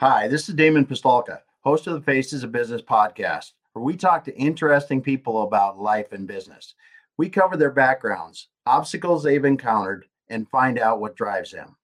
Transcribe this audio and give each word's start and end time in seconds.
Hi, 0.00 0.28
this 0.28 0.46
is 0.46 0.54
Damon 0.54 0.84
Pistolka, 0.84 1.40
host 1.60 1.86
of 1.86 1.94
the 1.94 2.02
Faces 2.02 2.44
of 2.44 2.52
Business 2.52 2.82
podcast, 2.82 3.52
where 3.72 3.82
we 3.82 3.96
talk 3.96 4.24
to 4.24 4.36
interesting 4.36 5.00
people 5.00 5.44
about 5.44 5.80
life 5.80 6.12
and 6.12 6.26
business. 6.26 6.74
We 7.16 7.30
cover 7.30 7.56
their 7.56 7.70
backgrounds, 7.70 8.48
obstacles 8.66 9.22
they've 9.22 9.42
encountered, 9.42 10.04
and 10.28 10.50
find 10.50 10.78
out 10.78 11.00
what 11.00 11.16
drives 11.16 11.50
them. 11.50 11.76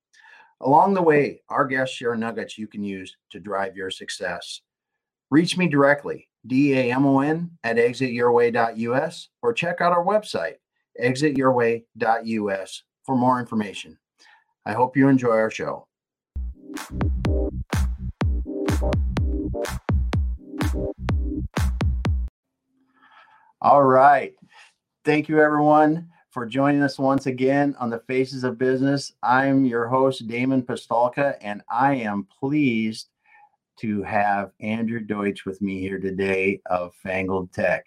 Along 0.60 0.92
the 0.92 1.00
way, 1.00 1.40
our 1.48 1.66
guests 1.66 1.96
share 1.96 2.14
nuggets 2.14 2.58
you 2.58 2.66
can 2.66 2.84
use 2.84 3.16
to 3.30 3.40
drive 3.40 3.78
your 3.78 3.90
success. 3.90 4.60
Reach 5.30 5.56
me 5.56 5.66
directly, 5.66 6.28
D-A-M-O-N 6.46 7.50
at 7.64 7.76
exityourway.us, 7.76 9.28
or 9.40 9.54
check 9.54 9.80
out 9.80 9.92
our 9.92 10.04
website, 10.04 10.56
exityourway.us, 11.02 12.82
for 13.06 13.16
more 13.16 13.40
information. 13.40 13.98
I 14.66 14.74
hope 14.74 14.98
you 14.98 15.08
enjoy 15.08 15.30
our 15.30 15.50
show. 15.50 15.88
All 23.60 23.84
right. 23.84 24.34
Thank 25.04 25.28
you, 25.28 25.40
everyone, 25.40 26.08
for 26.30 26.46
joining 26.46 26.82
us 26.82 26.98
once 26.98 27.26
again 27.26 27.76
on 27.78 27.90
the 27.90 28.00
Faces 28.00 28.42
of 28.42 28.58
Business. 28.58 29.12
I'm 29.22 29.64
your 29.64 29.86
host, 29.86 30.26
Damon 30.26 30.62
Pistolka, 30.62 31.36
and 31.40 31.62
I 31.70 31.94
am 31.94 32.26
pleased 32.40 33.08
to 33.78 34.02
have 34.02 34.50
Andrew 34.60 35.00
Deutsch 35.00 35.44
with 35.46 35.62
me 35.62 35.80
here 35.80 36.00
today 36.00 36.60
of 36.66 36.92
Fangled 36.96 37.52
Tech. 37.52 37.86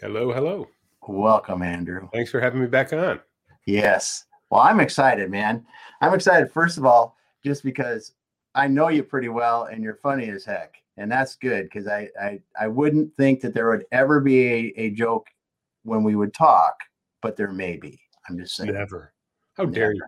Hello, 0.00 0.32
hello. 0.32 0.66
Welcome, 1.06 1.62
Andrew. 1.62 2.08
Thanks 2.12 2.30
for 2.30 2.40
having 2.40 2.60
me 2.60 2.66
back 2.66 2.92
on. 2.92 3.20
Yes. 3.66 4.24
Well, 4.50 4.62
I'm 4.62 4.80
excited, 4.80 5.30
man. 5.30 5.66
I'm 6.00 6.14
excited, 6.14 6.50
first 6.50 6.78
of 6.78 6.86
all, 6.86 7.16
just 7.44 7.62
because 7.62 8.12
I 8.56 8.66
know 8.66 8.88
you 8.88 9.04
pretty 9.04 9.28
well 9.28 9.64
and 9.64 9.84
you're 9.84 10.00
funny 10.02 10.28
as 10.30 10.44
heck 10.44 10.76
and 10.96 11.10
that's 11.10 11.36
good 11.36 11.64
because 11.64 11.86
I, 11.86 12.08
I 12.20 12.40
I 12.58 12.68
wouldn't 12.68 13.14
think 13.16 13.40
that 13.42 13.54
there 13.54 13.70
would 13.70 13.84
ever 13.92 14.20
be 14.20 14.46
a, 14.46 14.72
a 14.76 14.90
joke 14.90 15.28
when 15.82 16.02
we 16.02 16.16
would 16.16 16.34
talk, 16.34 16.74
but 17.22 17.36
there 17.36 17.52
may 17.52 17.76
be. 17.76 18.00
I'm 18.28 18.38
just 18.38 18.56
saying. 18.56 18.72
Never. 18.72 19.12
How 19.56 19.64
Never. 19.64 19.74
dare 19.74 19.94
you? 19.94 20.02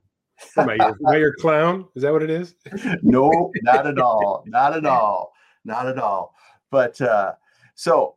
Am 0.56 0.68
I, 0.68 0.74
your, 0.74 0.88
am 0.88 1.06
I 1.06 1.16
your 1.16 1.34
clown? 1.34 1.88
Is 1.96 2.02
that 2.02 2.12
what 2.12 2.22
it 2.22 2.30
is? 2.30 2.54
no, 3.02 3.50
not 3.62 3.86
at 3.86 3.98
all. 3.98 4.44
Not 4.46 4.76
at 4.76 4.86
all. 4.86 5.32
Not 5.64 5.88
at 5.88 5.98
all. 5.98 6.34
But 6.70 7.00
uh, 7.00 7.32
so 7.74 8.16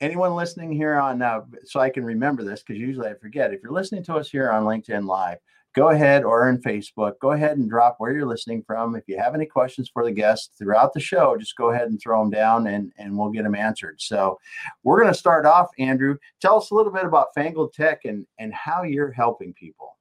anyone 0.00 0.34
listening 0.34 0.72
here 0.72 0.98
on 0.98 1.20
uh, 1.20 1.42
so 1.64 1.80
I 1.80 1.90
can 1.90 2.04
remember 2.04 2.42
this 2.42 2.62
because 2.62 2.80
usually 2.80 3.08
I 3.08 3.14
forget. 3.14 3.52
If 3.52 3.62
you're 3.62 3.72
listening 3.72 4.02
to 4.04 4.16
us 4.16 4.30
here 4.30 4.50
on 4.50 4.64
LinkedIn 4.64 5.06
Live, 5.06 5.38
go 5.74 5.90
ahead 5.90 6.24
or 6.24 6.48
in 6.48 6.58
Facebook, 6.58 7.14
go 7.20 7.32
ahead 7.32 7.58
and 7.58 7.68
drop 7.68 7.96
where 7.98 8.12
you're 8.12 8.26
listening 8.26 8.62
from. 8.66 8.96
If 8.96 9.04
you 9.06 9.18
have 9.18 9.34
any 9.34 9.46
questions 9.46 9.90
for 9.92 10.04
the 10.04 10.10
guests 10.10 10.50
throughout 10.58 10.92
the 10.92 11.00
show, 11.00 11.36
just 11.38 11.56
go 11.56 11.70
ahead 11.70 11.88
and 11.88 12.00
throw 12.00 12.20
them 12.20 12.30
down 12.30 12.66
and, 12.66 12.92
and 12.98 13.16
we'll 13.16 13.30
get 13.30 13.44
them 13.44 13.54
answered. 13.54 14.00
So 14.00 14.38
we're 14.82 15.00
going 15.00 15.12
to 15.12 15.18
start 15.18 15.46
off, 15.46 15.68
Andrew. 15.78 16.16
Tell 16.40 16.56
us 16.56 16.70
a 16.70 16.74
little 16.74 16.92
bit 16.92 17.04
about 17.04 17.34
Fangled 17.34 17.74
Tech 17.74 18.04
and, 18.04 18.26
and 18.38 18.52
how 18.54 18.82
you're 18.82 19.12
helping 19.12 19.52
people. 19.54 19.96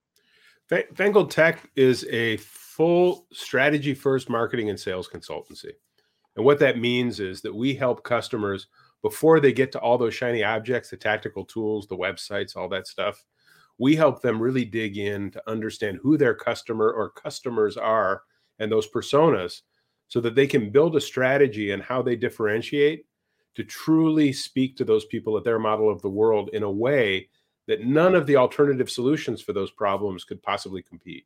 Fangled 0.95 1.31
Tech 1.31 1.69
is 1.75 2.05
a 2.09 2.37
full 2.37 3.25
strategy 3.31 3.93
first 3.93 4.29
marketing 4.29 4.69
and 4.69 4.79
sales 4.79 5.07
consultancy. 5.07 5.71
And 6.35 6.45
what 6.45 6.59
that 6.59 6.77
means 6.77 7.19
is 7.19 7.41
that 7.41 7.55
we 7.55 7.73
help 7.73 8.03
customers 8.03 8.67
before 9.01 9.39
they 9.39 9.53
get 9.53 9.71
to 9.71 9.79
all 9.79 9.97
those 9.97 10.13
shiny 10.13 10.43
objects, 10.43 10.89
the 10.89 10.97
tactical 10.97 11.45
tools, 11.45 11.87
the 11.87 11.97
websites, 11.97 12.55
all 12.55 12.69
that 12.69 12.87
stuff 12.87 13.23
we 13.77 13.95
help 13.95 14.21
them 14.21 14.41
really 14.41 14.65
dig 14.65 14.97
in 14.97 15.31
to 15.31 15.49
understand 15.49 15.99
who 16.01 16.17
their 16.17 16.33
customer 16.33 16.91
or 16.91 17.11
customers 17.11 17.77
are 17.77 18.23
and 18.59 18.71
those 18.71 18.89
personas 18.89 19.61
so 20.07 20.19
that 20.21 20.35
they 20.35 20.47
can 20.47 20.69
build 20.69 20.95
a 20.95 21.01
strategy 21.01 21.71
and 21.71 21.83
how 21.83 22.01
they 22.01 22.15
differentiate 22.15 23.05
to 23.55 23.63
truly 23.63 24.31
speak 24.31 24.77
to 24.77 24.85
those 24.85 25.05
people 25.05 25.37
at 25.37 25.43
their 25.43 25.59
model 25.59 25.89
of 25.89 26.01
the 26.01 26.09
world 26.09 26.49
in 26.53 26.63
a 26.63 26.71
way 26.71 27.27
that 27.67 27.85
none 27.85 28.15
of 28.15 28.25
the 28.25 28.35
alternative 28.35 28.89
solutions 28.89 29.41
for 29.41 29.53
those 29.53 29.71
problems 29.71 30.23
could 30.23 30.41
possibly 30.41 30.81
compete. 30.81 31.25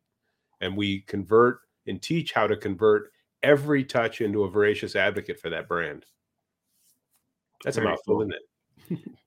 And 0.60 0.76
we 0.76 1.02
convert 1.02 1.60
and 1.88 2.02
teach 2.02 2.34
how 2.34 2.48
to 2.48 2.58
convert 2.58 3.12
every 3.44 3.84
touch 3.84 4.22
into 4.22 4.44
a 4.44 4.50
voracious 4.50 4.96
advocate 4.96 5.40
for 5.40 5.50
that 5.50 5.68
brand. 5.68 6.06
That's 7.64 7.78
Very 7.78 7.88
a 7.88 7.90
mouthful, 7.92 8.16
cool. 8.16 8.22
isn't 8.24 8.34
it? 8.34 8.42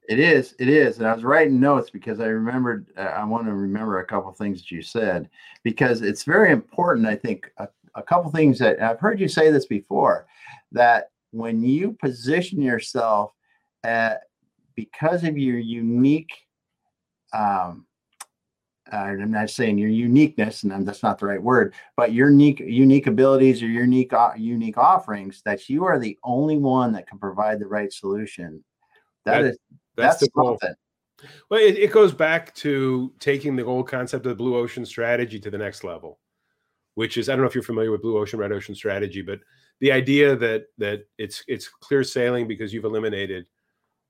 It 0.09 0.19
is. 0.19 0.55
It 0.59 0.69
is. 0.69 0.99
And 0.99 1.07
I 1.07 1.15
was 1.15 1.25
writing 1.25 1.61
notes 1.61 1.91
because 1.91 2.21
I 2.21 2.27
remembered, 2.27 2.87
uh, 2.97 3.03
I 3.03 3.25
want 3.25 3.47
to 3.47 3.55
remember 3.55 4.01
a 4.01 4.07
couple 4.07 4.33
things 4.33 4.61
that 4.61 4.71
you 4.71 4.83
said 4.83 5.29
because 5.63 6.03
it's 6.03 6.25
very 6.25 6.53
important. 6.53 7.07
I 7.07 7.17
think 7.17 7.51
a, 7.59 7.69
a 7.95 8.03
couple 8.03 8.31
things 8.31 8.59
that 8.59 8.83
I've 8.83 9.01
heard 9.01 9.21
you 9.21 9.29
say 9.29 9.51
this 9.51 9.67
before 9.67 10.27
that 10.73 11.11
when 11.31 11.63
you 11.63 11.93
position 11.93 12.61
yourself 12.61 13.33
at, 13.83 14.23
because 14.77 15.25
of 15.25 15.39
your 15.39 15.59
unique, 15.59 16.33
um, 17.33 17.87
I'm 18.93 19.31
not 19.31 19.51
saying 19.51 19.79
your 19.79 19.89
uniqueness, 19.89 20.63
and 20.63 20.87
that's 20.87 21.03
not 21.03 21.19
the 21.19 21.27
right 21.27 21.43
word, 21.43 21.75
but 21.97 22.13
your 22.13 22.31
unique 22.31 22.61
unique 22.61 23.07
abilities 23.07 23.63
or 23.63 23.67
unique 23.67 24.13
uh, 24.13 24.33
unique 24.37 24.77
offerings, 24.77 25.43
that 25.45 25.69
you 25.69 25.85
are 25.85 25.99
the 25.99 26.19
only 26.23 26.59
one 26.59 26.93
that 26.93 27.09
can 27.09 27.19
provide 27.19 27.59
the 27.59 27.67
right 27.67 27.93
solution 27.93 28.63
that, 29.25 29.43
that 29.43 29.45
is 29.45 29.59
that's, 29.97 30.19
that's 30.19 30.21
the 30.21 30.29
goal. 30.35 30.59
Something. 30.61 30.75
Well, 31.51 31.61
it, 31.61 31.79
it 31.79 31.93
goes 31.93 32.13
back 32.13 32.55
to 32.57 33.13
taking 33.19 33.57
the 33.57 33.65
whole 33.65 33.83
concept 33.83 34.27
of 34.27 34.31
the 34.31 34.37
blue 34.37 34.57
ocean 34.57 34.85
strategy 34.85 35.39
to 35.41 35.51
the 35.51 35.59
next 35.59 35.85
level, 35.85 36.19
which 36.95 37.17
is 37.17 37.29
I 37.29 37.33
don't 37.33 37.43
know 37.43 37.49
if 37.49 37.55
you're 37.55 37.63
familiar 37.63 37.91
with 37.91 38.03
blue 38.03 38.19
ocean, 38.19 38.39
red 38.39 38.53
ocean 38.53 38.75
strategy, 38.75 39.23
but 39.23 39.41
the 39.81 39.93
idea 39.93 40.37
that 40.37 40.67
that 40.79 41.07
it's 41.19 41.43
it's 41.47 41.69
clear 41.69 42.05
sailing 42.05 42.47
because 42.49 42.73
you've 42.73 42.85
eliminated 42.85 43.47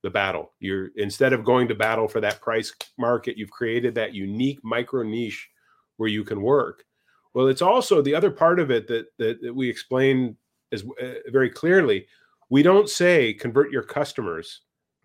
the 0.03 0.11
battle. 0.11 0.53
You're 0.61 0.91
instead 0.97 1.33
of 1.33 1.45
going 1.45 1.69
to 1.69 1.75
battle 1.75 2.09
for 2.09 2.21
that 2.21 2.41
price 2.41 2.73
market, 2.99 3.39
you've 3.39 3.51
created 3.51 3.95
that 3.95 4.15
unique 4.15 4.61
micro 4.63 5.03
niche 5.03 5.49
where 5.97 6.09
you 6.09 6.25
can 6.25 6.43
work. 6.43 6.85
Well, 7.33 7.49
it's 7.49 7.63
also 7.63 8.03
the 8.03 8.15
other 8.15 8.31
part 8.31 8.61
of 8.61 8.71
it 8.71 8.87
that 8.89 9.07
that, 9.19 9.41
that 9.43 9.55
we 9.55 9.69
explain 9.69 10.37
as 10.73 10.85
uh, 11.03 11.15
very 11.31 11.51
clearly. 11.51 12.07
We 12.51 12.63
don't 12.63 12.89
say 12.89 13.33
convert 13.33 13.73
your 13.73 13.83
customers 13.83 14.61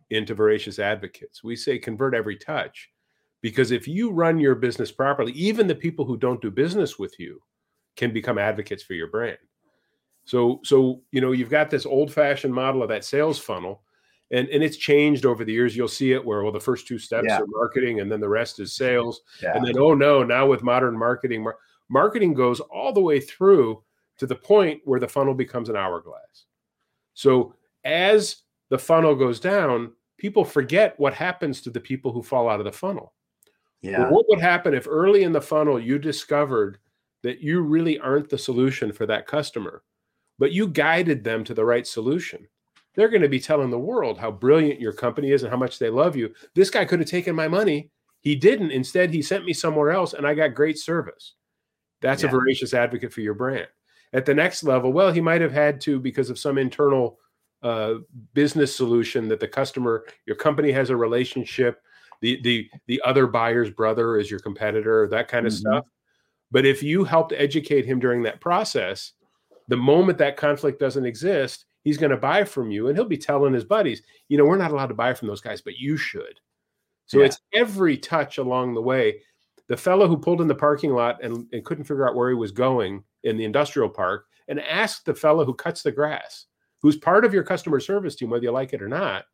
into 0.09 0.33
voracious 0.33 0.79
advocates. 0.79 1.43
We 1.43 1.55
say 1.55 1.77
convert 1.77 2.13
every 2.13 2.37
touch 2.37 2.89
because 3.41 3.71
if 3.71 3.87
you 3.87 4.11
run 4.11 4.39
your 4.39 4.55
business 4.55 4.91
properly, 4.91 5.31
even 5.33 5.67
the 5.67 5.75
people 5.75 6.05
who 6.05 6.17
don't 6.17 6.41
do 6.41 6.51
business 6.51 6.99
with 6.99 7.19
you 7.19 7.41
can 7.95 8.11
become 8.11 8.37
advocates 8.37 8.83
for 8.83 8.93
your 8.93 9.07
brand. 9.07 9.37
So, 10.25 10.59
so 10.63 11.01
you 11.11 11.21
know, 11.21 11.31
you've 11.31 11.49
got 11.49 11.69
this 11.69 11.85
old-fashioned 11.85 12.53
model 12.53 12.83
of 12.83 12.89
that 12.89 13.05
sales 13.05 13.39
funnel, 13.39 13.81
and 14.31 14.47
and 14.49 14.63
it's 14.63 14.77
changed 14.77 15.25
over 15.25 15.43
the 15.43 15.53
years. 15.53 15.75
You'll 15.75 15.87
see 15.87 16.11
it 16.11 16.23
where 16.23 16.43
well, 16.43 16.51
the 16.51 16.59
first 16.59 16.87
two 16.87 16.99
steps 16.99 17.27
yeah. 17.27 17.39
are 17.39 17.47
marketing, 17.47 17.99
and 17.99 18.11
then 18.11 18.19
the 18.19 18.29
rest 18.29 18.59
is 18.59 18.75
sales, 18.75 19.21
yeah. 19.41 19.55
and 19.55 19.65
then 19.65 19.77
oh 19.77 19.93
no, 19.93 20.23
now 20.23 20.45
with 20.45 20.61
modern 20.61 20.97
marketing, 20.97 21.43
mar- 21.43 21.57
marketing 21.89 22.33
goes 22.33 22.59
all 22.59 22.93
the 22.93 23.01
way 23.01 23.19
through 23.19 23.81
to 24.17 24.27
the 24.27 24.35
point 24.35 24.81
where 24.83 24.99
the 24.99 25.07
funnel 25.07 25.33
becomes 25.33 25.69
an 25.69 25.75
hourglass. 25.75 26.45
So 27.15 27.55
as 27.83 28.43
the 28.69 28.77
funnel 28.77 29.15
goes 29.15 29.39
down, 29.39 29.93
people 30.19 30.45
forget 30.45 30.99
what 30.99 31.13
happens 31.13 31.61
to 31.61 31.71
the 31.71 31.79
people 31.79 32.11
who 32.11 32.21
fall 32.21 32.49
out 32.49 32.59
of 32.59 32.65
the 32.65 32.71
funnel. 32.71 33.13
Yeah. 33.81 34.01
Well, 34.01 34.11
what 34.11 34.25
would 34.29 34.41
happen 34.41 34.73
if 34.73 34.87
early 34.87 35.23
in 35.23 35.31
the 35.31 35.41
funnel 35.41 35.79
you 35.79 35.97
discovered 35.97 36.77
that 37.23 37.39
you 37.39 37.61
really 37.61 37.97
aren't 37.99 38.29
the 38.29 38.37
solution 38.37 38.91
for 38.91 39.05
that 39.05 39.25
customer, 39.25 39.83
but 40.37 40.51
you 40.51 40.67
guided 40.67 41.23
them 41.23 41.43
to 41.45 41.53
the 41.53 41.65
right 41.65 41.87
solution? 41.87 42.45
They're 42.95 43.09
going 43.09 43.21
to 43.21 43.29
be 43.29 43.39
telling 43.39 43.69
the 43.69 43.79
world 43.79 44.17
how 44.17 44.31
brilliant 44.31 44.81
your 44.81 44.91
company 44.91 45.31
is 45.31 45.43
and 45.43 45.51
how 45.51 45.57
much 45.57 45.79
they 45.79 45.89
love 45.89 46.15
you. 46.15 46.33
This 46.53 46.69
guy 46.69 46.83
could 46.83 46.99
have 46.99 47.09
taken 47.09 47.35
my 47.35 47.47
money. 47.47 47.89
He 48.19 48.35
didn't. 48.35 48.71
Instead, 48.71 49.13
he 49.13 49.21
sent 49.21 49.45
me 49.45 49.53
somewhere 49.53 49.91
else 49.91 50.13
and 50.13 50.27
I 50.27 50.33
got 50.33 50.53
great 50.53 50.77
service. 50.77 51.35
That's 52.01 52.23
yeah. 52.23 52.29
a 52.29 52.31
voracious 52.31 52.73
advocate 52.73 53.13
for 53.13 53.21
your 53.21 53.35
brand. 53.35 53.67
At 54.11 54.25
the 54.25 54.33
next 54.33 54.63
level, 54.63 54.91
well, 54.91 55.13
he 55.13 55.21
might 55.21 55.39
have 55.39 55.53
had 55.53 55.79
to 55.81 55.99
because 55.99 56.29
of 56.29 56.39
some 56.39 56.57
internal 56.57 57.19
uh, 57.61 57.95
business 58.33 58.75
solution 58.75 59.27
that 59.27 59.39
the 59.39 59.47
customer, 59.47 60.05
your 60.25 60.35
company 60.35 60.71
has 60.71 60.89
a 60.89 60.97
relationship. 60.97 61.81
The 62.21 62.41
the 62.41 62.69
the 62.87 63.01
other 63.05 63.27
buyer's 63.27 63.69
brother 63.69 64.17
is 64.17 64.29
your 64.29 64.39
competitor, 64.39 65.07
that 65.09 65.27
kind 65.27 65.47
of 65.47 65.53
mm-hmm. 65.53 65.61
stuff. 65.61 65.85
But 66.51 66.65
if 66.65 66.81
you 66.81 67.03
helped 67.03 67.33
educate 67.33 67.85
him 67.85 67.99
during 67.99 68.23
that 68.23 68.41
process, 68.41 69.13
the 69.67 69.77
moment 69.77 70.17
that 70.17 70.35
conflict 70.35 70.79
doesn't 70.79 71.05
exist, 71.05 71.65
he's 71.83 71.97
going 71.97 72.11
to 72.11 72.17
buy 72.17 72.43
from 72.43 72.71
you, 72.71 72.87
and 72.87 72.97
he'll 72.97 73.05
be 73.05 73.17
telling 73.17 73.53
his 73.53 73.63
buddies, 73.63 74.01
you 74.27 74.37
know, 74.37 74.45
we're 74.45 74.57
not 74.57 74.71
allowed 74.71 74.87
to 74.87 74.95
buy 74.95 75.13
from 75.13 75.27
those 75.27 75.41
guys, 75.41 75.61
but 75.61 75.77
you 75.77 75.95
should. 75.95 76.39
So 77.05 77.19
yeah. 77.19 77.25
it's 77.25 77.39
every 77.53 77.97
touch 77.97 78.37
along 78.37 78.73
the 78.73 78.81
way. 78.81 79.21
The 79.67 79.77
fellow 79.77 80.07
who 80.07 80.17
pulled 80.17 80.41
in 80.41 80.47
the 80.47 80.55
parking 80.55 80.91
lot 80.91 81.23
and, 81.23 81.47
and 81.53 81.63
couldn't 81.63 81.83
figure 81.83 82.07
out 82.07 82.15
where 82.15 82.29
he 82.29 82.35
was 82.35 82.51
going 82.51 83.03
in 83.23 83.37
the 83.37 83.45
industrial 83.45 83.89
park 83.89 84.25
and 84.47 84.59
asked 84.59 85.05
the 85.05 85.13
fellow 85.13 85.45
who 85.45 85.53
cuts 85.53 85.83
the 85.83 85.91
grass, 85.91 86.47
who's 86.81 86.97
part 86.97 87.25
of 87.25 87.33
your 87.33 87.43
customer 87.43 87.79
service 87.79 88.15
team, 88.15 88.29
whether 88.29 88.43
you 88.43 88.51
like 88.51 88.73
it 88.73 88.81
or 88.81 88.87
not, 88.87 89.25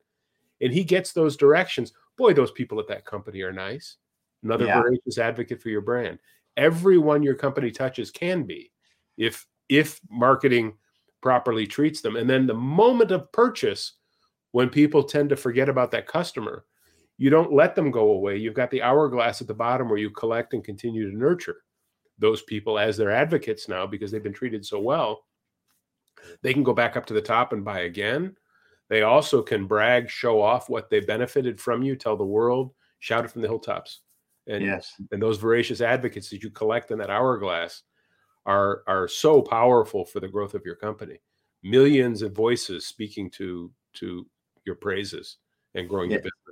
and 0.61 0.73
he 0.73 0.83
gets 0.83 1.11
those 1.11 1.37
directions. 1.37 1.93
Boy, 2.17 2.33
those 2.33 2.51
people 2.51 2.79
at 2.79 2.87
that 2.87 3.05
company 3.05 3.41
are 3.41 3.51
nice. 3.53 3.97
Another 4.43 4.65
yeah. 4.65 4.81
voracious 4.81 5.17
advocate 5.17 5.61
for 5.61 5.69
your 5.69 5.81
brand. 5.81 6.19
Everyone 6.57 7.23
your 7.23 7.35
company 7.35 7.71
touches 7.71 8.11
can 8.11 8.43
be, 8.43 8.71
if 9.17 9.45
if 9.69 9.99
marketing 10.09 10.73
properly 11.21 11.65
treats 11.65 12.01
them. 12.01 12.15
And 12.15 12.29
then 12.29 12.45
the 12.45 12.53
moment 12.53 13.11
of 13.11 13.31
purchase, 13.31 13.93
when 14.51 14.69
people 14.69 15.03
tend 15.03 15.29
to 15.29 15.35
forget 15.35 15.67
about 15.67 15.91
that 15.91 16.07
customer, 16.07 16.65
you 17.17 17.29
don't 17.29 17.53
let 17.53 17.75
them 17.75 17.91
go 17.91 18.11
away. 18.11 18.37
You've 18.37 18.53
got 18.53 18.69
the 18.69 18.81
hourglass 18.81 19.41
at 19.41 19.47
the 19.47 19.53
bottom 19.53 19.89
where 19.89 19.97
you 19.97 20.09
collect 20.11 20.53
and 20.53 20.63
continue 20.63 21.09
to 21.09 21.17
nurture 21.17 21.57
those 22.19 22.43
people 22.43 22.77
as 22.77 22.95
their 22.95 23.11
advocates 23.11 23.67
now 23.67 23.87
because 23.87 24.11
they've 24.11 24.23
been 24.23 24.33
treated 24.33 24.65
so 24.65 24.79
well. 24.79 25.23
They 26.41 26.53
can 26.53 26.63
go 26.63 26.73
back 26.73 26.95
up 26.97 27.05
to 27.07 27.13
the 27.13 27.21
top 27.21 27.53
and 27.53 27.63
buy 27.63 27.81
again. 27.81 28.35
They 28.89 29.01
also 29.01 29.41
can 29.41 29.65
brag, 29.65 30.09
show 30.09 30.41
off 30.41 30.69
what 30.69 30.89
they 30.89 30.99
benefited 30.99 31.59
from 31.59 31.81
you, 31.81 31.95
tell 31.95 32.15
the 32.15 32.23
world, 32.23 32.73
shout 32.99 33.25
it 33.25 33.31
from 33.31 33.41
the 33.41 33.47
hilltops. 33.47 34.01
And 34.47 34.63
yes, 34.63 34.93
and 35.11 35.21
those 35.21 35.39
voracious 35.39 35.81
advocates 35.81 36.29
that 36.29 36.43
you 36.43 36.51
collect 36.51 36.91
in 36.91 36.99
that 36.99 37.09
hourglass 37.09 37.81
are 38.45 38.83
are 38.85 39.07
so 39.07 39.41
powerful 39.41 40.05
for 40.05 40.19
the 40.19 40.27
growth 40.27 40.53
of 40.53 40.63
your 40.65 40.75
company. 40.75 41.19
Millions 41.63 42.21
of 42.21 42.35
voices 42.35 42.85
speaking 42.85 43.29
to 43.31 43.71
to 43.93 44.27
your 44.65 44.75
praises 44.75 45.37
and 45.73 45.89
growing 45.89 46.11
yeah. 46.11 46.17
your 46.17 46.23
business. 46.23 46.44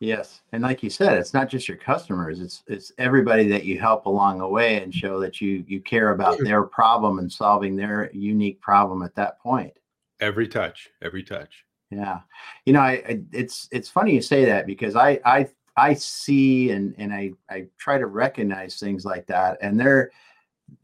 Yes, 0.00 0.42
and 0.52 0.62
like 0.62 0.82
you 0.82 0.90
said, 0.90 1.16
it's 1.16 1.32
not 1.32 1.48
just 1.48 1.68
your 1.68 1.76
customers; 1.76 2.40
it's 2.40 2.62
it's 2.66 2.92
everybody 2.98 3.48
that 3.48 3.64
you 3.64 3.78
help 3.78 4.06
along 4.06 4.38
the 4.38 4.48
way 4.48 4.82
and 4.82 4.92
show 4.92 5.20
that 5.20 5.40
you 5.40 5.64
you 5.68 5.80
care 5.80 6.10
about 6.10 6.38
their 6.40 6.64
problem 6.64 7.20
and 7.20 7.30
solving 7.32 7.76
their 7.76 8.10
unique 8.12 8.60
problem 8.60 9.02
at 9.02 9.14
that 9.14 9.38
point. 9.40 9.72
Every 10.20 10.48
touch, 10.48 10.90
every 11.00 11.22
touch. 11.22 11.64
Yeah, 11.90 12.20
you 12.66 12.72
know, 12.72 12.80
I, 12.80 12.90
I 13.08 13.20
it's 13.32 13.68
it's 13.70 13.88
funny 13.88 14.14
you 14.14 14.20
say 14.20 14.44
that 14.46 14.66
because 14.66 14.96
I 14.96 15.20
I 15.24 15.48
I 15.76 15.94
see 15.94 16.70
and 16.70 16.94
and 16.98 17.12
I 17.12 17.32
I 17.48 17.66
try 17.78 17.96
to 17.96 18.06
recognize 18.06 18.80
things 18.80 19.04
like 19.04 19.26
that, 19.28 19.58
and 19.62 19.78
there 19.78 20.10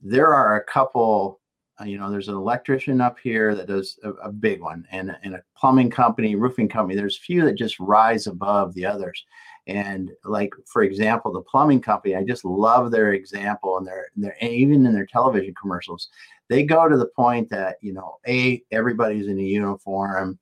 there 0.03 0.33
are 0.33 0.57
a 0.57 0.65
couple 0.65 1.40
Uh, 1.81 1.85
you 1.85 1.99
know, 1.99 2.11
there's 2.11 2.29
an 2.29 2.35
electrician 2.35 3.01
up 3.01 3.19
here 3.19 3.55
that 3.55 3.69
does 3.69 3.99
a, 4.03 4.11
a 4.11 4.33
big 4.33 4.61
one, 4.61 4.87
and, 4.91 5.17
and 5.23 5.35
a 5.35 5.43
plumbing 5.57 5.91
company, 5.91 6.35
roofing 6.35 6.69
company. 6.69 6.95
There's 6.95 7.17
few 7.17 7.45
that 7.45 7.55
just 7.55 7.79
rise 7.81 8.27
above 8.27 8.75
the 8.75 8.85
others. 8.85 9.25
And 9.67 10.11
like 10.25 10.53
for 10.67 10.83
example, 10.83 11.33
the 11.33 11.43
plumbing 11.43 11.81
company, 11.81 12.17
I 12.17 12.25
just 12.25 12.45
love 12.45 12.91
their 12.91 13.13
example 13.13 13.79
and 13.79 13.87
their 13.87 14.07
their 14.17 14.37
even 14.41 14.87
in 14.87 14.93
their 14.93 15.07
television 15.07 15.55
commercials, 15.61 16.09
they 16.49 16.65
go 16.65 16.89
to 16.89 16.97
the 16.97 17.11
point 17.15 17.51
that 17.51 17.77
you 17.81 17.93
know, 17.93 18.17
a 18.27 18.63
everybody's 18.73 19.29
in 19.29 19.39
a 19.39 19.43
uniform, 19.43 20.39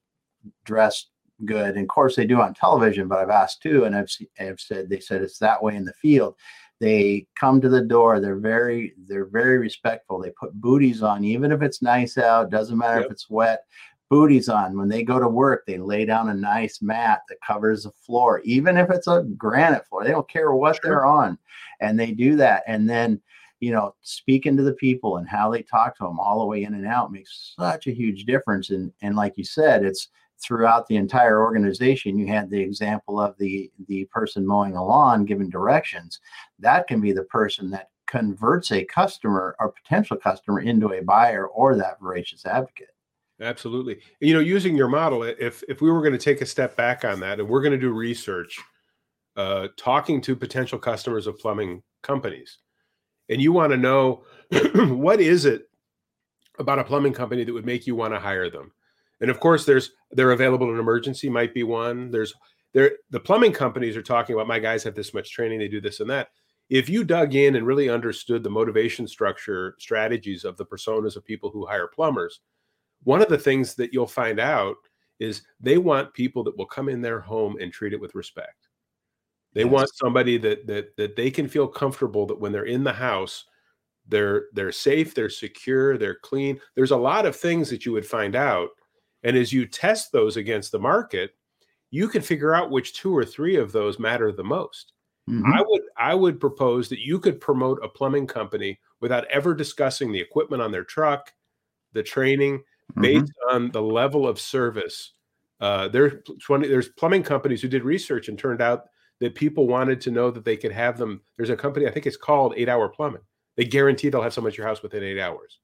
dressed 0.64 1.11
good. 1.44 1.75
And 1.75 1.82
of 1.82 1.88
course, 1.88 2.17
they 2.17 2.26
do 2.26 2.40
on 2.40 2.55
television, 2.55 3.08
but 3.08 3.19
I've 3.19 3.31
asked 3.31 3.62
too, 3.62 3.85
and 3.85 3.94
I've 3.94 4.11
I've 4.40 4.61
said 4.61 4.88
they 4.88 5.00
said 5.00 5.23
it's 5.23 5.38
that 5.38 5.62
way 5.62 5.76
in 5.76 5.85
the 5.85 5.93
field 5.94 6.37
they 6.80 7.26
come 7.34 7.60
to 7.60 7.69
the 7.69 7.80
door 7.80 8.20
they're 8.20 8.38
very 8.38 8.94
they're 9.06 9.26
very 9.26 9.58
respectful 9.58 10.20
they 10.20 10.30
put 10.30 10.52
booties 10.54 11.02
on 11.02 11.25
even 11.25 11.52
if 11.52 11.62
it's 11.62 11.82
nice 11.82 12.19
out 12.19 12.50
doesn't 12.50 12.78
matter 12.78 13.00
yep. 13.00 13.06
if 13.06 13.12
it's 13.12 13.30
wet 13.30 13.64
booties 14.10 14.48
on 14.48 14.76
when 14.76 14.88
they 14.88 15.02
go 15.02 15.19
to 15.19 15.28
work 15.28 15.64
they 15.66 15.78
lay 15.78 16.04
down 16.04 16.30
a 16.30 16.34
nice 16.34 16.80
mat 16.80 17.20
that 17.28 17.36
covers 17.46 17.82
the 17.82 17.90
floor 17.90 18.40
even 18.44 18.76
if 18.76 18.90
it's 18.90 19.06
a 19.06 19.25
granite 19.36 19.86
floor 19.86 20.04
they 20.04 20.10
don't 20.10 20.28
care 20.28 20.52
what 20.52 20.76
sure. 20.76 20.80
they're 20.84 21.04
on 21.04 21.38
and 21.80 21.98
they 21.98 22.12
do 22.12 22.36
that 22.36 22.62
and 22.66 22.88
then 22.88 23.20
you 23.60 23.70
know 23.70 23.94
speaking 24.02 24.56
to 24.56 24.62
the 24.62 24.72
people 24.75 25.19
and 25.19 25.28
how 25.28 25.50
they 25.50 25.62
talk 25.62 25.96
to 25.96 26.04
them 26.04 26.19
all 26.19 26.38
the 26.38 26.46
way 26.46 26.62
in 26.62 26.75
and 26.75 26.86
out 26.86 27.12
makes 27.12 27.54
such 27.58 27.86
a 27.86 27.92
huge 27.92 28.25
difference 28.25 28.70
and 28.70 28.92
and 29.02 29.14
like 29.14 29.34
you 29.36 29.44
said 29.44 29.84
it's 29.84 30.08
throughout 30.43 30.87
the 30.87 30.96
entire 30.96 31.43
organization 31.43 32.17
you 32.17 32.26
had 32.26 32.49
the 32.49 32.61
example 32.61 33.20
of 33.20 33.37
the 33.38 33.70
the 33.88 34.05
person 34.06 34.46
mowing 34.46 34.76
a 34.76 34.85
lawn 34.85 35.25
giving 35.25 35.50
directions 35.50 36.20
that 36.58 36.87
can 36.87 37.00
be 37.00 37.12
the 37.12 37.25
person 37.25 37.70
that 37.70 37.90
converts 38.08 38.73
a 38.73 38.85
customer 38.87 39.55
or 39.61 39.70
potential 39.70 40.17
customer 40.17 40.61
into 40.61 40.94
a 40.94 41.02
buyer 41.02 41.46
or 41.46 41.76
that 41.76 42.00
voracious 42.00 42.44
advocate. 42.46 42.88
Absolutely. 43.40 44.00
You 44.20 44.35
know 44.35 44.40
using 44.40 44.76
your 44.76 44.88
model 44.88 45.23
if 45.23 45.62
if 45.69 45.81
we 45.81 45.93
were 45.93 46.00
going 46.00 46.12
to 46.12 46.19
take 46.19 46.40
a 46.40 46.46
step 46.46 46.75
back 46.76 47.05
on 47.05 47.20
that 47.20 47.38
and 47.38 47.49
we're 47.49 47.62
going 47.62 47.73
to 47.73 47.79
do 47.79 47.93
research 47.93 48.58
uh, 49.37 49.69
talking 49.76 50.20
to 50.23 50.35
potential 50.35 50.79
customers 50.79 51.29
of 51.29 51.38
plumbing 51.38 51.82
companies 52.02 52.58
and 53.29 53.40
you 53.40 53.52
want 53.52 53.70
to 53.70 53.76
know 53.76 54.25
what 54.75 55.20
is 55.20 55.44
it 55.44 55.69
about 56.58 56.81
a 56.81 56.85
plumbing 56.85 57.12
company 57.12 57.44
that 57.44 57.52
would 57.52 57.67
make 57.67 57.87
you 57.87 57.94
want 57.94 58.12
to 58.12 58.19
hire 58.19 58.50
them 58.50 58.73
and 59.20 59.30
of 59.30 59.40
course, 59.40 59.64
there's 59.64 59.90
they're 60.12 60.32
available 60.32 60.70
in 60.72 60.78
emergency 60.78 61.28
might 61.28 61.54
be 61.54 61.62
one. 61.62 62.10
There's 62.10 62.34
there 62.72 62.92
the 63.10 63.20
plumbing 63.20 63.52
companies 63.52 63.96
are 63.96 64.02
talking 64.02 64.34
about 64.34 64.48
my 64.48 64.58
guys 64.58 64.84
have 64.84 64.94
this 64.94 65.14
much 65.14 65.32
training, 65.32 65.58
they 65.58 65.68
do 65.68 65.80
this 65.80 66.00
and 66.00 66.10
that. 66.10 66.28
If 66.70 66.88
you 66.88 67.02
dug 67.02 67.34
in 67.34 67.56
and 67.56 67.66
really 67.66 67.88
understood 67.88 68.42
the 68.42 68.50
motivation 68.50 69.08
structure 69.08 69.74
strategies 69.78 70.44
of 70.44 70.56
the 70.58 70.66
personas 70.66 71.16
of 71.16 71.24
people 71.24 71.50
who 71.50 71.66
hire 71.66 71.88
plumbers, 71.88 72.40
one 73.04 73.22
of 73.22 73.28
the 73.28 73.38
things 73.38 73.74
that 73.76 73.92
you'll 73.92 74.06
find 74.06 74.38
out 74.38 74.76
is 75.18 75.42
they 75.60 75.78
want 75.78 76.12
people 76.12 76.44
that 76.44 76.56
will 76.56 76.66
come 76.66 76.88
in 76.88 77.00
their 77.00 77.20
home 77.20 77.56
and 77.60 77.72
treat 77.72 77.94
it 77.94 78.00
with 78.00 78.14
respect. 78.14 78.68
They 79.54 79.62
yes. 79.62 79.72
want 79.72 79.90
somebody 79.94 80.38
that 80.38 80.66
that 80.66 80.96
that 80.96 81.16
they 81.16 81.30
can 81.30 81.48
feel 81.48 81.66
comfortable 81.66 82.26
that 82.26 82.38
when 82.38 82.52
they're 82.52 82.64
in 82.64 82.84
the 82.84 82.92
house, 82.92 83.44
they're 84.06 84.44
they're 84.52 84.72
safe, 84.72 85.14
they're 85.14 85.30
secure, 85.30 85.96
they're 85.96 86.18
clean. 86.22 86.60
There's 86.74 86.90
a 86.90 86.96
lot 86.96 87.26
of 87.26 87.34
things 87.34 87.70
that 87.70 87.86
you 87.86 87.92
would 87.92 88.06
find 88.06 88.36
out 88.36 88.68
and 89.22 89.36
as 89.36 89.52
you 89.52 89.66
test 89.66 90.12
those 90.12 90.36
against 90.36 90.72
the 90.72 90.78
market, 90.78 91.32
you 91.90 92.08
can 92.08 92.22
figure 92.22 92.54
out 92.54 92.70
which 92.70 92.94
two 92.94 93.16
or 93.16 93.24
three 93.24 93.56
of 93.56 93.72
those 93.72 93.98
matter 93.98 94.30
the 94.32 94.44
most. 94.44 94.92
Mm-hmm. 95.28 95.52
I 95.52 95.62
would 95.66 95.82
I 95.96 96.14
would 96.14 96.40
propose 96.40 96.88
that 96.88 97.00
you 97.00 97.18
could 97.18 97.40
promote 97.40 97.82
a 97.82 97.88
plumbing 97.88 98.26
company 98.26 98.78
without 99.00 99.26
ever 99.26 99.54
discussing 99.54 100.10
the 100.10 100.20
equipment 100.20 100.62
on 100.62 100.72
their 100.72 100.84
truck, 100.84 101.32
the 101.92 102.02
training, 102.02 102.58
mm-hmm. 102.58 103.02
based 103.02 103.32
on 103.50 103.70
the 103.70 103.82
level 103.82 104.26
of 104.26 104.40
service. 104.40 105.12
Uh, 105.60 105.88
there, 105.88 106.22
20, 106.40 106.68
there's 106.68 106.88
plumbing 106.90 107.22
companies 107.22 107.60
who 107.60 107.68
did 107.68 107.82
research 107.82 108.28
and 108.28 108.38
turned 108.38 108.62
out 108.62 108.84
that 109.20 109.34
people 109.34 109.66
wanted 109.66 110.00
to 110.00 110.10
know 110.10 110.30
that 110.30 110.44
they 110.44 110.56
could 110.56 110.72
have 110.72 110.96
them. 110.96 111.20
There's 111.36 111.50
a 111.50 111.56
company 111.56 111.86
I 111.86 111.90
think 111.90 112.06
it's 112.06 112.16
called 112.16 112.54
Eight 112.56 112.68
Hour 112.68 112.88
Plumbing. 112.88 113.22
They 113.56 113.64
guarantee 113.64 114.08
they'll 114.08 114.22
have 114.22 114.32
someone 114.32 114.52
at 114.52 114.56
your 114.56 114.68
house 114.68 114.82
within 114.82 115.02
eight 115.02 115.20
hours. 115.20 115.58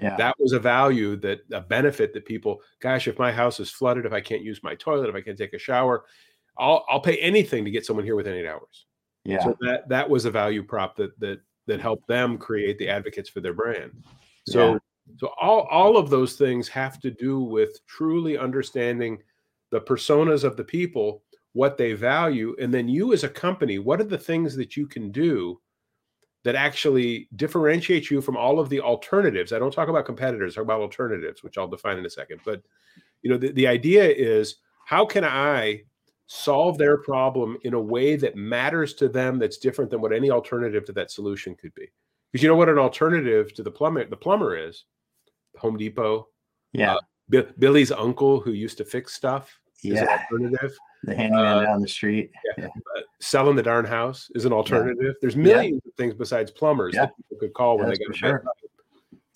Yeah. 0.00 0.16
That 0.16 0.36
was 0.38 0.52
a 0.52 0.58
value 0.58 1.16
that 1.16 1.40
a 1.52 1.60
benefit 1.60 2.14
that 2.14 2.24
people, 2.24 2.60
gosh, 2.80 3.08
if 3.08 3.18
my 3.18 3.30
house 3.30 3.60
is 3.60 3.70
flooded, 3.70 4.06
if 4.06 4.12
I 4.12 4.20
can't 4.20 4.42
use 4.42 4.62
my 4.62 4.74
toilet, 4.74 5.08
if 5.08 5.14
I 5.14 5.20
can't 5.20 5.36
take 5.36 5.52
a 5.52 5.58
shower, 5.58 6.04
I'll 6.58 6.84
I'll 6.88 7.00
pay 7.00 7.18
anything 7.18 7.64
to 7.64 7.70
get 7.70 7.84
someone 7.84 8.04
here 8.04 8.16
within 8.16 8.34
eight 8.34 8.48
hours. 8.48 8.86
Yeah. 9.24 9.42
So 9.42 9.56
that 9.60 9.88
that 9.88 10.08
was 10.08 10.24
a 10.24 10.30
value 10.30 10.62
prop 10.62 10.96
that 10.96 11.18
that 11.20 11.40
that 11.66 11.80
helped 11.80 12.08
them 12.08 12.38
create 12.38 12.78
the 12.78 12.88
advocates 12.88 13.28
for 13.28 13.40
their 13.40 13.54
brand. 13.54 13.92
So 14.46 14.72
yeah. 14.72 14.78
so 15.18 15.34
all 15.40 15.68
all 15.70 15.96
of 15.96 16.10
those 16.10 16.34
things 16.34 16.68
have 16.68 16.98
to 17.00 17.10
do 17.10 17.40
with 17.40 17.84
truly 17.86 18.38
understanding 18.38 19.18
the 19.70 19.80
personas 19.80 20.44
of 20.44 20.56
the 20.56 20.64
people, 20.64 21.22
what 21.52 21.76
they 21.76 21.92
value, 21.92 22.56
and 22.60 22.72
then 22.72 22.88
you 22.88 23.12
as 23.12 23.24
a 23.24 23.28
company, 23.28 23.78
what 23.78 24.00
are 24.00 24.04
the 24.04 24.18
things 24.18 24.56
that 24.56 24.76
you 24.76 24.86
can 24.86 25.10
do 25.10 25.60
that 26.44 26.54
actually 26.54 27.28
differentiates 27.36 28.10
you 28.10 28.20
from 28.20 28.36
all 28.36 28.58
of 28.58 28.68
the 28.68 28.80
alternatives. 28.80 29.52
I 29.52 29.58
don't 29.58 29.72
talk 29.72 29.88
about 29.88 30.06
competitors, 30.06 30.54
I 30.54 30.56
talk 30.56 30.64
about 30.64 30.80
alternatives, 30.80 31.42
which 31.42 31.56
I'll 31.56 31.68
define 31.68 31.98
in 31.98 32.06
a 32.06 32.10
second. 32.10 32.40
But 32.44 32.62
you 33.22 33.30
know, 33.30 33.36
the, 33.36 33.52
the 33.52 33.66
idea 33.66 34.08
is 34.08 34.56
how 34.84 35.06
can 35.06 35.24
I 35.24 35.82
solve 36.26 36.78
their 36.78 36.98
problem 36.98 37.58
in 37.62 37.74
a 37.74 37.80
way 37.80 38.16
that 38.16 38.36
matters 38.36 38.94
to 38.94 39.08
them 39.08 39.38
that's 39.38 39.58
different 39.58 39.90
than 39.90 40.00
what 40.00 40.12
any 40.12 40.30
alternative 40.30 40.84
to 40.86 40.92
that 40.92 41.10
solution 41.10 41.54
could 41.54 41.74
be? 41.74 41.88
Because 42.32 42.42
you 42.42 42.48
know 42.48 42.56
what 42.56 42.68
an 42.68 42.78
alternative 42.78 43.52
to 43.54 43.62
the 43.62 43.70
plumber 43.70 44.08
the 44.08 44.16
plumber 44.16 44.56
is? 44.56 44.84
Home 45.58 45.76
Depot. 45.76 46.28
Yeah. 46.72 46.94
Uh, 46.94 47.00
B- 47.28 47.42
Billy's 47.58 47.92
uncle 47.92 48.40
who 48.40 48.52
used 48.52 48.78
to 48.78 48.84
fix 48.84 49.12
stuff 49.12 49.60
yeah. 49.82 50.24
alternative. 50.30 50.76
The 51.04 51.14
handyman 51.14 51.58
uh, 51.58 51.62
down 51.62 51.80
the 51.80 51.88
street. 51.88 52.30
Yeah. 52.56 52.64
yeah. 52.64 53.02
Selling 53.20 53.56
the 53.56 53.62
darn 53.62 53.84
house 53.84 54.30
is 54.34 54.44
an 54.44 54.52
alternative. 54.52 55.14
There's 55.20 55.36
millions 55.36 55.80
of 55.86 55.94
things 55.94 56.14
besides 56.14 56.50
plumbers 56.50 56.94
that 56.94 57.12
people 57.16 57.36
could 57.38 57.54
call 57.54 57.78
when 57.78 57.88
they 57.88 57.96
get 57.96 58.14
sure. 58.14 58.44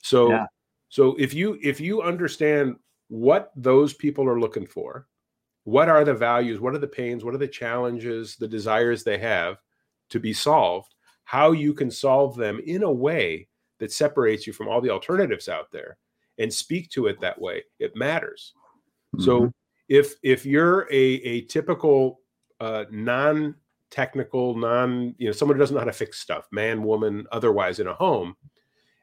So, 0.02 0.46
so 0.88 1.16
if 1.18 1.34
you 1.34 1.58
if 1.62 1.80
you 1.80 2.02
understand 2.02 2.76
what 3.08 3.52
those 3.56 3.94
people 3.94 4.28
are 4.28 4.40
looking 4.40 4.66
for, 4.66 5.06
what 5.64 5.88
are 5.88 6.04
the 6.04 6.14
values, 6.14 6.60
what 6.60 6.74
are 6.74 6.78
the 6.78 6.86
pains, 6.86 7.24
what 7.24 7.34
are 7.34 7.38
the 7.38 7.48
challenges, 7.48 8.36
the 8.36 8.48
desires 8.48 9.02
they 9.02 9.18
have 9.18 9.56
to 10.10 10.20
be 10.20 10.32
solved, 10.32 10.94
how 11.24 11.52
you 11.52 11.74
can 11.74 11.90
solve 11.90 12.36
them 12.36 12.60
in 12.64 12.84
a 12.84 12.92
way 12.92 13.48
that 13.78 13.92
separates 13.92 14.46
you 14.46 14.52
from 14.52 14.68
all 14.68 14.80
the 14.80 14.90
alternatives 14.90 15.48
out 15.48 15.70
there 15.72 15.98
and 16.38 16.52
speak 16.52 16.90
to 16.90 17.06
it 17.06 17.20
that 17.20 17.40
way, 17.40 17.62
it 17.78 17.96
matters. 17.96 18.54
Mm-hmm. 19.14 19.24
So 19.24 19.52
if 19.88 20.14
if 20.22 20.44
you're 20.46 20.82
a 20.90 20.94
a 20.94 21.40
typical 21.42 22.20
uh, 22.60 22.84
non 22.90 23.54
technical 23.90 24.56
non 24.56 25.14
you 25.18 25.26
know 25.26 25.32
someone 25.32 25.56
who 25.56 25.60
doesn't 25.60 25.74
know 25.74 25.80
how 25.80 25.86
to 25.86 25.92
fix 25.92 26.20
stuff 26.20 26.48
man 26.50 26.82
woman 26.82 27.24
otherwise 27.30 27.78
in 27.78 27.86
a 27.86 27.94
home 27.94 28.34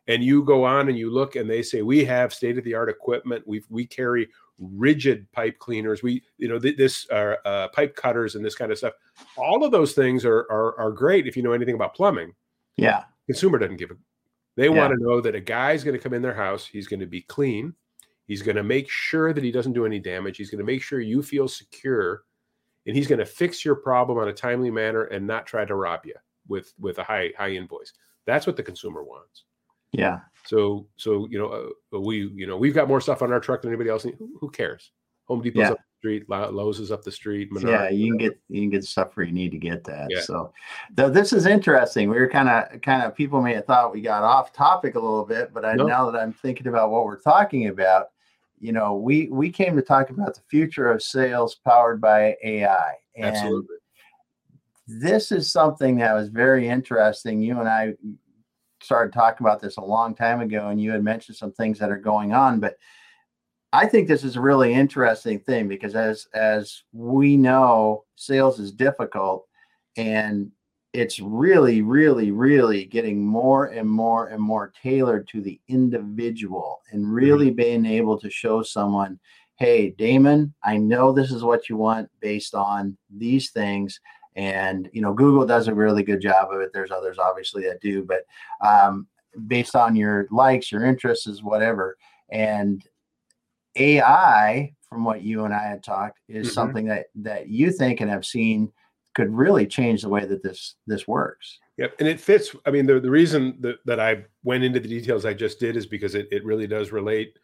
and 0.08 0.24
you 0.24 0.44
go 0.44 0.64
on 0.64 0.90
and 0.90 0.98
you 0.98 1.10
look 1.12 1.36
and 1.36 1.50
they 1.50 1.62
say 1.62 1.82
we 1.82 2.04
have 2.04 2.34
state 2.34 2.58
of 2.58 2.64
the 2.64 2.74
art 2.74 2.90
equipment. 2.90 3.48
We 3.48 3.64
we 3.70 3.86
carry 3.86 4.30
RIDGID 4.62 5.32
pipe 5.32 5.58
cleaners. 5.60 6.04
We 6.04 6.24
you 6.38 6.48
know 6.48 6.60
th- 6.60 6.78
this 6.78 7.08
uh, 7.10 7.36
uh, 7.46 7.68
pipe 7.70 7.96
cutters 7.96 8.36
and 8.36 8.44
this 8.44 8.56
kind 8.56 8.72
of 8.72 8.78
stuff. 8.78 8.94
All 9.38 9.64
of 9.64 9.72
those 9.72 9.94
things 9.94 10.26
are, 10.26 10.46
are 10.52 10.78
are 10.80 10.92
great 10.92 11.28
if 11.28 11.38
you 11.38 11.44
know 11.44 11.54
anything 11.54 11.76
about 11.76 11.96
plumbing. 11.96 12.34
Yeah. 12.76 13.04
Consumer 13.28 13.60
doesn't 13.60 13.78
give 13.78 13.92
a 13.92 13.96
they 14.56 14.66
yeah. 14.66 14.70
want 14.70 14.94
to 14.94 15.04
know 15.04 15.22
that 15.22 15.36
a 15.36 15.40
guy's 15.40 15.84
going 15.84 15.98
to 15.98 16.04
come 16.04 16.14
in 16.14 16.22
their 16.22 16.34
house 16.34 16.66
he's 16.66 16.88
going 16.88 17.00
to 17.00 17.08
be 17.08 17.22
clean 17.22 17.74
He's 18.26 18.42
going 18.42 18.56
to 18.56 18.64
make 18.64 18.90
sure 18.90 19.34
that 19.34 19.44
he 19.44 19.52
doesn't 19.52 19.74
do 19.74 19.86
any 19.86 20.00
damage. 20.00 20.38
He's 20.38 20.50
going 20.50 20.60
to 20.60 20.66
make 20.66 20.82
sure 20.82 21.00
you 21.00 21.22
feel 21.22 21.48
secure, 21.48 22.24
and 22.86 22.96
he's 22.96 23.08
going 23.08 23.20
to 23.20 23.26
fix 23.26 23.66
your 23.66 23.76
problem 23.76 24.18
on 24.18 24.30
a 24.30 24.34
timely 24.34 24.72
manner 24.72 25.04
and 25.06 25.28
not 25.28 25.46
try 25.46 25.66
to 25.66 25.76
rob 25.76 26.06
you 26.06 26.16
with 26.48 26.74
with 26.80 26.98
a 27.00 27.04
high 27.04 27.32
high 27.38 27.52
invoice. 27.52 27.94
That's 28.26 28.48
what 28.48 28.56
the 28.56 28.64
consumer 28.64 29.04
wants. 29.04 29.44
Yeah. 29.92 30.20
So 30.46 30.88
so 30.96 31.28
you 31.30 31.38
know 31.38 31.72
uh, 31.94 32.00
we 32.00 32.32
you 32.34 32.48
know 32.48 32.58
we've 32.58 32.74
got 32.74 32.88
more 32.88 33.02
stuff 33.02 33.22
on 33.22 33.32
our 33.32 33.40
truck 33.40 33.62
than 33.62 33.72
anybody 33.72 33.90
else. 33.90 34.04
Who, 34.04 34.38
who 34.40 34.50
cares? 34.50 34.92
Home 35.26 35.42
Depot's 35.42 35.60
Yeah. 35.70 35.72
up 35.72 35.78
the 35.78 35.98
street, 36.00 36.30
Lo- 36.30 36.50
Lowe's 36.52 36.80
is 36.80 36.92
up 36.92 37.04
the 37.04 37.12
street. 37.12 37.50
yeah, 37.54 37.60
Menards, 37.62 37.98
you 37.98 38.08
can 38.12 38.18
get 38.18 38.40
you 38.50 38.62
can 38.62 38.70
get 38.70 38.84
stuff 38.84 39.16
where 39.16 39.26
you 39.26 39.32
need 39.32 39.52
to 39.52 39.58
get 39.58 39.84
that. 39.86 40.08
Yeah. 40.10 40.22
So, 40.22 40.52
though 40.94 41.10
this 41.10 41.32
is 41.34 41.46
interesting. 41.46 42.10
We 42.10 42.20
were 42.20 42.28
kind 42.30 42.50
of 42.50 42.82
kind 42.82 43.04
of 43.04 43.16
people 43.16 43.42
may 43.42 43.54
have 43.56 43.66
thought 43.66 43.94
we 43.94 44.02
got 44.02 44.24
off 44.24 44.52
topic 44.54 44.96
a 44.96 45.00
little 45.00 45.26
bit, 45.26 45.54
but 45.54 45.64
I 45.66 45.74
No. 45.76 45.86
now 45.88 46.10
that 46.12 46.20
I'm 46.20 46.34
thinking 46.34 46.68
about 46.68 46.92
what 46.92 47.06
we're 47.06 47.20
talking 47.20 47.68
about, 47.68 48.08
you 48.60 48.72
know, 48.74 48.96
we 48.98 49.30
we 49.30 49.50
came 49.50 49.76
to 49.76 49.82
talk 49.82 50.10
about 50.10 50.36
the 50.36 50.42
future 50.50 50.92
of 50.92 51.02
sales 51.02 51.56
powered 51.56 52.02
by 52.02 52.36
AI. 52.44 52.96
And 53.16 53.26
Absolutely. 53.36 53.78
this 54.88 55.32
is 55.32 55.52
something 55.52 55.98
that 55.98 56.14
was 56.14 56.30
very 56.30 56.68
interesting. 56.68 57.40
You 57.42 57.60
and 57.60 57.70
I 57.70 57.94
started 58.82 59.14
talking 59.14 59.46
about 59.46 59.62
this 59.62 59.78
a 59.78 59.82
long 59.82 60.14
time 60.14 60.42
ago, 60.42 60.68
and 60.68 60.82
you 60.82 60.92
had 60.92 61.04
mentioned 61.04 61.38
some 61.38 61.54
things 61.54 61.80
that 61.80 61.90
are 61.90 61.98
going 61.98 62.34
on. 62.34 62.60
But 62.60 62.76
I 63.74 63.88
think 63.88 64.08
this 64.08 64.24
is 64.24 64.36
a 64.36 64.42
really 64.42 64.72
interesting 64.72 65.40
thing 65.40 65.68
because 65.68 65.96
as 65.96 66.28
as 66.36 66.84
we 66.94 67.36
know, 67.36 68.06
sales 68.16 68.60
is 68.60 68.72
difficult, 68.72 69.48
and 69.98 70.52
it's 70.94 71.20
really, 71.20 71.82
really, 71.82 72.30
really 72.30 72.86
getting 72.86 73.26
more 73.26 73.66
and 73.68 73.90
more 73.90 74.28
and 74.28 74.40
more 74.40 74.72
tailored 74.84 75.28
to 75.30 75.42
the 75.42 75.60
individual, 75.68 76.82
and 76.92 77.12
really 77.12 77.50
being 77.50 77.84
able 77.88 78.20
to 78.20 78.30
show 78.30 78.62
someone, 78.62 79.20
"Hey, 79.58 79.90
Damon, 79.90 80.54
I 80.64 80.78
know 80.78 81.12
this 81.12 81.32
is 81.32 81.44
what 81.44 81.68
you 81.68 81.76
want 81.76 82.12
based 82.22 82.54
on 82.56 82.96
these 83.10 83.52
things." 83.52 84.00
and 84.36 84.90
you 84.94 85.00
know 85.00 85.14
google 85.14 85.46
does 85.46 85.68
a 85.68 85.76
really 85.76 86.02
good 86.02 86.20
job 86.20 86.52
of 86.52 86.60
it. 86.60 86.72
There's 86.74 86.90
others 86.90 87.20
obviously 87.20 87.62
that 87.66 87.82
do 87.82 88.04
but 88.04 88.26
um, 88.68 89.06
based 89.46 89.76
on 89.76 89.96
your 89.96 90.28
likes 90.32 90.72
your 90.72 90.86
interests 90.86 91.28
is 91.28 91.44
whatever. 91.44 91.98
And 92.32 92.84
ai 93.76 94.74
from 94.88 95.04
what 95.04 95.24
you 95.24 95.46
and 95.46 95.54
i 95.54 95.64
had 95.64 95.84
talked 95.84 96.20
is 96.28 96.50
Mhm. 96.50 96.54
something 96.54 96.86
that 96.86 97.08
that 97.16 97.48
you 97.48 97.72
think 97.72 98.02
and 98.02 98.10
have 98.10 98.26
seen 98.26 98.72
could 99.16 99.32
really 99.32 99.66
change 99.68 100.02
the 100.02 100.10
way 100.10 100.26
that 100.26 100.44
this 100.44 100.76
this 100.88 101.08
works 101.08 101.60
Yep. 101.78 101.96
And 101.98 102.08
it 102.08 102.20
fits. 102.20 102.56
I 102.68 102.72
mean, 102.72 102.86
the, 102.86 103.00
the 103.00 103.10
reason 103.10 103.58
that, 103.62 103.78
that 103.86 104.00
I 104.00 104.26
went 104.44 104.64
into 104.64 104.80
the 104.80 104.88
details 104.88 105.26
I 105.26 105.34
just 105.34 105.60
did 105.60 105.76
is 105.76 105.88
because 105.88 106.14
it, 106.14 106.28
it 106.32 106.46
really 106.46 106.68
does 106.68 106.92
relate 106.92 107.40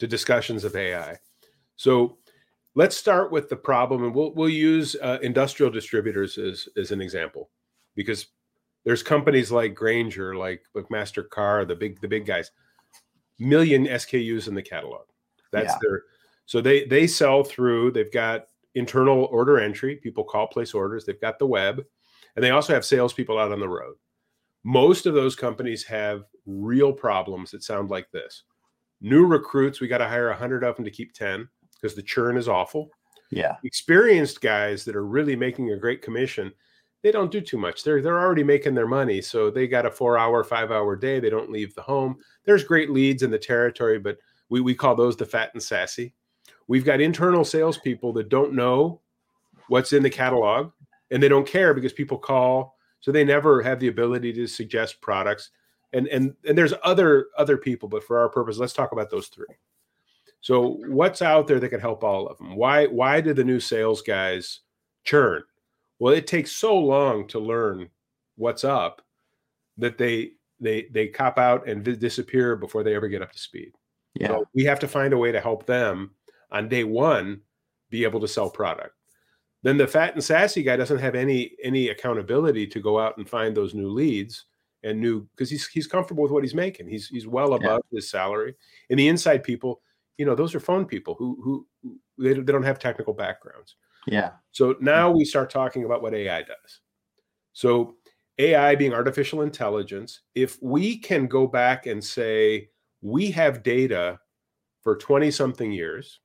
to 0.00 0.06
discussions 0.06 0.64
of 0.64 0.76
AI. 0.76 1.16
So 1.76 2.18
let's 2.74 2.94
start 2.94 3.32
with 3.32 3.48
the 3.48 3.56
problem, 3.56 4.04
and 4.04 4.14
we'll, 4.14 4.34
we'll 4.34 4.50
use 4.50 4.96
uh, 5.00 5.18
industrial 5.22 5.72
distributors 5.72 6.36
as, 6.36 6.68
as 6.76 6.90
an 6.90 7.00
example, 7.00 7.48
because 7.94 8.26
there's 8.84 9.02
companies 9.02 9.50
like 9.50 9.74
Grainger, 9.74 10.36
like 10.36 10.62
McMaster-Carr, 10.76 11.64
the 11.64 11.74
big 11.74 12.02
the 12.02 12.08
big 12.08 12.26
guys, 12.26 12.50
million 13.38 13.86
SKUs 13.86 14.46
in 14.46 14.54
the 14.54 14.62
catalog. 14.62 15.06
That's 15.52 15.72
Yeah. 15.72 15.78
their 15.82 16.02
so 16.46 16.60
they 16.60 16.84
they 16.86 17.06
sell 17.06 17.44
through. 17.44 17.92
They've 17.92 18.12
got 18.12 18.46
internal 18.74 19.24
order 19.26 19.58
entry. 19.58 19.96
People 19.96 20.24
call 20.24 20.46
place 20.46 20.74
orders. 20.74 21.04
They've 21.04 21.20
got 21.20 21.38
the 21.38 21.46
web, 21.46 21.84
and 22.36 22.44
they 22.44 22.50
also 22.50 22.72
have 22.74 22.84
salespeople 22.84 23.38
out 23.38 23.52
on 23.52 23.60
the 23.60 23.68
road. 23.68 23.96
Most 24.64 25.06
of 25.06 25.14
those 25.14 25.34
companies 25.36 25.84
have 25.84 26.24
real 26.46 26.92
problems 26.92 27.50
that 27.50 27.62
sound 27.62 27.90
like 27.90 28.10
this. 28.10 28.42
New 29.00 29.26
recruits, 29.26 29.80
we 29.80 29.88
got 29.88 29.98
to 29.98 30.08
hire 30.08 30.28
100 30.28 30.62
of 30.62 30.76
them 30.76 30.84
to 30.84 30.90
keep 30.90 31.14
10 31.14 31.48
because 31.74 31.94
the 31.94 32.02
churn 32.02 32.36
is 32.36 32.48
awful. 32.48 32.90
yeah 33.30 33.56
Experienced 33.64 34.40
guys 34.42 34.84
that 34.84 34.94
are 34.96 35.06
really 35.06 35.34
making 35.36 35.70
a 35.70 35.78
great 35.78 36.02
commission, 36.02 36.52
they 37.02 37.10
don't 37.10 37.30
do 37.30 37.40
too 37.40 37.56
much. 37.56 37.82
They're 37.82 38.02
they're 38.02 38.20
already 38.20 38.44
making 38.44 38.74
their 38.74 38.86
money, 38.88 39.22
so 39.22 39.50
they 39.50 39.66
got 39.66 39.86
a 39.86 39.90
4-hour, 39.90 40.44
5-hour 40.44 40.96
day. 40.96 41.18
They 41.20 41.30
don't 41.30 41.50
leave 41.50 41.74
the 41.74 41.82
home. 41.82 42.18
There's 42.44 42.64
great 42.64 42.90
leads 42.90 43.22
in 43.22 43.30
the 43.30 43.38
territory, 43.38 43.98
but 43.98 44.18
we 44.50 44.60
we 44.60 44.74
call 44.74 44.94
those 44.94 45.16
the 45.16 45.24
fat 45.24 45.50
and 45.54 45.62
sassy. 45.62 46.12
We've 46.68 46.84
got 46.84 47.00
internal 47.00 47.44
salespeople 47.44 48.12
that 48.14 48.28
don't 48.28 48.52
know 48.52 49.00
what's 49.68 49.92
in 49.92 50.02
the 50.02 50.10
catalog 50.10 50.72
and 51.10 51.22
they 51.22 51.28
don't 51.28 51.46
care 51.46 51.72
because 51.72 51.92
people 51.92 52.18
call 52.18 52.76
so 53.00 53.10
they 53.10 53.24
never 53.24 53.62
have 53.62 53.80
the 53.80 53.88
ability 53.88 54.32
to 54.34 54.46
suggest 54.46 55.00
products. 55.00 55.50
And 55.92 56.06
and 56.08 56.34
and 56.46 56.58
there's 56.58 56.74
other 56.84 57.28
other 57.38 57.56
people 57.56 57.88
but 57.88 58.04
for 58.04 58.18
our 58.18 58.28
purpose 58.28 58.58
let's 58.58 58.72
talk 58.72 58.92
about 58.92 59.10
those 59.10 59.28
three. 59.28 59.46
So 60.42 60.78
what's 60.88 61.22
out 61.22 61.46
there 61.46 61.60
that 61.60 61.68
can 61.68 61.80
help 61.80 62.02
all 62.04 62.26
of 62.26 62.38
them? 62.38 62.56
Why 62.56 62.86
why 62.86 63.20
do 63.20 63.32
the 63.32 63.44
new 63.44 63.60
sales 63.60 64.02
guys 64.02 64.60
churn? 65.04 65.42
Well 65.98 66.14
it 66.14 66.26
takes 66.26 66.52
so 66.52 66.76
long 66.76 67.26
to 67.28 67.38
learn 67.38 67.88
what's 68.36 68.64
up 68.64 69.02
that 69.78 69.96
they 69.96 70.32
they 70.60 70.88
they 70.90 71.06
cop 71.08 71.38
out 71.38 71.68
and 71.68 71.84
di- 71.84 71.96
disappear 71.96 72.56
before 72.56 72.82
they 72.82 72.94
ever 72.94 73.08
get 73.08 73.22
up 73.22 73.32
to 73.32 73.38
speed 73.38 73.72
yeah 74.14 74.28
so 74.28 74.44
we 74.54 74.64
have 74.64 74.80
to 74.80 74.88
find 74.88 75.12
a 75.12 75.18
way 75.18 75.32
to 75.32 75.40
help 75.40 75.66
them 75.66 76.10
on 76.50 76.68
day 76.68 76.84
one 76.84 77.40
be 77.90 78.04
able 78.04 78.20
to 78.20 78.28
sell 78.28 78.48
product. 78.48 78.94
Then 79.62 79.76
the 79.76 79.86
fat 79.86 80.14
and 80.14 80.24
sassy 80.24 80.62
guy 80.62 80.76
doesn't 80.76 80.98
have 80.98 81.14
any 81.14 81.52
any 81.62 81.88
accountability 81.88 82.66
to 82.68 82.80
go 82.80 82.98
out 82.98 83.18
and 83.18 83.28
find 83.28 83.54
those 83.54 83.74
new 83.74 83.90
leads 83.90 84.46
and 84.82 84.98
new 84.98 85.28
because 85.32 85.50
he's 85.50 85.66
he's 85.68 85.86
comfortable 85.86 86.22
with 86.22 86.32
what 86.32 86.42
he's 86.42 86.54
making. 86.54 86.88
He's 86.88 87.08
he's 87.08 87.26
well 87.26 87.54
above 87.54 87.82
his 87.92 88.10
salary. 88.10 88.54
And 88.88 88.98
the 88.98 89.08
inside 89.08 89.44
people, 89.44 89.82
you 90.16 90.24
know, 90.24 90.34
those 90.34 90.54
are 90.54 90.60
phone 90.60 90.86
people 90.86 91.14
who 91.14 91.38
who 91.42 91.66
who- 91.82 92.00
they, 92.18 92.34
they 92.34 92.52
don't 92.52 92.62
have 92.62 92.78
technical 92.78 93.12
backgrounds. 93.14 93.76
yeah 94.06 94.32
So 94.52 94.76
now 94.80 95.10
we 95.10 95.24
start 95.24 95.50
talking 95.50 95.84
about 95.84 96.02
what 96.02 96.14
AI 96.14 96.42
does. 96.42 96.80
So 97.52 97.96
AI 98.38 98.74
being 98.76 98.94
artificial 98.94 99.42
intelligence, 99.42 100.20
if 100.34 100.58
we 100.62 100.96
can 100.98 101.26
go 101.26 101.46
back 101.46 101.86
and 101.86 102.02
say 102.02 102.69
we 103.02 103.30
have 103.30 103.62
data 103.62 104.18
for 104.82 104.96
20 104.96 105.30
something 105.30 105.72
years 105.72 106.20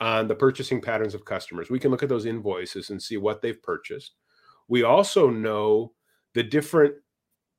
on 0.00 0.26
the 0.26 0.34
purchasing 0.34 0.80
patterns 0.80 1.14
of 1.14 1.24
customers, 1.24 1.70
we 1.70 1.78
can 1.78 1.90
look 1.90 2.02
at 2.02 2.08
those 2.08 2.26
invoices 2.26 2.90
and 2.90 3.00
see 3.00 3.16
what 3.16 3.40
they've 3.40 3.62
purchased. 3.62 4.14
We 4.68 4.82
also 4.82 5.30
know 5.30 5.92
the 6.34 6.42
different 6.42 6.94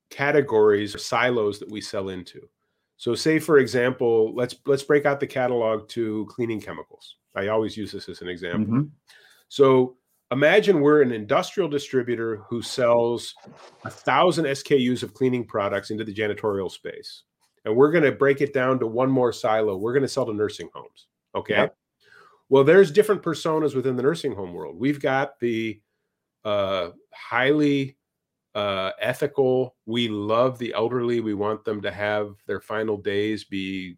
categories 0.09 0.93
or 0.93 0.99
silos 0.99 1.59
that 1.59 1.71
we 1.71 1.81
sell 1.81 2.09
into. 2.09 2.41
So 2.97 3.15
say 3.15 3.39
for 3.39 3.57
example, 3.57 4.33
let's 4.35 4.55
let's 4.65 4.83
break 4.83 5.05
out 5.05 5.19
the 5.19 5.27
catalog 5.27 5.87
to 5.89 6.25
cleaning 6.29 6.61
chemicals. 6.61 7.17
I 7.35 7.47
always 7.47 7.75
use 7.75 7.91
this 7.91 8.09
as 8.09 8.21
an 8.21 8.27
example. 8.27 8.75
Mhm. 8.75 8.91
So 9.49 9.97
imagine 10.31 10.81
we're 10.81 11.01
an 11.01 11.11
industrial 11.11 11.69
distributor 11.69 12.37
who 12.49 12.61
sells 12.61 13.33
a 13.85 13.89
thousand 13.89 14.45
SKUs 14.45 15.03
of 15.03 15.13
cleaning 15.13 15.45
products 15.45 15.91
into 15.91 16.03
the 16.03 16.13
janitorial 16.13 16.69
space. 16.69 17.23
And 17.65 17.75
we're 17.75 17.91
going 17.91 18.03
to 18.03 18.11
break 18.11 18.41
it 18.41 18.53
down 18.53 18.79
to 18.79 18.87
one 18.87 19.09
more 19.09 19.31
silo. 19.31 19.77
We're 19.77 19.93
going 19.93 20.03
to 20.03 20.09
sell 20.09 20.25
to 20.25 20.33
nursing 20.33 20.69
homes. 20.73 21.07
Okay. 21.35 21.55
Yep. 21.55 21.77
Well, 22.49 22.63
there's 22.63 22.91
different 22.91 23.23
personas 23.23 23.75
within 23.75 23.95
the 23.95 24.03
nursing 24.03 24.35
home 24.35 24.53
world. 24.53 24.77
We've 24.77 24.99
got 24.99 25.39
the 25.39 25.81
uh, 26.43 26.89
highly 27.13 27.97
uh, 28.53 28.91
ethical. 28.99 29.75
We 29.85 30.07
love 30.09 30.59
the 30.59 30.73
elderly. 30.73 31.19
We 31.19 31.33
want 31.33 31.63
them 31.63 31.81
to 31.81 31.91
have 31.91 32.35
their 32.45 32.59
final 32.59 32.97
days 32.97 33.43
be 33.43 33.97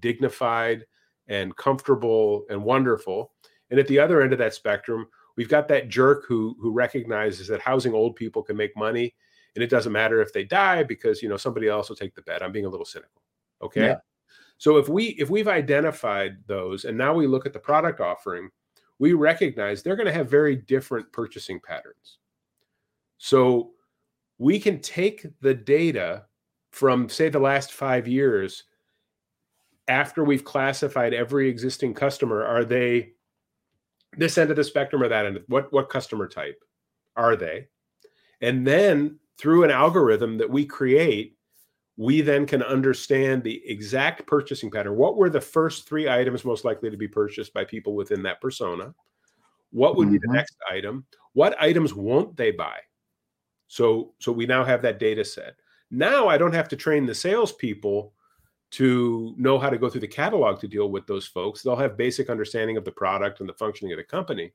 dignified 0.00 0.84
and 1.28 1.56
comfortable 1.56 2.44
and 2.50 2.62
wonderful. 2.62 3.32
And 3.70 3.80
at 3.80 3.88
the 3.88 3.98
other 3.98 4.22
end 4.22 4.32
of 4.32 4.38
that 4.38 4.54
spectrum, 4.54 5.08
we've 5.36 5.48
got 5.48 5.68
that 5.68 5.88
jerk 5.88 6.24
who 6.28 6.56
who 6.60 6.70
recognizes 6.70 7.48
that 7.48 7.60
housing 7.60 7.94
old 7.94 8.14
people 8.14 8.42
can 8.42 8.56
make 8.56 8.76
money, 8.76 9.14
and 9.56 9.64
it 9.64 9.70
doesn't 9.70 9.92
matter 9.92 10.20
if 10.20 10.32
they 10.32 10.44
die 10.44 10.82
because 10.84 11.22
you 11.22 11.28
know 11.28 11.36
somebody 11.36 11.66
else 11.66 11.88
will 11.88 11.96
take 11.96 12.14
the 12.14 12.22
bet. 12.22 12.42
I'm 12.42 12.52
being 12.52 12.66
a 12.66 12.68
little 12.68 12.86
cynical. 12.86 13.22
Okay. 13.62 13.86
Yeah. 13.86 13.96
So 14.58 14.76
if 14.76 14.88
we 14.88 15.08
if 15.18 15.28
we've 15.30 15.48
identified 15.48 16.36
those 16.46 16.84
and 16.84 16.96
now 16.96 17.14
we 17.14 17.26
look 17.26 17.46
at 17.46 17.52
the 17.52 17.58
product 17.58 18.00
offering, 18.00 18.50
we 18.98 19.12
recognize 19.14 19.82
they're 19.82 19.96
going 19.96 20.06
to 20.06 20.12
have 20.12 20.30
very 20.30 20.56
different 20.56 21.10
purchasing 21.12 21.60
patterns. 21.60 22.18
So 23.18 23.72
we 24.38 24.60
can 24.60 24.80
take 24.80 25.26
the 25.40 25.54
data 25.54 26.26
from 26.70 27.08
say 27.08 27.30
the 27.30 27.38
last 27.38 27.72
5 27.72 28.06
years 28.06 28.64
after 29.88 30.24
we've 30.24 30.44
classified 30.44 31.14
every 31.14 31.48
existing 31.48 31.94
customer 31.94 32.44
are 32.44 32.64
they 32.64 33.12
this 34.18 34.36
end 34.36 34.50
of 34.50 34.56
the 34.56 34.64
spectrum 34.64 35.02
or 35.02 35.08
that 35.08 35.24
end 35.24 35.40
what 35.46 35.72
what 35.72 35.88
customer 35.88 36.28
type 36.28 36.62
are 37.16 37.36
they 37.36 37.68
and 38.42 38.66
then 38.66 39.18
through 39.38 39.64
an 39.64 39.70
algorithm 39.70 40.38
that 40.38 40.48
we 40.50 40.64
create 40.64 41.34
we 41.98 42.20
then 42.20 42.44
can 42.46 42.62
understand 42.62 43.42
the 43.42 43.62
exact 43.66 44.26
purchasing 44.26 44.70
pattern 44.70 44.96
what 44.96 45.16
were 45.16 45.30
the 45.30 45.40
first 45.40 45.88
three 45.88 46.08
items 46.08 46.44
most 46.44 46.64
likely 46.64 46.90
to 46.90 46.96
be 46.96 47.08
purchased 47.08 47.52
by 47.54 47.64
people 47.64 47.94
within 47.94 48.22
that 48.22 48.40
persona 48.40 48.94
what 49.70 49.96
would 49.96 50.10
be 50.10 50.18
the 50.18 50.28
Mhm. 50.28 50.34
next 50.34 50.56
item 50.70 51.06
what 51.32 51.60
items 51.60 51.94
won't 51.94 52.36
they 52.36 52.50
buy 52.50 52.78
so 53.68 54.14
so 54.20 54.32
we 54.32 54.46
now 54.46 54.64
have 54.64 54.82
that 54.82 54.98
data 54.98 55.24
set 55.24 55.56
now 55.90 56.28
i 56.28 56.36
don't 56.38 56.54
have 56.54 56.68
to 56.68 56.76
train 56.76 57.06
the 57.06 57.14
salespeople 57.14 58.12
to 58.72 59.34
know 59.38 59.58
how 59.58 59.70
to 59.70 59.78
go 59.78 59.88
through 59.88 60.00
the 60.00 60.08
catalog 60.08 60.58
to 60.60 60.66
deal 60.68 60.90
with 60.90 61.06
those 61.06 61.24
folks. 61.26 61.62
They'll 61.62 61.76
have 61.76 61.96
basic 61.96 62.28
understanding 62.28 62.76
of 62.76 62.84
the 62.84 62.90
product 62.90 63.38
and 63.38 63.48
the 63.48 63.54
functioning 63.54 63.92
of 63.92 63.96
the 63.98 64.04
company. 64.04 64.52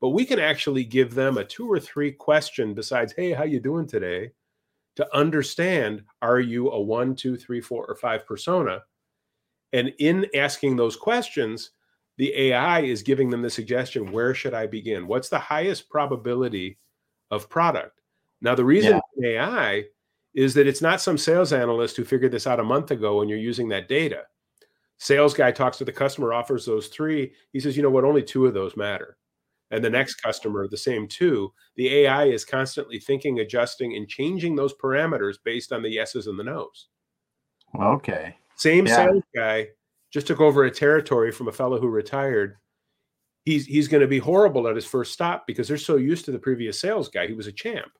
But 0.00 0.10
we 0.10 0.24
can 0.24 0.38
actually 0.38 0.84
give 0.84 1.14
them 1.14 1.38
a 1.38 1.44
two 1.44 1.70
or 1.70 1.80
three 1.80 2.12
question 2.12 2.74
besides, 2.74 3.14
hey, 3.16 3.32
how 3.32 3.44
you 3.44 3.60
doing 3.60 3.86
today? 3.86 4.32
To 4.96 5.16
understand, 5.16 6.02
are 6.22 6.40
you 6.40 6.70
a 6.70 6.80
one, 6.80 7.14
two, 7.14 7.36
three, 7.36 7.60
four, 7.60 7.86
or 7.86 7.94
five 7.94 8.26
persona? 8.26 8.82
And 9.72 9.92
in 9.98 10.26
asking 10.34 10.76
those 10.76 10.96
questions, 10.96 11.70
the 12.18 12.34
AI 12.34 12.80
is 12.80 13.02
giving 13.02 13.28
them 13.28 13.42
the 13.42 13.50
suggestion 13.50 14.12
where 14.12 14.34
should 14.34 14.54
I 14.54 14.66
begin? 14.66 15.06
What's 15.06 15.28
the 15.28 15.38
highest 15.38 15.90
probability 15.90 16.78
of 17.30 17.48
product? 17.48 18.00
Now, 18.40 18.54
the 18.54 18.64
reason 18.64 19.00
yeah. 19.16 19.28
AI 19.28 19.84
is 20.34 20.54
that 20.54 20.66
it's 20.66 20.82
not 20.82 21.00
some 21.00 21.18
sales 21.18 21.52
analyst 21.52 21.96
who 21.96 22.04
figured 22.04 22.32
this 22.32 22.46
out 22.46 22.60
a 22.60 22.64
month 22.64 22.90
ago 22.90 23.20
and 23.20 23.30
you're 23.30 23.38
using 23.38 23.68
that 23.68 23.88
data. 23.88 24.24
Sales 24.98 25.34
guy 25.34 25.50
talks 25.50 25.78
to 25.78 25.84
the 25.84 25.92
customer, 25.92 26.32
offers 26.32 26.64
those 26.64 26.88
three. 26.88 27.32
He 27.52 27.60
says, 27.60 27.76
you 27.76 27.82
know 27.82 27.90
what, 27.90 28.04
only 28.04 28.22
two 28.22 28.46
of 28.46 28.54
those 28.54 28.76
matter. 28.76 29.16
And 29.70 29.82
the 29.82 29.90
next 29.90 30.16
customer, 30.16 30.68
the 30.68 30.76
same 30.76 31.08
two. 31.08 31.52
The 31.76 31.88
AI 31.88 32.26
is 32.26 32.44
constantly 32.44 33.00
thinking, 33.00 33.40
adjusting, 33.40 33.96
and 33.96 34.08
changing 34.08 34.54
those 34.54 34.74
parameters 34.74 35.36
based 35.44 35.72
on 35.72 35.82
the 35.82 35.90
yeses 35.90 36.28
and 36.28 36.38
the 36.38 36.44
nos. 36.44 36.88
Okay. 37.80 38.36
Same 38.56 38.86
yeah. 38.86 38.96
sales 38.96 39.24
guy 39.34 39.68
just 40.12 40.26
took 40.26 40.40
over 40.40 40.64
a 40.64 40.70
territory 40.70 41.32
from 41.32 41.48
a 41.48 41.52
fellow 41.52 41.80
who 41.80 41.88
retired. 41.88 42.56
He's 43.44 43.66
he's 43.66 43.88
going 43.88 44.00
to 44.00 44.06
be 44.06 44.18
horrible 44.18 44.66
at 44.68 44.74
his 44.74 44.86
first 44.86 45.12
stop 45.12 45.46
because 45.46 45.68
they're 45.68 45.76
so 45.76 45.96
used 45.96 46.24
to 46.24 46.32
the 46.32 46.38
previous 46.38 46.80
sales 46.80 47.08
guy. 47.08 47.26
He 47.26 47.34
was 47.34 47.46
a 47.46 47.52
champ. 47.52 47.90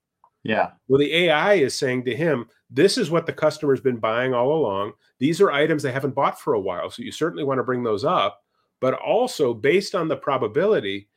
Yeah. 0.42 0.70
Well, 0.87 1.00
the 1.00 1.12
AI 1.12 1.54
is 1.54 1.75
saying 1.75 2.04
to 2.04 2.16
him, 2.16 2.46
this 2.70 2.96
is 2.96 3.11
what 3.11 3.26
the 3.26 3.32
customer's 3.32 3.80
been 3.80 3.99
buying 3.99 4.32
all 4.32 4.52
along. 4.52 4.92
These 5.18 5.40
are 5.40 5.50
items 5.50 5.82
they 5.82 5.92
haven't 5.92 6.14
bought 6.14 6.40
for 6.40 6.54
a 6.54 6.61
while. 6.61 6.88
So 6.88 7.02
you 7.02 7.11
certainly 7.11 7.42
want 7.42 7.58
to 7.58 7.64
bring 7.64 7.82
those 7.82 8.04
up. 8.04 8.40
But 8.80 8.94
also, 8.94 9.52
based 9.54 9.94
on 9.94 10.06
the 10.06 10.16
probability, 10.16 11.08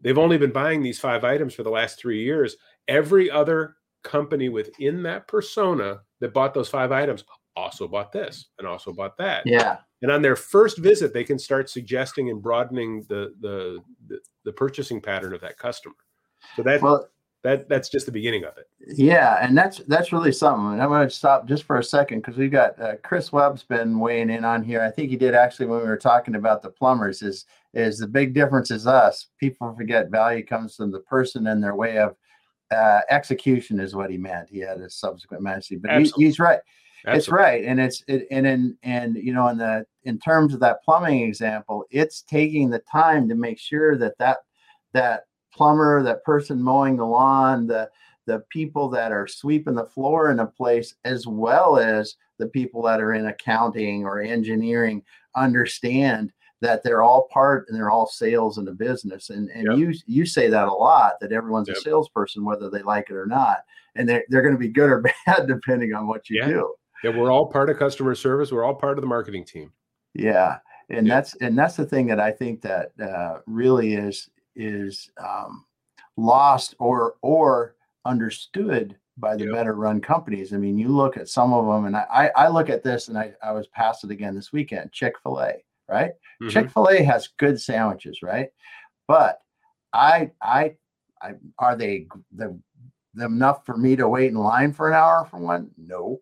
they've 0.00 0.18
only 0.18 0.38
been 0.38 0.52
buying 0.52 0.82
these 0.82 0.98
five 0.98 1.24
items 1.24 1.54
for 1.54 1.62
the 1.62 1.70
last 1.70 1.98
three 1.98 2.22
years. 2.22 2.56
Every 2.86 3.30
other 3.30 3.76
company 4.02 4.48
within 4.48 5.02
that 5.02 5.28
persona 5.28 6.00
that 6.20 6.32
bought 6.32 6.54
those 6.54 6.68
five 6.68 6.92
items 6.92 7.24
also 7.56 7.88
bought 7.88 8.12
this 8.12 8.46
and 8.58 8.66
also 8.66 8.92
bought 8.92 9.16
that. 9.18 9.42
Yeah. 9.44 9.78
And 10.02 10.12
on 10.12 10.22
their 10.22 10.36
first 10.36 10.78
visit, 10.78 11.12
they 11.12 11.24
can 11.24 11.38
start 11.38 11.68
suggesting 11.68 12.30
and 12.30 12.40
broadening 12.40 13.04
the 13.08 13.34
the 13.40 13.80
the, 14.06 14.20
the 14.44 14.52
purchasing 14.52 15.00
pattern 15.00 15.34
of 15.34 15.40
that 15.40 15.58
customer. 15.58 15.96
So 16.54 16.62
that 16.62 16.80
well, 16.80 17.08
that 17.44 17.68
that's 17.68 17.88
just 17.88 18.06
the 18.06 18.12
beginning 18.12 18.44
of 18.44 18.56
it. 18.58 18.66
Yeah, 18.80 19.38
and 19.40 19.56
that's 19.56 19.78
that's 19.86 20.12
really 20.12 20.32
something. 20.32 20.72
And 20.72 20.82
I'm 20.82 20.88
going 20.88 21.08
to 21.08 21.14
stop 21.14 21.46
just 21.46 21.62
for 21.62 21.78
a 21.78 21.84
second 21.84 22.20
because 22.20 22.36
we've 22.36 22.50
got 22.50 22.80
uh, 22.80 22.96
Chris 23.04 23.32
Webb's 23.32 23.62
been 23.62 23.98
weighing 23.98 24.30
in 24.30 24.44
on 24.44 24.62
here. 24.62 24.82
I 24.82 24.90
think 24.90 25.10
he 25.10 25.16
did 25.16 25.34
actually 25.34 25.66
when 25.66 25.80
we 25.80 25.86
were 25.86 25.96
talking 25.96 26.34
about 26.34 26.62
the 26.62 26.70
plumbers. 26.70 27.22
Is 27.22 27.44
is 27.74 27.98
the 27.98 28.08
big 28.08 28.34
difference 28.34 28.70
is 28.70 28.86
us. 28.86 29.28
People 29.38 29.72
forget 29.74 30.10
value 30.10 30.44
comes 30.44 30.74
from 30.74 30.90
the 30.90 31.00
person 31.00 31.46
and 31.46 31.62
their 31.62 31.76
way 31.76 31.98
of 31.98 32.16
uh, 32.70 33.00
execution 33.08 33.78
is 33.78 33.94
what 33.94 34.10
he 34.10 34.18
meant. 34.18 34.48
He 34.50 34.58
had 34.58 34.78
a 34.78 34.90
subsequent 34.90 35.42
message, 35.42 35.80
but 35.80 36.00
he, 36.00 36.12
he's 36.16 36.38
right. 36.38 36.60
Absolutely. 37.06 37.18
It's 37.18 37.28
right, 37.28 37.64
and 37.64 37.80
it's 37.80 38.04
it, 38.08 38.26
and 38.32 38.46
in 38.46 38.76
and 38.82 39.16
you 39.16 39.32
know 39.32 39.46
in 39.46 39.58
the 39.58 39.86
in 40.02 40.18
terms 40.18 40.54
of 40.54 40.60
that 40.60 40.82
plumbing 40.82 41.22
example, 41.22 41.84
it's 41.90 42.22
taking 42.22 42.68
the 42.68 42.80
time 42.90 43.28
to 43.28 43.36
make 43.36 43.60
sure 43.60 43.96
that 43.96 44.18
that 44.18 44.38
that 44.92 45.22
plumber, 45.58 46.02
that 46.04 46.24
person 46.24 46.62
mowing 46.62 46.96
the 46.96 47.04
lawn, 47.04 47.66
the 47.66 47.90
the 48.26 48.40
people 48.50 48.88
that 48.90 49.10
are 49.10 49.26
sweeping 49.26 49.74
the 49.74 49.86
floor 49.86 50.30
in 50.30 50.40
a 50.40 50.46
place, 50.46 50.94
as 51.04 51.26
well 51.26 51.78
as 51.78 52.16
the 52.38 52.46
people 52.46 52.82
that 52.82 53.00
are 53.00 53.14
in 53.14 53.26
accounting 53.26 54.04
or 54.04 54.20
engineering, 54.20 55.02
understand 55.34 56.30
that 56.60 56.82
they're 56.82 57.02
all 57.02 57.26
part 57.32 57.64
and 57.68 57.76
they're 57.76 57.90
all 57.90 58.06
sales 58.06 58.58
in 58.58 58.64
the 58.64 58.72
business. 58.72 59.30
And 59.30 59.50
and 59.50 59.64
yep. 59.64 59.78
you 59.78 59.94
you 60.06 60.26
say 60.26 60.48
that 60.48 60.68
a 60.68 60.72
lot 60.72 61.14
that 61.20 61.32
everyone's 61.32 61.68
yep. 61.68 61.78
a 61.78 61.80
salesperson, 61.80 62.44
whether 62.44 62.70
they 62.70 62.82
like 62.82 63.10
it 63.10 63.16
or 63.16 63.26
not. 63.26 63.58
And 63.96 64.08
they're, 64.08 64.24
they're 64.28 64.42
going 64.42 64.54
to 64.54 64.58
be 64.58 64.68
good 64.68 64.90
or 64.90 65.00
bad 65.26 65.48
depending 65.48 65.92
on 65.94 66.06
what 66.06 66.30
you 66.30 66.40
yeah. 66.40 66.48
do. 66.48 66.74
Yeah, 67.02 67.16
we're 67.16 67.32
all 67.32 67.46
part 67.46 67.70
of 67.70 67.78
customer 67.78 68.14
service. 68.14 68.52
We're 68.52 68.64
all 68.64 68.74
part 68.74 68.98
of 68.98 69.02
the 69.02 69.08
marketing 69.08 69.44
team. 69.44 69.72
Yeah, 70.14 70.58
and 70.90 71.06
yeah. 71.06 71.14
that's 71.14 71.34
and 71.36 71.56
that's 71.56 71.76
the 71.76 71.86
thing 71.86 72.06
that 72.08 72.20
I 72.20 72.32
think 72.32 72.60
that 72.62 72.90
uh, 73.00 73.38
really 73.46 73.94
is 73.94 74.28
is 74.58 75.10
um, 75.16 75.64
lost 76.18 76.74
or 76.78 77.14
or 77.22 77.76
understood 78.04 78.96
by 79.16 79.36
the 79.36 79.44
yep. 79.44 79.54
better 79.54 79.74
run 79.74 80.00
companies. 80.00 80.52
I 80.52 80.58
mean, 80.58 80.76
you 80.76 80.88
look 80.88 81.16
at 81.16 81.28
some 81.28 81.52
of 81.52 81.66
them, 81.66 81.86
and 81.86 81.96
I 81.96 82.30
I 82.36 82.48
look 82.48 82.68
at 82.68 82.82
this, 82.82 83.08
and 83.08 83.16
I 83.16 83.32
I 83.42 83.52
was 83.52 83.66
past 83.68 84.04
it 84.04 84.10
again 84.10 84.34
this 84.34 84.52
weekend. 84.52 84.92
Chick 84.92 85.14
Fil 85.22 85.40
A, 85.40 85.54
right? 85.88 86.10
Mm-hmm. 86.42 86.48
Chick 86.50 86.70
Fil 86.70 86.88
A 86.90 87.02
has 87.02 87.28
good 87.38 87.60
sandwiches, 87.60 88.22
right? 88.22 88.48
But 89.06 89.40
I 89.92 90.30
I 90.42 90.76
I 91.22 91.34
are 91.58 91.76
they 91.76 92.06
the 92.32 92.58
enough 93.18 93.64
for 93.64 93.76
me 93.76 93.96
to 93.96 94.08
wait 94.08 94.30
in 94.30 94.36
line 94.36 94.72
for 94.72 94.88
an 94.88 94.94
hour 94.94 95.26
for 95.30 95.38
one? 95.38 95.70
No, 95.76 96.20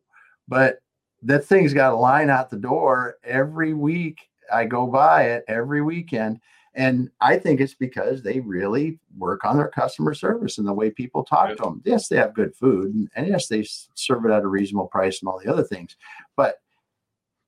but 0.48 0.78
that 1.22 1.44
thing's 1.44 1.74
got 1.74 1.92
a 1.92 1.96
line 1.96 2.30
out 2.30 2.50
the 2.50 2.56
door 2.56 3.16
every 3.24 3.74
week. 3.74 4.28
I 4.52 4.64
go 4.64 4.86
by 4.86 5.24
it 5.24 5.44
every 5.48 5.82
weekend 5.82 6.40
and 6.76 7.10
I 7.22 7.38
think 7.38 7.60
it's 7.60 7.74
because 7.74 8.22
they 8.22 8.40
really 8.40 8.98
work 9.16 9.46
on 9.46 9.56
their 9.56 9.68
customer 9.68 10.12
service 10.12 10.58
and 10.58 10.68
the 10.68 10.72
way 10.74 10.90
people 10.90 11.24
talk 11.24 11.48
to 11.48 11.62
them. 11.62 11.80
Yes, 11.86 12.08
they 12.08 12.16
have 12.16 12.34
good 12.34 12.54
food, 12.54 12.94
and, 12.94 13.08
and 13.16 13.26
yes, 13.26 13.48
they 13.48 13.66
serve 13.94 14.26
it 14.26 14.30
at 14.30 14.42
a 14.42 14.48
reasonable 14.48 14.86
price 14.86 15.20
and 15.20 15.28
all 15.28 15.40
the 15.42 15.50
other 15.50 15.64
things. 15.64 15.96
But 16.36 16.60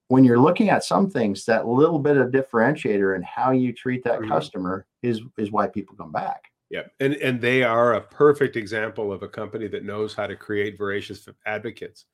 when 0.08 0.24
you're 0.24 0.40
looking 0.40 0.70
at 0.70 0.82
some 0.82 1.10
things, 1.10 1.44
that 1.44 1.68
little 1.68 1.98
bit 1.98 2.16
of 2.16 2.30
differentiator 2.30 3.14
in 3.14 3.22
how 3.22 3.50
you 3.50 3.74
treat 3.74 4.02
that 4.04 4.20
mm-hmm. 4.20 4.30
customer 4.30 4.86
is 5.02 5.20
is 5.36 5.52
why 5.52 5.66
people 5.66 5.94
come 5.94 6.10
back. 6.10 6.44
Yeah, 6.70 6.84
and 6.98 7.14
and 7.16 7.38
they 7.38 7.62
are 7.62 7.94
a 7.94 8.00
perfect 8.00 8.56
example 8.56 9.12
of 9.12 9.22
a 9.22 9.28
company 9.28 9.68
that 9.68 9.84
knows 9.84 10.14
how 10.14 10.26
to 10.26 10.36
create 10.36 10.78
voracious 10.78 11.28
advocates. 11.44 12.06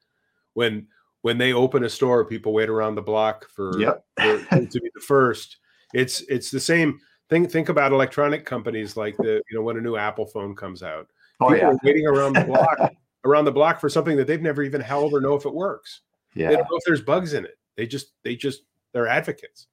When 0.54 0.88
when 1.22 1.38
they 1.38 1.52
open 1.52 1.84
a 1.84 1.88
store, 1.88 2.24
people 2.24 2.52
wait 2.52 2.68
around 2.68 2.96
the 2.96 3.02
block 3.02 3.48
for, 3.48 3.80
yep. 3.80 4.04
for 4.20 4.36
to 4.50 4.80
be 4.80 4.90
the 4.94 5.00
first 5.00 5.56
it's 5.94 6.20
it's 6.22 6.50
the 6.50 6.60
same 6.60 7.00
thing. 7.28 7.48
Think 7.48 7.68
about 7.68 7.92
electronic 7.92 8.44
companies 8.44 8.96
like 8.96 9.16
the 9.16 9.42
you 9.48 9.56
know 9.56 9.62
when 9.62 9.76
a 9.76 9.80
new 9.80 9.96
Apple 9.96 10.26
phone 10.26 10.54
comes 10.54 10.82
out. 10.82 11.08
Oh, 11.40 11.48
People 11.48 11.58
yeah. 11.58 11.72
are 11.72 11.78
waiting 11.82 12.06
around 12.06 12.34
the 12.34 12.44
block 12.44 12.92
around 13.24 13.44
the 13.44 13.52
block 13.52 13.80
for 13.80 13.88
something 13.88 14.16
that 14.16 14.26
they've 14.26 14.42
never 14.42 14.62
even 14.62 14.80
held 14.80 15.12
or 15.12 15.20
know 15.20 15.34
if 15.34 15.46
it 15.46 15.54
works. 15.54 16.02
Yeah. 16.34 16.50
They 16.50 16.56
don't 16.56 16.70
know 16.70 16.76
if 16.76 16.84
there's 16.84 17.00
bugs 17.00 17.32
in 17.32 17.44
it. 17.44 17.58
They 17.76 17.86
just 17.86 18.12
they 18.22 18.36
just 18.36 18.62
they're 18.92 19.08
advocates. 19.08 19.68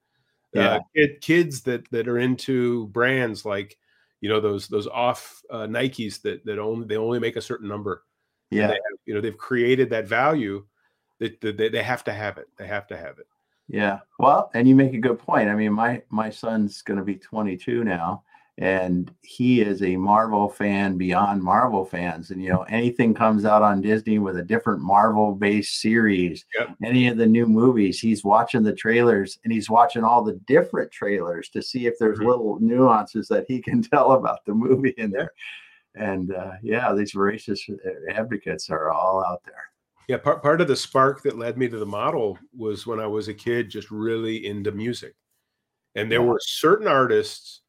Uh, 0.56 0.60
yeah. 0.60 0.76
Uh, 0.76 0.80
kid, 0.96 1.22
kids 1.22 1.62
that 1.64 1.90
that 1.92 2.08
are 2.08 2.18
into 2.18 2.88
brands 2.88 3.46
like 3.46 3.78
you 4.22 4.30
know 4.30 4.40
those 4.40 4.68
those 4.68 4.88
off 4.88 5.42
uh, 5.50 5.68
Nikes 5.68 6.22
that 6.22 6.46
that 6.46 6.60
only 6.60 6.88
they 6.88 6.98
only 6.98 7.20
make 7.20 7.36
a 7.36 7.42
certain 7.42 7.68
number. 7.68 8.04
Yeah. 8.50 8.68
Have, 8.68 8.78
you 9.06 9.14
know 9.14 9.22
they've 9.22 9.38
created 9.38 9.90
that 9.90 10.08
value 10.08 10.66
that, 11.20 11.40
that 11.42 11.58
they, 11.58 11.70
they 11.70 11.84
have 11.84 12.04
to 12.06 12.14
have 12.14 12.38
it. 12.38 12.48
They 12.58 12.68
have 12.68 12.88
to 12.88 12.98
have 12.98 13.20
it. 13.20 13.28
Yeah. 13.67 14.00
Well, 14.19 14.52
and 14.54 14.67
you 14.67 14.76
make 14.76 14.93
a 14.93 15.00
good 15.00 15.19
point. 15.19 15.50
I 15.50 15.56
mean, 15.56 15.74
my 15.74 16.02
my 16.10 16.30
son's 16.30 16.82
going 16.82 17.00
to 17.00 17.06
be 17.06 17.15
22 17.15 17.84
now 17.84 18.24
and 18.62 19.12
he 19.21 19.62
is 19.62 19.82
a 19.82 19.95
Marvel 19.95 20.47
fan 20.47 20.95
beyond 20.95 21.41
Marvel 21.41 21.84
fans. 21.84 22.30
And 22.30 22.43
you 22.43 22.50
know, 22.50 22.62
anything 22.63 23.13
comes 23.13 23.43
out 23.43 23.63
on 23.63 23.82
Disney 23.82 24.19
with 24.19 24.38
a 24.38 24.43
different 24.43 24.82
Marvel 24.82 25.34
based 25.34 25.82
series, 25.82 26.45
yep. 26.58 26.76
any 26.84 27.08
of 27.08 27.17
the 27.17 27.26
new 27.26 27.47
movies, 27.47 28.00
he's 28.00 28.24
watching 28.24 28.62
the 28.62 28.74
trailers 28.74 29.39
and 29.43 29.52
he's 29.52 29.69
watching 29.69 30.04
all 30.04 30.24
the 30.24 30.39
different 30.47 30.91
trailers 30.91 31.50
to 31.50 31.62
see 31.62 31.88
if 31.88 31.97
there's 31.97 32.19
mm-hmm. 32.19 32.28
little 32.28 32.60
nuances 32.60 33.28
that 33.30 33.45
he 33.47 33.62
can 33.62 33.82
tell 33.93 34.12
about 34.12 34.45
the 34.45 34.54
movie 34.54 34.93
in 34.97 35.10
there. 35.10 35.32
And 35.95 36.34
uh, 36.34 36.54
yeah, 36.62 36.93
these 36.93 37.13
voracious 37.13 37.65
advocates 38.10 38.69
are 38.69 38.91
all 38.91 39.26
out 39.26 39.41
there. 39.45 39.71
Yeah, 40.08 40.18
part 40.18 40.42
part 40.42 40.62
of 40.62 40.68
the 40.68 40.76
spark 40.76 41.22
that 41.24 41.38
led 41.38 41.58
me 41.58 41.68
to 41.70 41.78
the 41.78 41.86
model 41.86 42.38
was 42.56 42.86
when 42.86 43.00
I 43.00 43.08
was 43.08 43.28
a 43.28 43.34
kid, 43.34 43.70
just 43.70 43.92
really 43.92 44.46
into 44.46 44.72
music, 44.72 45.16
and 45.96 46.12
there 46.12 46.22
yeah. 46.22 46.28
were 46.28 46.40
certain 46.42 46.88
artists 46.88 47.62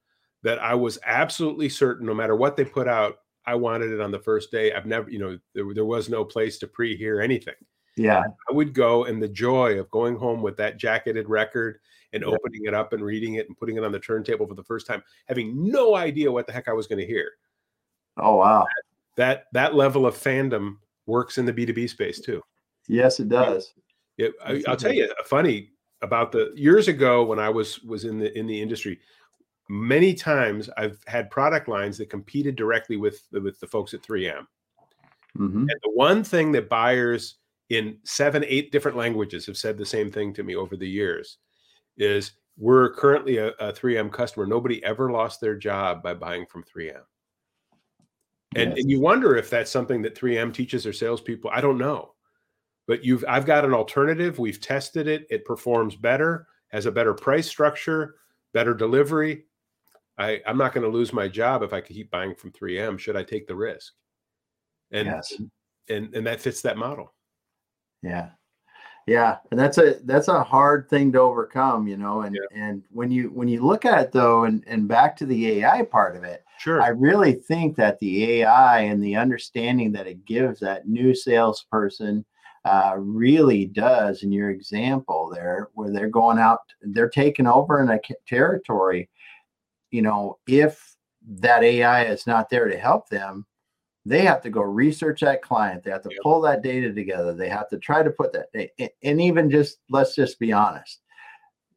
that 0.42 0.58
I 0.60 0.74
was 0.74 0.98
absolutely 1.06 1.68
certain, 1.68 2.06
no 2.06 2.14
matter 2.14 2.34
what 2.34 2.56
they 2.56 2.64
put 2.64 2.88
out, 2.88 3.18
I 3.46 3.54
wanted 3.54 3.92
it 3.92 4.00
on 4.00 4.10
the 4.10 4.18
first 4.18 4.50
day. 4.50 4.72
I've 4.72 4.86
never, 4.86 5.08
you 5.08 5.18
know, 5.18 5.38
there, 5.54 5.72
there 5.72 5.84
was 5.84 6.08
no 6.08 6.24
place 6.24 6.58
to 6.58 6.66
pre-hear 6.66 7.20
anything. 7.20 7.54
Yeah, 7.96 8.22
I 8.50 8.52
would 8.52 8.72
go, 8.72 9.04
and 9.04 9.22
the 9.22 9.28
joy 9.28 9.78
of 9.78 9.90
going 9.90 10.16
home 10.16 10.42
with 10.42 10.56
that 10.56 10.78
jacketed 10.78 11.28
record 11.28 11.78
and 12.12 12.22
yeah. 12.22 12.28
opening 12.28 12.62
it 12.64 12.74
up 12.74 12.92
and 12.92 13.04
reading 13.04 13.34
it 13.34 13.46
and 13.48 13.56
putting 13.56 13.76
it 13.76 13.84
on 13.84 13.92
the 13.92 14.00
turntable 14.00 14.46
for 14.46 14.54
the 14.54 14.64
first 14.64 14.86
time, 14.86 15.02
having 15.28 15.70
no 15.70 15.94
idea 15.94 16.32
what 16.32 16.46
the 16.46 16.52
heck 16.52 16.68
I 16.68 16.72
was 16.72 16.86
going 16.86 17.00
to 17.00 17.06
hear. 17.06 17.30
Oh 18.16 18.36
wow, 18.36 18.66
that 19.16 19.44
that 19.52 19.74
level 19.74 20.06
of 20.06 20.14
fandom 20.16 20.76
works 21.06 21.38
in 21.38 21.46
the 21.46 21.52
B2B 21.52 21.88
space 21.88 22.20
too. 22.20 22.42
Yes, 22.88 23.20
it 23.20 23.28
does. 23.28 23.74
Yeah, 24.16 24.28
I, 24.44 24.62
will 24.66 24.76
tell 24.76 24.92
you 24.92 25.10
a 25.20 25.24
funny 25.24 25.70
about 26.02 26.32
the 26.32 26.52
years 26.54 26.88
ago 26.88 27.24
when 27.24 27.38
I 27.38 27.48
was 27.48 27.80
was 27.82 28.04
in 28.04 28.18
the 28.18 28.36
in 28.38 28.46
the 28.46 28.60
industry. 28.60 29.00
Many 29.68 30.12
times 30.14 30.68
I've 30.76 31.00
had 31.06 31.30
product 31.30 31.68
lines 31.68 31.96
that 31.98 32.10
competed 32.10 32.56
directly 32.56 32.96
with 32.96 33.22
with 33.32 33.58
the 33.60 33.66
folks 33.66 33.94
at 33.94 34.02
3M. 34.02 34.46
Mm-hmm. 35.38 35.60
And 35.60 35.80
the 35.82 35.92
one 35.94 36.22
thing 36.22 36.52
that 36.52 36.68
buyers 36.68 37.36
in 37.70 37.96
seven, 38.04 38.44
eight 38.46 38.70
different 38.70 38.98
languages 38.98 39.46
have 39.46 39.56
said 39.56 39.78
the 39.78 39.86
same 39.86 40.10
thing 40.10 40.34
to 40.34 40.42
me 40.42 40.54
over 40.54 40.76
the 40.76 40.88
years 40.88 41.38
is 41.96 42.32
we're 42.58 42.92
currently 42.94 43.38
a, 43.38 43.48
a 43.60 43.72
3M 43.72 44.12
customer. 44.12 44.44
Nobody 44.44 44.84
ever 44.84 45.10
lost 45.10 45.40
their 45.40 45.56
job 45.56 46.02
by 46.02 46.12
buying 46.12 46.44
from 46.46 46.64
3M. 46.64 47.00
And, 48.54 48.70
yes. 48.70 48.78
and 48.80 48.90
you 48.90 49.00
wonder 49.00 49.36
if 49.36 49.48
that's 49.50 49.70
something 49.70 50.02
that 50.02 50.14
3M 50.14 50.52
teaches 50.52 50.84
their 50.84 50.92
salespeople. 50.92 51.50
I 51.52 51.60
don't 51.60 51.78
know, 51.78 52.14
but 52.86 53.04
you've 53.04 53.24
I've 53.28 53.46
got 53.46 53.64
an 53.64 53.72
alternative. 53.72 54.38
We've 54.38 54.60
tested 54.60 55.08
it. 55.08 55.26
It 55.30 55.44
performs 55.44 55.96
better, 55.96 56.46
has 56.68 56.86
a 56.86 56.92
better 56.92 57.14
price 57.14 57.46
structure, 57.48 58.16
better 58.52 58.74
delivery. 58.74 59.44
I, 60.18 60.42
I'm 60.46 60.58
not 60.58 60.74
going 60.74 60.84
to 60.84 60.92
lose 60.92 61.12
my 61.12 61.28
job 61.28 61.62
if 61.62 61.72
I 61.72 61.80
could 61.80 61.96
keep 61.96 62.10
buying 62.10 62.34
from 62.34 62.52
3M. 62.52 62.98
Should 62.98 63.16
I 63.16 63.22
take 63.22 63.46
the 63.46 63.56
risk? 63.56 63.94
And 64.90 65.06
yes. 65.06 65.32
and 65.88 66.14
and 66.14 66.26
that 66.26 66.40
fits 66.40 66.60
that 66.62 66.76
model. 66.76 67.14
Yeah 68.02 68.30
yeah 69.06 69.38
and 69.50 69.58
that's 69.58 69.78
a 69.78 69.96
that's 70.04 70.28
a 70.28 70.42
hard 70.42 70.88
thing 70.88 71.12
to 71.12 71.18
overcome 71.18 71.86
you 71.88 71.96
know 71.96 72.22
and 72.22 72.36
yeah. 72.36 72.64
and 72.64 72.82
when 72.90 73.10
you 73.10 73.28
when 73.30 73.48
you 73.48 73.64
look 73.64 73.84
at 73.84 74.00
it 74.00 74.12
though 74.12 74.44
and 74.44 74.62
and 74.66 74.86
back 74.86 75.16
to 75.16 75.26
the 75.26 75.48
ai 75.48 75.82
part 75.82 76.16
of 76.16 76.24
it 76.24 76.44
sure 76.58 76.80
i 76.80 76.88
really 76.88 77.32
think 77.32 77.76
that 77.76 77.98
the 77.98 78.40
ai 78.40 78.80
and 78.80 79.02
the 79.02 79.16
understanding 79.16 79.90
that 79.92 80.06
it 80.06 80.24
gives 80.24 80.60
that 80.60 80.88
new 80.88 81.14
salesperson 81.14 82.24
uh, 82.64 82.94
really 82.96 83.66
does 83.66 84.22
in 84.22 84.30
your 84.30 84.50
example 84.50 85.28
there 85.34 85.68
where 85.74 85.90
they're 85.90 86.08
going 86.08 86.38
out 86.38 86.60
they're 86.82 87.08
taking 87.08 87.46
over 87.46 87.82
in 87.82 87.90
a 87.90 87.98
territory 88.28 89.10
you 89.90 90.00
know 90.00 90.38
if 90.46 90.96
that 91.26 91.64
ai 91.64 92.04
is 92.04 92.24
not 92.24 92.48
there 92.48 92.68
to 92.68 92.78
help 92.78 93.08
them 93.08 93.44
they 94.04 94.22
have 94.22 94.42
to 94.42 94.50
go 94.50 94.62
research 94.62 95.20
that 95.20 95.42
client 95.42 95.82
they 95.82 95.90
have 95.90 96.02
to 96.02 96.10
yep. 96.10 96.18
pull 96.22 96.40
that 96.40 96.62
data 96.62 96.92
together 96.92 97.34
they 97.34 97.48
have 97.48 97.68
to 97.68 97.78
try 97.78 98.02
to 98.02 98.10
put 98.10 98.32
that 98.32 98.48
and 99.02 99.20
even 99.20 99.50
just 99.50 99.78
let's 99.90 100.14
just 100.14 100.38
be 100.38 100.52
honest 100.52 101.00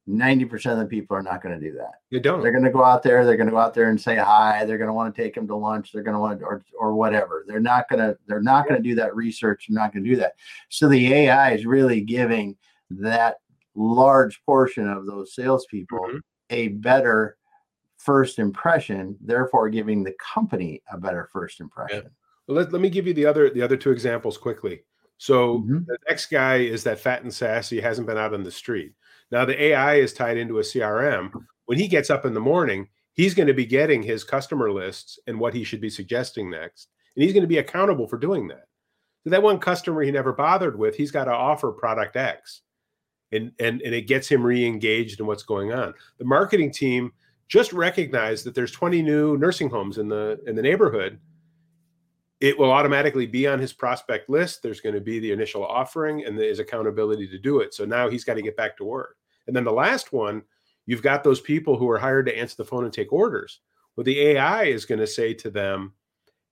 90% 0.07 0.71
of 0.71 0.77
the 0.77 0.85
people 0.85 1.17
are 1.17 1.23
not 1.23 1.41
going 1.41 1.59
to 1.59 1.69
do 1.69 1.75
that. 1.77 1.93
You 2.11 2.19
don't. 2.19 2.41
They're 2.41 2.51
going 2.51 2.63
to 2.63 2.69
go 2.69 2.83
out 2.83 3.01
there 3.01 3.25
they're 3.25 3.37
going 3.37 3.47
to 3.47 3.51
go 3.51 3.57
out 3.57 3.73
there 3.73 3.89
and 3.89 3.99
say 3.99 4.15
hi 4.15 4.63
they're 4.65 4.77
going 4.77 4.89
to 4.89 4.93
want 4.93 5.13
to 5.13 5.21
take 5.21 5.33
them 5.33 5.47
to 5.47 5.55
lunch 5.55 5.91
they're 5.91 6.03
going 6.03 6.13
to 6.13 6.19
want 6.19 6.43
or, 6.43 6.63
or 6.77 6.93
whatever. 6.93 7.43
They're 7.47 7.59
not 7.59 7.89
going 7.89 7.99
to 7.99 8.17
they're 8.27 8.41
not 8.41 8.67
going 8.67 8.81
to 8.81 8.87
do 8.87 8.95
that 8.95 9.15
research 9.15 9.65
they're 9.67 9.81
not 9.81 9.93
going 9.93 10.03
to 10.03 10.09
do 10.09 10.15
that. 10.17 10.33
So 10.69 10.87
the 10.87 11.11
ai 11.13 11.53
is 11.53 11.65
really 11.65 12.01
giving 12.01 12.55
that 12.91 13.37
large 13.75 14.39
portion 14.45 14.87
of 14.87 15.07
those 15.07 15.33
salespeople 15.33 15.99
mm-hmm. 15.99 16.17
a 16.51 16.67
better 16.69 17.37
first 18.05 18.39
impression, 18.39 19.17
therefore 19.19 19.69
giving 19.69 20.03
the 20.03 20.13
company 20.13 20.81
a 20.91 20.97
better 20.97 21.27
first 21.33 21.59
impression. 21.59 22.03
Yeah. 22.03 22.09
Well, 22.47 22.57
let, 22.57 22.71
let 22.71 22.81
me 22.81 22.89
give 22.89 23.07
you 23.07 23.13
the 23.13 23.25
other 23.25 23.49
the 23.49 23.61
other 23.61 23.77
two 23.77 23.91
examples 23.91 24.37
quickly. 24.37 24.83
So 25.17 25.59
mm-hmm. 25.59 25.79
the 25.87 25.97
next 26.07 26.27
guy 26.27 26.57
is 26.57 26.83
that 26.83 26.99
fat 26.99 27.23
and 27.23 27.33
sassy 27.33 27.81
hasn't 27.81 28.07
been 28.07 28.17
out 28.17 28.33
on 28.33 28.43
the 28.43 28.51
street. 28.51 28.93
Now 29.31 29.45
the 29.45 29.61
AI 29.61 29.95
is 29.95 30.13
tied 30.13 30.37
into 30.37 30.59
a 30.59 30.63
CRM. 30.63 31.31
When 31.65 31.79
he 31.79 31.87
gets 31.87 32.09
up 32.09 32.25
in 32.25 32.33
the 32.33 32.39
morning, 32.39 32.87
he's 33.13 33.33
going 33.33 33.47
to 33.47 33.53
be 33.53 33.65
getting 33.65 34.03
his 34.03 34.23
customer 34.23 34.71
lists 34.71 35.17
and 35.25 35.39
what 35.39 35.53
he 35.53 35.63
should 35.63 35.81
be 35.81 35.89
suggesting 35.89 36.49
next, 36.49 36.89
and 37.15 37.23
he's 37.23 37.33
going 37.33 37.41
to 37.41 37.47
be 37.47 37.57
accountable 37.57 38.07
for 38.07 38.17
doing 38.17 38.47
that. 38.49 38.67
So 39.23 39.31
that 39.31 39.41
one 39.41 39.57
customer 39.57 40.03
he 40.03 40.11
never 40.11 40.33
bothered 40.33 40.77
with, 40.77 40.95
he's 40.95 41.09
got 41.09 41.25
to 41.25 41.31
offer 41.31 41.71
product 41.71 42.15
X, 42.15 42.61
and 43.31 43.51
and 43.59 43.81
and 43.81 43.95
it 43.95 44.03
gets 44.03 44.27
him 44.27 44.43
re-engaged 44.43 45.19
in 45.19 45.25
what's 45.25 45.43
going 45.43 45.73
on. 45.73 45.95
The 46.19 46.25
marketing 46.25 46.71
team 46.71 47.11
just 47.47 47.73
recognize 47.73 48.43
that 48.43 48.55
there's 48.55 48.71
20 48.71 49.01
new 49.01 49.37
nursing 49.37 49.69
homes 49.69 49.97
in 49.97 50.07
the 50.09 50.39
in 50.47 50.55
the 50.55 50.61
neighborhood 50.61 51.19
it 52.41 52.59
will 52.59 52.71
automatically 52.71 53.25
be 53.25 53.47
on 53.47 53.59
his 53.59 53.73
prospect 53.73 54.29
list. 54.29 54.61
There's 54.61 54.81
going 54.81 54.95
to 54.95 55.01
be 55.01 55.19
the 55.19 55.31
initial 55.31 55.65
offering 55.65 56.25
and 56.25 56.37
there's 56.37 56.59
accountability 56.59 57.27
to 57.29 57.39
do 57.39 57.61
it. 57.61 57.73
So 57.73 57.85
now 57.85 58.09
he's 58.09 58.25
got 58.25 58.33
to 58.33 58.41
get 58.41 58.57
back 58.57 58.75
to 58.77 58.83
work. 58.83 59.17
And 59.47 59.55
then 59.55 59.63
the 59.63 59.71
last 59.71 60.11
one 60.11 60.43
you've 60.85 61.01
got 61.01 61.23
those 61.23 61.41
people 61.41 61.77
who 61.77 61.89
are 61.89 61.97
hired 61.97 62.27
to 62.27 62.37
answer 62.37 62.57
the 62.57 62.65
phone 62.65 62.83
and 62.83 62.93
take 62.93 63.11
orders. 63.11 63.61
Well 63.95 64.03
the 64.03 64.19
ai 64.19 64.65
is 64.65 64.85
going 64.85 64.99
to 64.99 65.07
say 65.07 65.33
to 65.35 65.49
them 65.49 65.93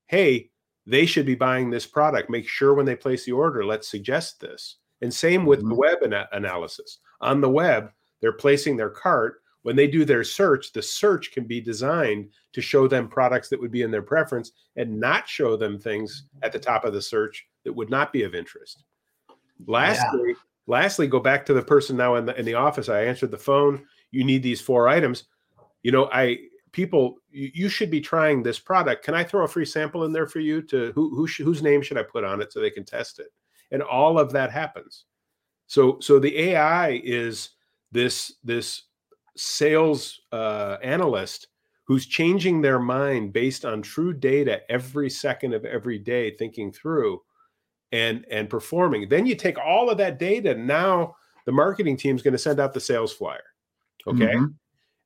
hey 0.08 0.49
they 0.86 1.06
should 1.06 1.25
be 1.25 1.36
buying 1.36 1.69
this 1.69 1.86
product. 1.86 2.29
Make 2.29 2.47
sure 2.47 2.73
when 2.73 2.86
they 2.86 2.95
place 2.95 3.25
the 3.25 3.34
order 3.34 3.65
let's 3.65 3.88
suggest 3.88 4.39
this. 4.39 4.77
And 5.01 5.13
same 5.13 5.45
with 5.45 5.60
mm-hmm. 5.60 5.69
the 5.69 5.75
web 5.75 5.97
ana- 6.03 6.29
analysis. 6.32 6.99
On 7.21 7.41
the 7.41 7.49
web 7.49 7.91
they're 8.21 8.32
placing 8.32 8.77
their 8.77 8.89
cart 8.89 9.42
when 9.63 9.76
they 9.76 9.88
do 9.88 10.06
their 10.06 10.23
search, 10.23 10.71
the 10.71 10.82
search 10.82 11.32
can 11.32 11.45
be 11.45 11.60
designed 11.60 12.30
to 12.52 12.62
show 12.62 12.88
them 12.88 13.08
products 13.08 13.49
that 13.49 13.60
would 13.60 13.71
be 13.71 13.82
in 13.82 13.91
their 13.91 14.02
preference 14.02 14.52
and 14.76 14.99
not 14.99 15.28
show 15.28 15.58
them 15.58 15.80
things 15.80 16.26
at 16.43 16.52
the 16.52 16.60
top 16.60 16.86
of 16.86 16.93
the 16.93 17.02
search 17.02 17.45
that 17.63 17.73
would 17.73 17.89
not 17.89 18.13
be 18.13 18.23
of 18.23 18.36
interest. 18.36 18.84
Lastly, 19.65 20.30
yeah. 20.30 20.34
lastly, 20.67 21.08
go 21.08 21.19
back 21.19 21.45
to 21.45 21.54
the 21.54 21.62
person 21.62 21.95
now 21.95 22.15
in 22.15 22.26
the 22.26 22.38
in 22.38 22.45
the 22.45 22.54
office. 22.54 22.89
I 22.89 23.04
answered 23.04 23.32
the 23.32 23.38
phone. 23.38 23.86
You 24.12 24.23
need 24.23 24.43
these 24.43 24.62
four 24.62 24.89
items. 24.89 25.26
You 25.82 25.91
know, 25.91 26.10
I 26.12 26.38
people 26.73 27.15
you, 27.32 27.49
you 27.54 27.69
should 27.69 27.89
be 27.89 28.02
trying 28.02 28.43
this 28.43 28.60
product. 28.60 29.06
Can 29.06 29.13
I 29.13 29.23
throw 29.23 29.45
a 29.45 29.47
free 29.47 29.65
sample 29.65 30.04
in 30.04 30.12
there 30.12 30.28
for 30.28 30.39
you 30.39 30.62
to 30.63 30.91
who 30.93 31.15
who 31.15 31.26
sh- 31.26 31.41
whose 31.41 31.63
name 31.63 31.82
should 31.82 31.97
I 31.97 32.04
put 32.04 32.26
on 32.26 32.41
it 32.41 32.52
so 32.52 32.60
they 32.60 32.69
can 32.69 32.84
test 32.84 33.19
it? 33.19 33.28
And 33.71 33.82
all 33.82 34.19
of 34.19 34.34
that 34.34 34.52
happens. 34.52 35.06
So 35.67 35.99
so 36.02 36.19
the 36.19 36.38
AI 36.38 37.02
is 37.04 37.52
this 37.93 38.34
this 38.43 38.84
sales 39.36 40.22
uh, 40.32 40.78
analyst 40.84 41.48
who's 41.86 42.06
changing 42.06 42.62
their 42.62 42.80
mind 42.80 43.34
based 43.34 43.65
on 43.65 43.82
true 43.82 44.13
data 44.13 44.62
every 44.69 45.10
second 45.10 45.54
of 45.54 45.65
every 45.65 46.00
day 46.00 46.36
thinking 46.36 46.72
through 46.72 47.22
and 47.91 48.26
and 48.32 48.50
performing. 48.50 49.10
Then 49.10 49.26
you 49.26 49.36
take 49.36 49.58
all 49.60 49.89
of 49.89 49.98
that 49.98 50.19
data 50.19 50.56
now 50.56 51.15
the 51.46 51.52
marketing 51.52 51.98
team 51.98 52.15
is 52.15 52.22
going 52.22 52.32
to 52.32 52.38
send 52.38 52.60
out 52.60 52.74
the 52.74 52.80
sales 52.80 53.12
flyer 53.12 53.43
okay? 54.08 54.34
Mm-hmm. 54.34 54.46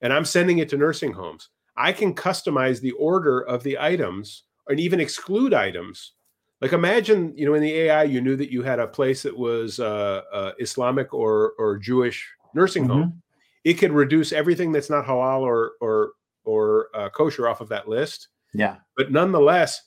and 0.02 0.13
i'm 0.13 0.26
sending 0.26 0.60
it 0.60 0.70
to 0.70 0.78
nursing 0.78 1.13
homes. 1.13 1.50
I 1.76 1.92
can 1.94 2.16
customize 2.16 2.82
the 2.82 2.94
order 2.94 3.42
of 3.42 3.62
the 3.62 3.78
items 3.78 4.44
and 4.68 4.80
even 4.80 5.00
exclude 5.00 5.54
items. 5.54 6.13
Like 6.62 6.74
imagine 6.74 7.34
you 7.38 7.46
know 7.46 7.54
in 7.54 7.62
the 7.62 7.74
ai 7.74 8.04
you 8.04 8.22
knew 8.22 8.36
that 8.36 8.52
you 8.52 8.63
had 8.63 8.80
a 8.80 8.88
place 8.88 9.24
that 9.24 9.38
was 9.38 9.80
uh, 9.80 10.22
uh, 10.34 10.52
islamic 10.60 11.13
or 11.13 11.54
or 11.60 11.78
jewish 11.78 12.28
nursing 12.56 12.84
mm-hmm. 12.84 12.94
home 12.94 13.22
it 13.68 13.78
could 13.78 13.92
reduce 13.92 14.32
everything 14.32 14.72
that's 14.72 14.90
not 14.90 15.06
halal 15.06 15.42
or 15.42 15.74
or 15.82 16.14
or 16.46 16.88
uh, 16.96 17.10
kosher 17.10 17.50
off 17.50 17.60
of 17.60 17.68
that 17.68 17.90
list. 17.90 18.30
Yeah. 18.54 18.78
But 18.96 19.12
nonetheless, 19.12 19.82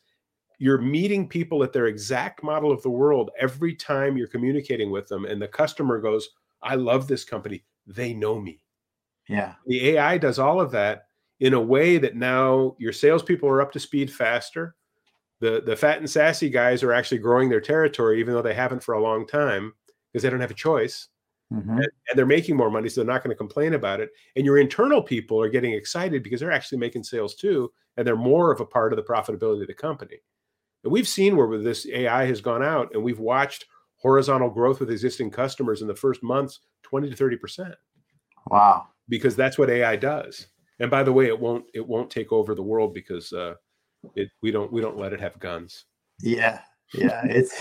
you're 0.59 0.83
meeting 0.83 1.27
people 1.27 1.65
at 1.65 1.73
their 1.73 1.87
exact 1.87 2.43
model 2.43 2.73
of 2.73 2.83
the 2.83 2.91
world 2.91 3.31
every 3.39 3.75
time 3.75 4.19
you're 4.19 4.27
communicating 4.27 4.91
with 4.91 5.09
them, 5.09 5.25
and 5.25 5.41
the 5.41 5.49
customer 5.49 5.99
goes, 5.99 6.29
"I 6.61 6.75
love 6.75 7.09
this 7.09 7.25
company. 7.25 7.65
They 7.87 8.13
know 8.13 8.39
me." 8.39 8.63
Yeah. 9.31 9.55
The 9.65 9.93
AI 9.93 10.19
does 10.19 10.39
all 10.39 10.61
of 10.61 10.71
that 10.73 11.07
in 11.39 11.55
a 11.55 11.61
way 11.61 11.97
that 11.97 12.17
now 12.17 12.77
your 12.79 12.93
salespeople 12.93 13.49
are 13.49 13.63
up 13.63 13.73
to 13.73 13.81
speed 13.81 14.13
faster. 14.13 14.77
The 15.41 15.63
the 15.65 15.75
fat 15.75 16.01
and 16.01 16.11
sassy 16.11 16.51
guys 16.51 16.83
are 16.83 16.93
actually 16.93 17.19
growing 17.19 17.49
their 17.49 17.63
territory, 17.63 18.21
even 18.21 18.35
though 18.35 18.43
they 18.43 18.53
haven't 18.53 18.83
for 18.83 18.93
a 18.93 19.03
long 19.03 19.27
time, 19.27 19.73
because 20.13 20.23
they 20.23 20.29
don't 20.29 20.43
have 20.43 20.51
a 20.51 20.67
choice. 20.69 21.09
Mm-hmm. 21.53 21.71
And, 21.71 21.81
and, 21.81 22.17
they're 22.17 22.27
making 22.27 22.57
more 22.57 22.71
money, 22.71 22.89
so 22.89 23.01
they're 23.01 23.13
not 23.13 23.25
going 23.25 23.35
to 23.35 23.39
complain 23.39 23.75
about 23.75 24.01
it. 24.01 24.11
And 24.37 24.45
your 24.45 24.59
internal 24.59 25.03
people 25.03 25.43
are 25.43 25.49
getting 25.49 25.73
excited 25.73 26.23
because 26.23 26.39
they're 26.39 26.53
actually 26.53 26.79
making 26.79 27.03
sales 27.03 27.35
too, 27.35 27.73
and 27.97 28.07
they're 28.07 28.15
more 28.15 28.53
of 28.53 28.61
a 28.61 28.67
part 28.67 28.93
of 28.93 28.97
the 28.97 29.03
profitability 29.03 29.63
of 29.63 29.67
the 29.67 29.75
company. 29.75 30.19
And 30.85 30.93
we've 30.93 31.09
seen 31.09 31.37
where 31.37 31.59
this 31.59 31.89
AI 31.89 32.25
has 32.27 32.41
gone 32.41 32.63
out, 32.63 32.95
and 32.95 33.03
we've 33.03 33.19
watched 33.19 33.67
horizontal 33.97 34.49
growth 34.49 34.79
with 34.79 34.91
existing 34.91 35.31
customers 35.31 35.83
in 35.83 35.89
the 35.89 35.95
first 35.95 36.23
months, 36.23 36.61
twenty 36.83 37.11
to 37.11 37.17
thirty 37.17 37.37
percent. 37.37 37.75
Wow! 38.47 38.87
Because 39.09 39.35
that's 39.35 39.59
what 39.59 39.71
AI 39.71 39.97
does. 39.97 40.47
And 40.79 40.91
by 40.91 41.03
the 41.03 41.13
way, 41.13 41.27
it 41.27 41.39
won't 41.39 41.65
it 41.75 41.87
won't 41.87 42.11
take 42.11 42.33
over 42.33 42.55
the 42.55 42.63
world 42.63 42.95
because 42.95 43.33
uh, 43.33 43.55
it 44.15 44.31
we 44.41 44.51
don't 44.51 44.73
we 44.73 44.81
don't 44.81 44.97
let 44.97 45.13
it 45.13 45.21
have 45.21 45.39
guns. 45.39 45.85
Yeah, 46.21 46.61
yeah, 46.95 47.23
it's, 47.25 47.55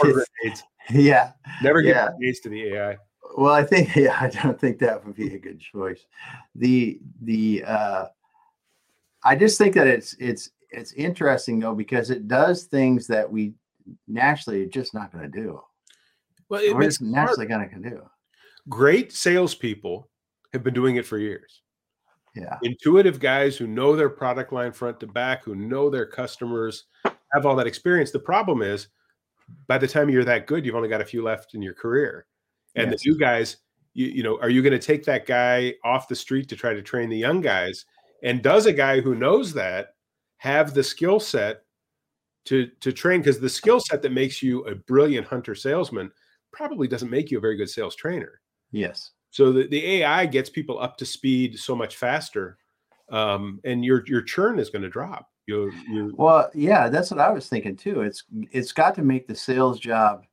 it's 0.44 0.64
yeah. 0.92 1.32
Never 1.62 1.82
give 1.82 1.96
yeah. 1.96 2.10
to 2.44 2.50
the 2.50 2.74
AI. 2.74 2.98
Well, 3.38 3.54
I 3.54 3.64
think 3.64 3.96
yeah, 3.96 4.18
I 4.20 4.30
don't 4.30 4.60
think 4.60 4.80
that 4.80 5.06
would 5.06 5.16
be 5.16 5.36
a 5.36 5.40
good 5.40 5.60
choice. 5.60 6.06
The 6.56 7.00
the 7.22 7.64
uh, 7.66 8.06
I 9.24 9.36
just 9.36 9.58
think 9.58 9.76
that 9.76 9.88
it's 9.88 10.16
it's 10.20 10.52
it's 10.72 10.94
interesting 10.94 11.60
though 11.60 11.76
because 11.76 12.10
it 12.10 12.28
does 12.28 12.66
things 12.66 13.08
that 13.08 13.30
we 13.30 13.54
naturally 14.08 14.64
are 14.64 14.70
just 14.70 14.94
not 14.94 15.12
going 15.12 15.30
to 15.30 15.42
do. 15.42 15.62
Well, 16.50 16.62
it 16.62 16.78
makes 16.78 17.02
naturally 17.02 17.46
going 17.46 17.70
to 17.70 17.90
do. 17.90 18.02
Great 18.68 19.12
salespeople 19.12 20.10
have 20.54 20.64
been 20.64 20.74
doing 20.74 20.96
it 20.96 21.06
for 21.06 21.18
years. 21.18 21.62
Yeah, 22.36 22.58
intuitive 22.62 23.20
guys 23.20 23.58
who 23.58 23.68
know 23.68 23.96
their 23.96 24.10
product 24.10 24.54
line 24.54 24.72
front 24.72 25.00
to 25.00 25.08
back, 25.08 25.44
who 25.44 25.56
know 25.56 25.90
their 25.90 26.06
customers, 26.06 26.86
have 27.34 27.46
all 27.46 27.56
that 27.56 27.68
experience. 27.68 28.12
The 28.12 28.20
problem 28.20 28.62
is, 28.62 28.88
by 29.68 29.80
the 29.80 29.88
time 29.88 30.10
you're 30.10 30.24
that 30.26 30.46
good, 30.46 30.66
you've 30.66 30.76
only 30.76 30.90
got 30.90 31.02
a 31.02 31.06
few 31.06 31.24
left 31.24 31.56
in 31.56 31.62
your 31.62 31.74
career 31.74 32.28
and 32.80 32.92
yes. 32.92 33.02
the 33.04 33.10
new 33.10 33.18
guys, 33.18 33.58
you, 33.94 34.08
you 34.08 34.24
know, 34.24 34.40
are 34.40 34.50
you 34.50 34.62
going 34.62 34.80
to 34.80 34.80
take 34.80 35.04
that 35.06 35.26
guy 35.26 35.74
off 35.84 36.08
the 36.08 36.16
street 36.16 36.48
to 36.50 36.56
try 36.56 36.74
to 36.74 36.82
train 36.82 37.10
the 37.10 37.18
young 37.18 37.42
guys? 37.42 37.86
And 38.24 38.42
does 38.42 38.66
a 38.66 38.74
guy 38.74 39.02
who 39.02 39.16
knows 39.16 39.54
that 39.54 39.96
have 40.38 40.74
the 40.74 40.84
skill 40.84 41.20
set 41.20 41.64
to 42.46 42.68
to 42.82 42.92
train? 42.92 43.22
Because 43.22 43.40
the 43.40 43.50
skill 43.50 43.80
set 43.80 44.02
that 44.02 44.12
makes 44.12 44.42
you 44.42 44.62
a 44.66 44.76
brilliant 44.76 45.28
hunter 45.28 45.56
salesman 45.56 46.12
probably 46.52 46.88
doesn't 46.88 47.10
make 47.10 47.32
you 47.32 47.38
a 47.38 47.42
very 47.42 47.56
good 47.56 47.70
sales 47.70 47.96
trainer. 47.96 48.42
Yes. 48.72 49.12
So 49.32 49.52
the, 49.52 49.68
the 49.68 50.02
AI 50.02 50.26
gets 50.26 50.50
people 50.50 50.80
up 50.80 50.98
to 50.98 51.06
speed 51.06 51.60
so 51.60 51.76
much 51.76 51.98
faster, 51.98 52.58
um, 53.10 53.60
and 53.64 53.86
your 53.86 54.04
your 54.08 54.22
churn 54.22 54.60
is 54.60 54.70
going 54.70 54.82
to 54.82 54.90
drop. 54.90 55.30
You, 55.46 55.72
you 55.90 56.14
well, 56.16 56.50
yeah, 56.54 56.90
that's 56.90 57.12
what 57.12 57.20
I 57.20 57.32
was 57.32 57.48
thinking 57.48 57.76
too. 57.76 58.02
It's 58.02 58.24
it's 58.52 58.72
got 58.72 58.96
to 58.96 59.02
make 59.02 59.28
the 59.28 59.36
sales 59.36 59.80
job. 59.80 60.26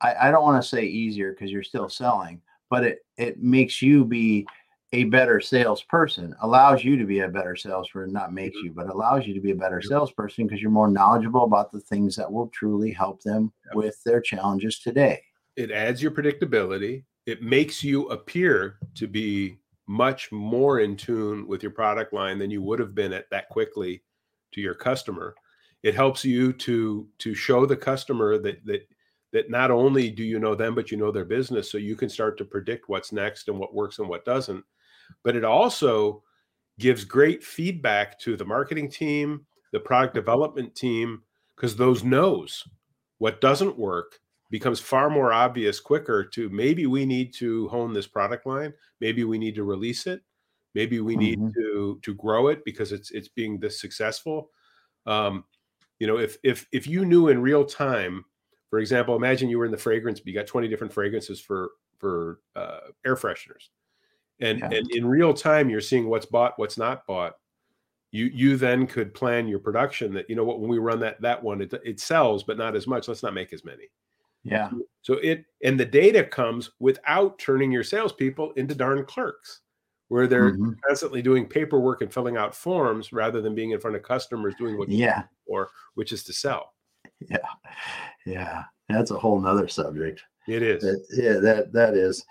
I, 0.00 0.28
I 0.28 0.30
don't 0.30 0.42
want 0.42 0.62
to 0.62 0.68
say 0.68 0.84
easier 0.84 1.32
because 1.32 1.50
you're 1.50 1.62
still 1.62 1.88
selling, 1.88 2.40
but 2.70 2.84
it 2.84 2.98
it 3.16 3.42
makes 3.42 3.80
you 3.82 4.04
be 4.04 4.46
a 4.94 5.04
better 5.04 5.40
salesperson, 5.40 6.36
allows 6.42 6.84
you 6.84 6.96
to 6.96 7.04
be 7.04 7.20
a 7.20 7.28
better 7.28 7.56
salesperson, 7.56 8.12
not 8.12 8.32
makes 8.32 8.56
mm-hmm. 8.56 8.66
you, 8.66 8.72
but 8.72 8.88
allows 8.88 9.26
you 9.26 9.34
to 9.34 9.40
be 9.40 9.50
a 9.50 9.56
better 9.56 9.82
salesperson 9.82 10.46
because 10.46 10.62
you're 10.62 10.70
more 10.70 10.88
knowledgeable 10.88 11.42
about 11.44 11.72
the 11.72 11.80
things 11.80 12.14
that 12.14 12.30
will 12.30 12.46
truly 12.48 12.92
help 12.92 13.20
them 13.22 13.52
yep. 13.66 13.74
with 13.74 14.00
their 14.04 14.20
challenges 14.20 14.78
today. 14.78 15.20
It 15.56 15.72
adds 15.72 16.00
your 16.00 16.12
predictability. 16.12 17.04
It 17.26 17.42
makes 17.42 17.82
you 17.82 18.06
appear 18.08 18.78
to 18.94 19.08
be 19.08 19.58
much 19.88 20.30
more 20.30 20.78
in 20.78 20.96
tune 20.96 21.46
with 21.46 21.62
your 21.62 21.72
product 21.72 22.12
line 22.12 22.38
than 22.38 22.50
you 22.50 22.62
would 22.62 22.78
have 22.78 22.94
been 22.94 23.12
at 23.12 23.28
that 23.30 23.48
quickly 23.48 24.02
to 24.52 24.60
your 24.60 24.74
customer. 24.74 25.34
It 25.82 25.94
helps 25.94 26.24
you 26.24 26.52
to 26.52 27.08
to 27.18 27.34
show 27.34 27.66
the 27.66 27.76
customer 27.76 28.38
that 28.38 28.64
that 28.64 28.88
that 29.34 29.50
not 29.50 29.70
only 29.70 30.10
do 30.10 30.24
you 30.24 30.38
know 30.38 30.54
them 30.54 30.74
but 30.74 30.90
you 30.90 30.96
know 30.96 31.12
their 31.12 31.26
business 31.26 31.70
so 31.70 31.76
you 31.76 31.94
can 31.94 32.08
start 32.08 32.38
to 32.38 32.44
predict 32.44 32.88
what's 32.88 33.12
next 33.12 33.48
and 33.48 33.58
what 33.58 33.74
works 33.74 33.98
and 33.98 34.08
what 34.08 34.24
doesn't 34.24 34.64
but 35.22 35.36
it 35.36 35.44
also 35.44 36.22
gives 36.78 37.04
great 37.04 37.42
feedback 37.42 38.18
to 38.20 38.36
the 38.36 38.44
marketing 38.44 38.90
team, 38.90 39.46
the 39.72 39.80
product 39.80 40.14
development 40.14 40.74
team, 40.74 41.22
because 41.56 41.76
those 41.76 42.02
knows 42.02 42.66
what 43.18 43.40
doesn't 43.40 43.78
work 43.78 44.18
becomes 44.50 44.80
far 44.80 45.08
more 45.08 45.32
obvious 45.32 45.80
quicker 45.80 46.24
to 46.24 46.48
maybe 46.50 46.86
we 46.86 47.06
need 47.06 47.32
to 47.34 47.68
hone 47.68 47.92
this 47.92 48.06
product 48.06 48.46
line, 48.46 48.72
maybe 49.00 49.24
we 49.24 49.38
need 49.38 49.54
to 49.54 49.64
release 49.64 50.06
it, 50.06 50.22
maybe 50.74 51.00
we 51.00 51.16
need 51.16 51.38
mm-hmm. 51.38 51.60
to 51.60 51.98
to 52.02 52.14
grow 52.14 52.48
it 52.48 52.64
because 52.64 52.92
it's 52.92 53.10
it's 53.12 53.28
being 53.28 53.58
this 53.58 53.80
successful. 53.80 54.50
Um, 55.06 55.44
you 55.98 56.06
know, 56.06 56.18
if 56.18 56.36
if 56.42 56.66
if 56.72 56.86
you 56.86 57.04
knew 57.04 57.28
in 57.28 57.40
real 57.40 57.64
time, 57.64 58.24
for 58.74 58.80
example, 58.80 59.14
imagine 59.14 59.48
you 59.48 59.56
were 59.56 59.66
in 59.66 59.70
the 59.70 59.76
fragrance, 59.76 60.20
you 60.24 60.34
got 60.34 60.48
20 60.48 60.66
different 60.66 60.92
fragrances 60.92 61.40
for 61.40 61.70
for 61.98 62.40
uh, 62.56 62.78
air 63.06 63.14
fresheners. 63.14 63.68
And 64.40 64.58
yeah. 64.58 64.70
and 64.72 64.90
in 64.90 65.06
real 65.06 65.32
time 65.32 65.70
you're 65.70 65.80
seeing 65.80 66.08
what's 66.08 66.26
bought 66.26 66.54
what's 66.56 66.76
not 66.76 67.06
bought. 67.06 67.36
You 68.10 68.24
you 68.34 68.56
then 68.56 68.88
could 68.88 69.14
plan 69.14 69.46
your 69.46 69.60
production 69.60 70.12
that 70.14 70.28
you 70.28 70.34
know 70.34 70.42
what 70.42 70.58
when 70.58 70.68
we 70.68 70.78
run 70.78 70.98
that 70.98 71.20
that 71.20 71.40
one 71.40 71.60
it, 71.62 71.72
it 71.84 72.00
sells 72.00 72.42
but 72.42 72.58
not 72.58 72.74
as 72.74 72.88
much. 72.88 73.06
Let's 73.06 73.22
not 73.22 73.32
make 73.32 73.52
as 73.52 73.64
many. 73.64 73.84
Yeah. 74.42 74.72
So 75.02 75.18
it 75.22 75.44
and 75.62 75.78
the 75.78 75.84
data 75.84 76.24
comes 76.24 76.72
without 76.80 77.38
turning 77.38 77.70
your 77.70 77.84
salespeople 77.84 78.54
into 78.56 78.74
darn 78.74 79.04
clerks 79.04 79.60
where 80.08 80.26
they're 80.26 80.54
mm-hmm. 80.54 80.72
constantly 80.84 81.22
doing 81.22 81.46
paperwork 81.46 82.02
and 82.02 82.12
filling 82.12 82.36
out 82.36 82.56
forms 82.56 83.12
rather 83.12 83.40
than 83.40 83.54
being 83.54 83.70
in 83.70 83.78
front 83.78 83.94
of 83.94 84.02
customers 84.02 84.52
doing 84.58 84.76
what 84.76 84.88
yeah. 84.88 85.22
or 85.46 85.68
which 85.94 86.10
is 86.10 86.24
to 86.24 86.32
sell 86.32 86.73
yeah 87.30 87.38
yeah 88.26 88.64
that's 88.88 89.10
a 89.10 89.18
whole 89.18 89.40
nother 89.40 89.68
subject 89.68 90.22
it 90.46 90.62
is 90.62 90.82
that, 90.82 91.04
yeah 91.16 91.38
that 91.38 91.72
that 91.72 91.94
is 91.94 92.24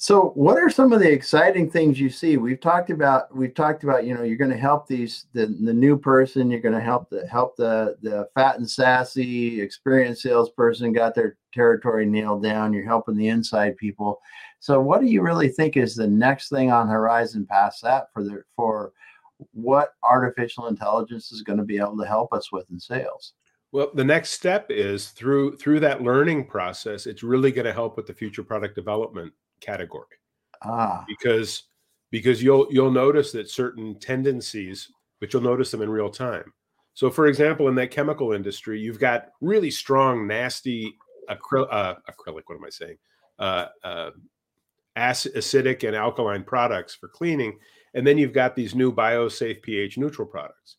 so, 0.00 0.30
what 0.36 0.58
are 0.58 0.70
some 0.70 0.92
of 0.92 1.00
the 1.00 1.10
exciting 1.10 1.68
things 1.68 1.98
you 1.98 2.08
see? 2.08 2.36
We've 2.36 2.60
talked 2.60 2.90
about 2.90 3.34
we've 3.36 3.52
talked 3.52 3.82
about 3.82 4.06
you 4.06 4.14
know 4.14 4.22
you're 4.22 4.36
going 4.36 4.52
to 4.52 4.56
help 4.56 4.86
these 4.86 5.26
the, 5.32 5.46
the 5.46 5.74
new 5.74 5.98
person. 5.98 6.52
You're 6.52 6.60
going 6.60 6.76
to 6.76 6.80
help 6.80 7.10
the 7.10 7.26
help 7.26 7.56
the 7.56 7.96
the 8.00 8.28
fat 8.32 8.58
and 8.58 8.70
sassy 8.70 9.60
experienced 9.60 10.22
salesperson 10.22 10.92
got 10.92 11.16
their 11.16 11.36
territory 11.52 12.06
nailed 12.06 12.44
down. 12.44 12.72
You're 12.72 12.84
helping 12.84 13.16
the 13.16 13.26
inside 13.26 13.76
people. 13.76 14.20
So, 14.60 14.80
what 14.80 15.00
do 15.00 15.08
you 15.08 15.20
really 15.20 15.48
think 15.48 15.76
is 15.76 15.96
the 15.96 16.06
next 16.06 16.48
thing 16.48 16.70
on 16.70 16.86
horizon 16.86 17.44
past 17.44 17.82
that 17.82 18.06
for 18.14 18.22
the 18.22 18.44
for 18.54 18.92
what 19.50 19.94
artificial 20.04 20.68
intelligence 20.68 21.32
is 21.32 21.42
going 21.42 21.58
to 21.58 21.64
be 21.64 21.78
able 21.78 21.98
to 21.98 22.06
help 22.06 22.32
us 22.32 22.52
with 22.52 22.70
in 22.70 22.78
sales? 22.78 23.32
Well, 23.72 23.90
the 23.94 24.04
next 24.04 24.30
step 24.30 24.66
is 24.70 25.10
through 25.10 25.56
through 25.56 25.80
that 25.80 26.02
learning 26.02 26.46
process. 26.46 27.06
It's 27.06 27.22
really 27.22 27.52
going 27.52 27.66
to 27.66 27.72
help 27.72 27.96
with 27.96 28.06
the 28.06 28.14
future 28.14 28.42
product 28.42 28.74
development 28.74 29.32
category. 29.60 30.06
Ah. 30.62 31.04
Because 31.06 31.64
because 32.10 32.42
you'll 32.42 32.66
you'll 32.70 32.90
notice 32.90 33.32
that 33.32 33.50
certain 33.50 33.98
tendencies, 33.98 34.90
but 35.20 35.32
you'll 35.32 35.42
notice 35.42 35.70
them 35.70 35.82
in 35.82 35.90
real 35.90 36.10
time. 36.10 36.52
So, 36.94 37.10
for 37.10 37.26
example, 37.26 37.68
in 37.68 37.74
that 37.76 37.90
chemical 37.90 38.32
industry, 38.32 38.80
you've 38.80 38.98
got 38.98 39.28
really 39.40 39.70
strong, 39.70 40.26
nasty 40.26 40.96
acryl- 41.30 41.68
uh, 41.70 41.94
acrylic. 42.10 42.42
What 42.46 42.56
am 42.56 42.64
I 42.64 42.70
saying? 42.70 42.96
Uh, 43.38 43.66
uh, 43.84 44.10
acid, 44.96 45.34
acidic 45.34 45.86
and 45.86 45.94
alkaline 45.94 46.42
products 46.42 46.94
for 46.94 47.08
cleaning, 47.08 47.58
and 47.94 48.06
then 48.06 48.18
you've 48.18 48.32
got 48.32 48.56
these 48.56 48.74
new 48.74 48.92
biosafe 48.92 49.62
pH 49.62 49.98
neutral 49.98 50.26
products. 50.26 50.78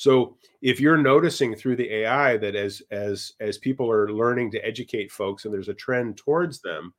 So, 0.00 0.38
if 0.62 0.80
you're 0.80 0.96
noticing 0.96 1.54
through 1.54 1.76
the 1.76 1.92
AI 1.96 2.38
that 2.38 2.56
as 2.56 2.80
as 2.90 3.34
as 3.38 3.58
people 3.58 3.90
are 3.90 4.10
learning 4.10 4.50
to 4.52 4.66
educate 4.66 5.12
folks, 5.12 5.44
and 5.44 5.52
there's 5.52 5.68
a 5.68 5.74
trend 5.74 6.16
towards 6.16 6.62
them, 6.62 6.94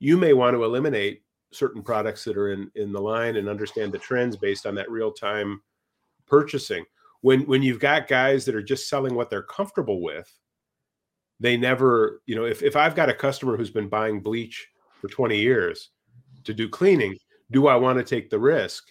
you 0.00 0.18
may 0.18 0.34
want 0.34 0.54
to 0.54 0.64
eliminate 0.64 1.22
certain 1.50 1.82
products 1.82 2.22
that 2.24 2.36
are 2.36 2.52
in 2.52 2.70
in 2.74 2.92
the 2.92 3.00
line 3.00 3.36
and 3.36 3.48
understand 3.48 3.90
the 3.90 3.98
trends 3.98 4.36
based 4.36 4.66
on 4.66 4.74
that 4.74 4.90
real 4.90 5.10
time 5.10 5.62
purchasing. 6.26 6.84
When 7.22 7.46
when 7.46 7.62
you've 7.62 7.80
got 7.80 8.06
guys 8.06 8.44
that 8.44 8.54
are 8.54 8.62
just 8.62 8.90
selling 8.90 9.14
what 9.14 9.30
they're 9.30 9.42
comfortable 9.42 10.02
with 10.02 10.30
they 11.42 11.56
never 11.56 12.20
you 12.26 12.36
know 12.36 12.44
if, 12.44 12.62
if 12.62 12.76
i've 12.76 12.94
got 12.94 13.08
a 13.08 13.14
customer 13.14 13.56
who's 13.56 13.70
been 13.70 13.88
buying 13.88 14.20
bleach 14.20 14.68
for 15.00 15.08
20 15.08 15.38
years 15.38 15.88
to 16.44 16.52
do 16.52 16.68
cleaning 16.68 17.16
do 17.50 17.66
i 17.66 17.74
want 17.74 17.96
to 17.96 18.04
take 18.04 18.28
the 18.28 18.38
risk? 18.38 18.84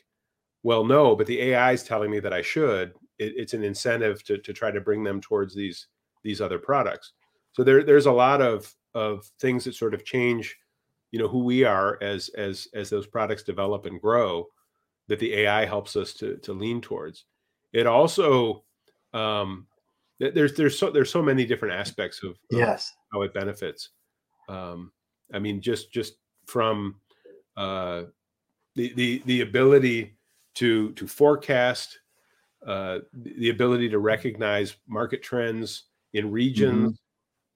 Well 0.64 0.84
no 0.84 1.16
but 1.16 1.28
the 1.28 1.40
ai 1.42 1.74
is 1.74 1.84
telling 1.84 2.10
me 2.10 2.20
that 2.22 2.34
i 2.34 2.42
should 2.42 2.94
it, 3.20 3.34
it's 3.36 3.54
an 3.54 3.64
incentive 3.64 4.24
to, 4.24 4.38
to 4.38 4.54
try 4.54 4.72
to 4.72 4.82
bring 4.82 5.04
them 5.04 5.22
towards 5.22 5.54
these 5.54 5.88
these 6.24 6.42
other 6.42 6.60
products. 6.60 7.14
So 7.52 7.64
there, 7.64 7.84
there's 7.84 8.06
a 8.06 8.12
lot 8.12 8.42
of 8.42 8.74
of 8.96 9.26
things 9.40 9.64
that 9.66 9.76
sort 9.76 9.94
of 9.94 10.04
change 10.04 10.58
you 11.12 11.20
know 11.20 11.28
who 11.28 11.44
we 11.44 11.64
are 11.64 11.98
as 12.02 12.30
as 12.30 12.68
as 12.74 12.90
those 12.90 13.08
products 13.08 13.44
develop 13.44 13.86
and 13.86 14.02
grow 14.02 14.48
that 15.08 15.20
the 15.20 15.34
ai 15.34 15.66
helps 15.66 15.96
us 15.96 16.14
to 16.14 16.38
to 16.38 16.54
lean 16.54 16.82
towards. 16.82 17.26
It 17.74 17.88
also 17.88 18.64
um 19.14 19.68
there's 20.20 20.54
there's 20.56 20.78
so 20.78 20.92
there's 20.92 21.12
so 21.12 21.22
many 21.22 21.46
different 21.46 21.76
aspects 21.76 22.24
of, 22.24 22.32
of 22.32 22.38
yes. 22.52 22.94
how 23.12 23.22
it 23.22 23.34
benefits. 23.34 23.90
Um 24.48 24.92
i 25.34 25.40
mean 25.40 25.62
just 25.62 25.92
just 25.92 26.16
from 26.48 27.00
uh 27.58 28.04
the 28.76 28.94
the 28.94 29.22
the 29.26 29.42
ability 29.42 30.18
to 30.56 30.92
to 30.94 31.08
forecast 31.08 32.00
uh 32.66 33.00
the 33.14 33.50
ability 33.50 33.90
to 33.90 34.00
recognize 34.00 34.76
market 34.88 35.24
trends 35.24 35.84
in 36.14 36.32
regions. 36.32 37.00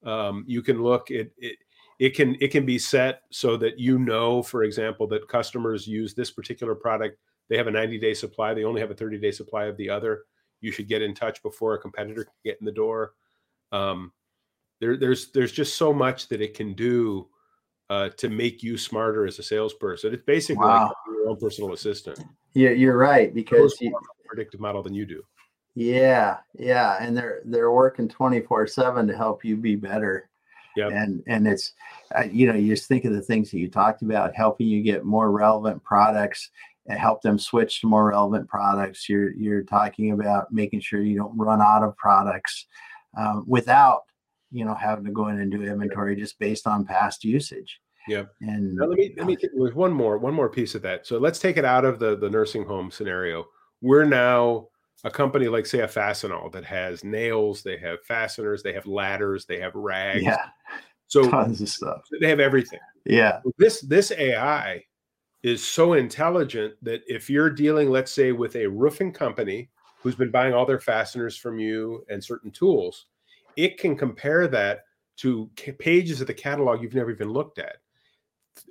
Mm-hmm. 0.04 0.10
um 0.10 0.44
you 0.48 0.62
can 0.62 0.82
look 0.82 1.12
at 1.12 1.28
it 1.38 1.58
it 2.00 2.16
can 2.16 2.36
it 2.42 2.50
can 2.50 2.66
be 2.66 2.80
set 2.80 3.22
so 3.32 3.56
that 3.58 3.80
you 3.80 4.00
know 4.00 4.42
for 4.42 4.64
example 4.64 5.08
that 5.08 5.28
customers 5.28 5.88
use 5.88 6.14
this 6.14 6.32
particular 6.32 6.76
product 6.76 7.18
they 7.50 7.58
have 7.58 7.68
a 7.68 7.72
90 7.72 8.00
day 8.00 8.14
supply 8.14 8.54
they 8.54 8.64
only 8.64 8.82
have 8.82 8.92
a 8.92 8.96
30 8.96 9.20
day 9.20 9.32
supply 9.32 9.66
of 9.66 9.78
the 9.78 9.90
other. 9.90 10.24
You 10.62 10.72
should 10.72 10.88
get 10.88 11.02
in 11.02 11.14
touch 11.14 11.44
before 11.44 11.74
a 11.74 11.80
competitor 11.80 12.24
can 12.24 12.34
get 12.44 12.58
in 12.60 12.66
the 12.66 12.72
door. 12.72 13.14
Um, 13.72 14.14
there, 14.80 14.98
there's 14.98 15.32
there's 15.32 15.52
just 15.52 15.76
so 15.76 15.94
much 15.94 16.30
that 16.30 16.42
it 16.42 16.54
can 16.54 16.74
do 16.74 17.28
uh, 17.90 18.10
to 18.18 18.30
make 18.30 18.64
you 18.64 18.78
smarter 18.78 19.26
as 19.26 19.40
a 19.40 19.44
salesperson. 19.44 20.14
It's 20.14 20.24
basically 20.24 20.66
wow. 20.66 20.88
like 20.88 20.96
your 21.08 21.30
own 21.30 21.38
personal 21.38 21.74
assistant. 21.74 22.20
Yeah 22.54 22.72
you're 22.72 22.98
right 22.98 23.34
because 23.34 23.76
you, 23.82 23.96
predictive 24.34 24.60
model 24.60 24.84
than 24.84 24.94
you 24.94 25.06
do 25.06 25.22
yeah 25.76 26.38
yeah 26.58 26.98
and 27.00 27.18
they're 27.18 27.42
they're 27.46 27.72
working 27.72 28.08
24 28.08 28.68
7 28.68 29.08
to 29.08 29.18
help 29.18 29.44
you 29.44 29.58
be 29.58 29.76
better 29.76 30.30
Yeah, 30.76 30.90
And 30.90 31.24
and 31.28 31.48
it's 31.48 31.74
uh, 32.16 32.24
you 32.32 32.48
know 32.48 32.56
you 32.56 32.74
just 32.74 32.88
think 32.88 33.06
of 33.06 33.14
the 33.14 33.22
things 33.22 33.52
that 33.52 33.60
you 33.60 33.70
talked 33.70 34.02
about 34.02 34.36
helping 34.36 34.68
you 34.68 34.82
get 34.82 35.06
more 35.06 35.32
relevant 35.32 35.84
products 35.84 36.50
and 36.88 37.00
help 37.00 37.22
them 37.22 37.40
switch 37.40 37.82
to 37.82 37.88
more 37.88 38.10
relevant 38.10 38.48
products. 38.48 39.08
You're 39.08 39.34
you're 39.34 39.64
talking 39.64 40.12
about 40.12 40.52
making 40.52 40.82
sure 40.82 41.02
you 41.02 41.18
don't 41.18 41.38
run 41.38 41.62
out 41.62 41.84
of 41.84 41.96
products 41.98 42.68
um, 43.18 43.46
without 43.48 44.02
you 44.52 44.66
know 44.66 44.76
having 44.76 45.06
to 45.06 45.12
go 45.12 45.28
in 45.28 45.40
and 45.40 45.52
do 45.52 45.64
inventory 45.64 46.16
just 46.16 46.40
based 46.40 46.68
on 46.68 46.86
past 46.86 47.24
usage. 47.24 47.80
Yep. 48.08 48.34
And 48.42 48.76
now 48.76 48.86
let 48.86 48.98
me 48.98 49.14
let 49.18 49.28
me 49.28 49.38
there's 49.56 49.74
one 49.74 49.94
more 49.94 50.18
one 50.18 50.34
more 50.34 50.50
piece 50.50 50.76
of 50.76 50.82
that. 50.82 51.08
So 51.08 51.18
let's 51.18 51.40
take 51.40 51.58
it 51.58 51.66
out 51.66 51.86
of 51.86 52.00
the 52.00 52.18
the 52.18 52.30
nursing 52.30 52.66
home 52.66 52.92
scenario. 52.92 53.46
We're 53.84 54.06
now 54.06 54.70
a 55.04 55.12
company 55.12 55.50
like 55.50 55.66
say 55.66 55.82
a 55.82 55.88
Fastenal 55.88 56.52
that 56.54 56.64
has 56.64 57.04
nails, 57.04 57.62
they 57.62 57.78
have 57.78 58.02
fasteners, 58.04 58.64
they 58.64 58.72
have 58.72 58.88
ladders, 58.88 59.46
they 59.46 59.60
have 59.60 59.76
rags. 59.76 60.24
Yeah. 60.24 60.48
So 61.08 61.30
tons 61.30 61.62
of 61.62 61.68
stuff. 61.68 62.04
They 62.22 62.30
have 62.30 62.40
everything. 62.40 62.80
Yeah. 63.06 63.42
This 63.58 63.82
this 63.82 64.12
AI 64.12 64.84
is 65.44 65.62
so 65.62 65.94
intelligent 65.94 66.76
that 66.82 67.02
if 67.08 67.30
you're 67.30 67.50
dealing, 67.50 67.90
let's 67.90 68.14
say, 68.14 68.32
with 68.32 68.56
a 68.56 68.66
roofing 68.66 69.12
company 69.12 69.70
who's 70.00 70.16
been 70.16 70.32
buying 70.32 70.54
all 70.54 70.66
their 70.66 70.80
fasteners 70.80 71.36
from 71.36 71.60
you 71.60 72.06
and 72.10 72.24
certain 72.24 72.52
tools, 72.52 73.08
it 73.58 73.78
can 73.78 73.98
compare 73.98 74.48
that 74.48 74.86
to 75.18 75.50
pages 75.80 76.22
of 76.22 76.28
the 76.28 76.34
catalog 76.34 76.82
you've 76.82 76.96
never 76.96 77.12
even 77.12 77.30
looked 77.30 77.60
at. 77.60 77.78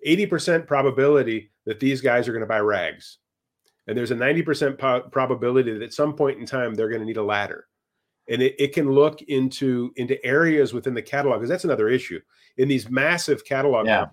80% 0.07 0.67
probability 0.67 1.51
that 1.67 1.79
these 1.79 2.01
guys 2.01 2.27
are 2.27 2.33
going 2.33 2.41
to 2.41 2.47
buy 2.47 2.61
rags. 2.61 3.19
And 3.87 3.97
there's 3.97 4.11
a 4.11 4.17
90% 4.17 4.79
po- 4.79 5.09
probability 5.11 5.73
that 5.73 5.83
at 5.83 5.93
some 5.93 6.15
point 6.15 6.39
in 6.39 6.47
time 6.47 6.75
they're 6.75 6.89
going 6.89 7.01
to 7.01 7.07
need 7.07 7.17
a 7.17 7.25
ladder. 7.25 7.67
And 8.29 8.41
it, 8.41 8.55
it 8.59 8.73
can 8.73 8.91
look 8.93 9.21
into 9.23 9.93
into 9.97 10.25
areas 10.25 10.73
within 10.73 10.95
the 10.95 11.03
catalog 11.03 11.41
because 11.41 11.49
that's 11.51 11.65
another 11.65 11.89
issue. 11.89 12.21
In 12.57 12.69
these 12.69 12.89
massive 12.89 13.45
catalog, 13.45 13.87
yeah. 13.87 14.07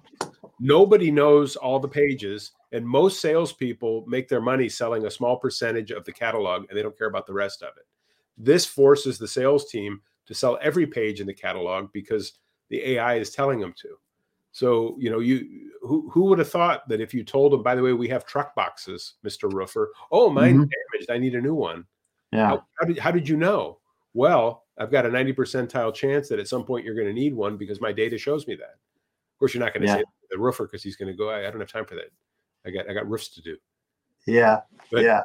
nobody 0.59 1.11
knows 1.11 1.55
all 1.55 1.79
the 1.79 1.87
pages, 1.87 2.53
and 2.71 2.85
most 2.85 3.21
salespeople 3.21 4.05
make 4.07 4.27
their 4.27 4.41
money 4.41 4.67
selling 4.67 5.05
a 5.05 5.11
small 5.11 5.37
percentage 5.37 5.91
of 5.91 6.05
the 6.05 6.11
catalog, 6.11 6.65
and 6.67 6.77
they 6.77 6.81
don't 6.81 6.97
care 6.97 7.07
about 7.07 7.27
the 7.27 7.33
rest 7.33 7.61
of 7.61 7.69
it. 7.77 7.85
This 8.35 8.65
forces 8.65 9.19
the 9.19 9.27
sales 9.27 9.69
team 9.69 10.01
to 10.25 10.33
sell 10.33 10.57
every 10.59 10.87
page 10.87 11.21
in 11.21 11.27
the 11.27 11.33
catalog 11.33 11.91
because 11.93 12.33
the 12.69 12.81
AI 12.93 13.15
is 13.15 13.29
telling 13.29 13.59
them 13.59 13.75
to. 13.81 13.89
So, 14.59 14.97
you 14.99 15.09
know, 15.09 15.19
you 15.19 15.71
who 15.81 16.09
who 16.09 16.23
would 16.25 16.39
have 16.39 16.49
thought 16.49 16.85
that 16.89 16.99
if 16.99 17.13
you 17.13 17.23
told 17.23 17.53
them, 17.53 17.63
by 17.63 17.75
the 17.75 17.81
way, 17.81 17.93
we 17.93 18.09
have 18.09 18.25
truck 18.25 18.53
boxes, 18.55 19.13
Mr. 19.25 19.49
Roofer. 19.49 19.93
Oh, 20.11 20.29
mine's 20.29 20.57
mm-hmm. 20.57 20.69
damaged. 20.91 21.09
I 21.09 21.17
need 21.17 21.33
a 21.33 21.39
new 21.39 21.55
one. 21.55 21.85
Yeah. 22.33 22.47
How, 22.47 22.65
how, 22.77 22.85
did 22.85 22.99
how 22.99 23.11
did 23.11 23.29
you 23.29 23.37
know? 23.37 23.79
Well, 24.13 24.65
I've 24.77 24.91
got 24.91 25.05
a 25.05 25.09
90 25.09 25.31
percentile 25.31 25.93
chance 25.93 26.27
that 26.27 26.39
at 26.39 26.49
some 26.49 26.65
point 26.65 26.83
you're 26.83 26.93
going 26.93 27.07
to 27.07 27.13
need 27.13 27.33
one 27.33 27.55
because 27.55 27.79
my 27.79 27.93
data 27.93 28.17
shows 28.17 28.47
me 28.47 28.55
that. 28.55 28.73
Of 28.73 29.39
course, 29.39 29.53
you're 29.53 29.63
not 29.63 29.73
going 29.73 29.83
to 29.83 29.87
yeah. 29.87 29.97
say 29.99 30.03
the 30.29 30.37
roofer 30.37 30.65
because 30.65 30.83
he's 30.83 30.97
going 30.97 31.09
to 31.09 31.17
go, 31.17 31.29
I, 31.29 31.47
I, 31.47 31.51
don't 31.51 31.61
have 31.61 31.71
time 31.71 31.85
for 31.85 31.95
that. 31.95 32.11
I 32.65 32.71
got 32.71 32.89
I 32.89 32.93
got 32.93 33.09
roofs 33.09 33.29
to 33.29 33.41
do. 33.41 33.55
Yeah. 34.27 34.59
But 34.91 35.03
yeah. 35.03 35.21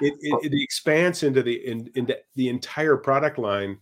It, 0.00 0.14
it, 0.22 0.50
it 0.50 0.62
expands 0.62 1.24
into 1.24 1.42
the 1.42 1.56
in, 1.66 1.90
into 1.94 2.16
the 2.36 2.48
entire 2.48 2.96
product 2.96 3.36
line. 3.36 3.80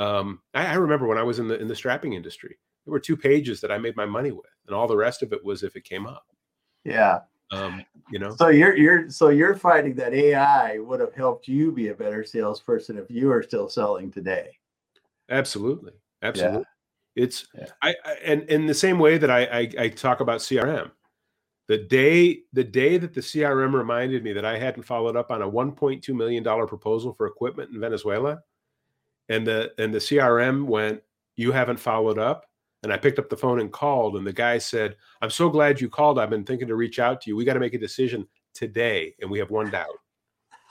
Um, 0.00 0.40
I, 0.54 0.68
I 0.68 0.74
remember 0.76 1.06
when 1.06 1.18
I 1.18 1.22
was 1.22 1.38
in 1.38 1.48
the 1.48 1.60
in 1.60 1.68
the 1.68 1.76
strapping 1.76 2.14
industry 2.14 2.56
there 2.88 2.92
were 2.94 3.00
two 3.00 3.18
pages 3.18 3.60
that 3.60 3.70
I 3.70 3.76
made 3.76 3.96
my 3.96 4.06
money 4.06 4.30
with, 4.30 4.46
and 4.66 4.74
all 4.74 4.88
the 4.88 4.96
rest 4.96 5.22
of 5.22 5.34
it 5.34 5.44
was 5.44 5.62
if 5.62 5.76
it 5.76 5.84
came 5.84 6.06
up. 6.06 6.24
Yeah. 6.84 7.18
Um, 7.50 7.84
you 8.10 8.18
know. 8.18 8.34
So 8.34 8.48
you're 8.48 8.74
you're 8.78 9.10
so 9.10 9.28
you're 9.28 9.54
finding 9.54 9.94
that 9.96 10.14
AI 10.14 10.78
would 10.78 10.98
have 11.00 11.14
helped 11.14 11.48
you 11.48 11.70
be 11.70 11.88
a 11.88 11.94
better 11.94 12.24
salesperson 12.24 12.96
if 12.96 13.10
you 13.10 13.26
were 13.26 13.42
still 13.42 13.68
selling 13.68 14.10
today. 14.10 14.56
Absolutely, 15.28 15.92
absolutely. 16.22 16.60
Yeah. 17.14 17.22
It's 17.24 17.46
yeah. 17.54 17.66
I, 17.82 17.94
I, 18.06 18.12
and 18.24 18.44
in 18.44 18.64
the 18.64 18.72
same 18.72 18.98
way 18.98 19.18
that 19.18 19.30
I, 19.30 19.44
I 19.44 19.70
I 19.78 19.88
talk 19.88 20.20
about 20.20 20.40
CRM. 20.40 20.90
The 21.66 21.76
day 21.76 22.40
the 22.54 22.64
day 22.64 22.96
that 22.96 23.12
the 23.12 23.20
CRM 23.20 23.74
reminded 23.74 24.24
me 24.24 24.32
that 24.32 24.46
I 24.46 24.58
hadn't 24.58 24.84
followed 24.84 25.14
up 25.14 25.30
on 25.30 25.42
a 25.42 25.50
1.2 25.50 26.08
million 26.14 26.42
dollar 26.42 26.66
proposal 26.66 27.12
for 27.12 27.26
equipment 27.26 27.70
in 27.70 27.80
Venezuela, 27.80 28.40
and 29.28 29.46
the 29.46 29.74
and 29.76 29.92
the 29.92 29.98
CRM 29.98 30.64
went, 30.64 31.02
you 31.36 31.52
haven't 31.52 31.78
followed 31.78 32.18
up 32.18 32.47
and 32.82 32.92
I 32.92 32.96
picked 32.96 33.18
up 33.18 33.28
the 33.28 33.36
phone 33.36 33.60
and 33.60 33.72
called, 33.72 34.16
and 34.16 34.26
the 34.26 34.32
guy 34.32 34.58
said, 34.58 34.96
I'm 35.20 35.30
so 35.30 35.48
glad 35.48 35.80
you 35.80 35.88
called. 35.88 36.18
I've 36.18 36.30
been 36.30 36.44
thinking 36.44 36.68
to 36.68 36.76
reach 36.76 36.98
out 36.98 37.20
to 37.22 37.30
you. 37.30 37.36
We 37.36 37.44
got 37.44 37.54
to 37.54 37.60
make 37.60 37.74
a 37.74 37.78
decision 37.78 38.26
today, 38.54 39.14
and 39.20 39.30
we 39.30 39.38
have 39.38 39.50
one 39.50 39.70
doubt. 39.70 39.98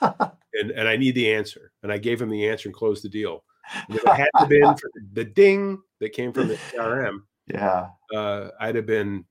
and, 0.54 0.70
and 0.70 0.88
I 0.88 0.96
need 0.96 1.14
the 1.14 1.32
answer. 1.32 1.72
And 1.82 1.92
I 1.92 1.98
gave 1.98 2.20
him 2.20 2.30
the 2.30 2.48
answer 2.48 2.68
and 2.68 2.74
closed 2.74 3.04
the 3.04 3.08
deal. 3.08 3.44
And 3.88 3.96
if 3.96 4.04
it 4.04 4.08
had 4.08 4.30
to 4.38 4.46
been 4.46 4.74
for 4.80 4.90
the 5.12 5.24
ding 5.24 5.80
that 6.00 6.12
came 6.12 6.32
from 6.32 6.48
the 6.48 6.54
CRM, 6.54 7.20
yeah, 7.46 7.88
uh, 8.14 8.48
I'd 8.60 8.76
have 8.76 8.86
been, 8.86 9.24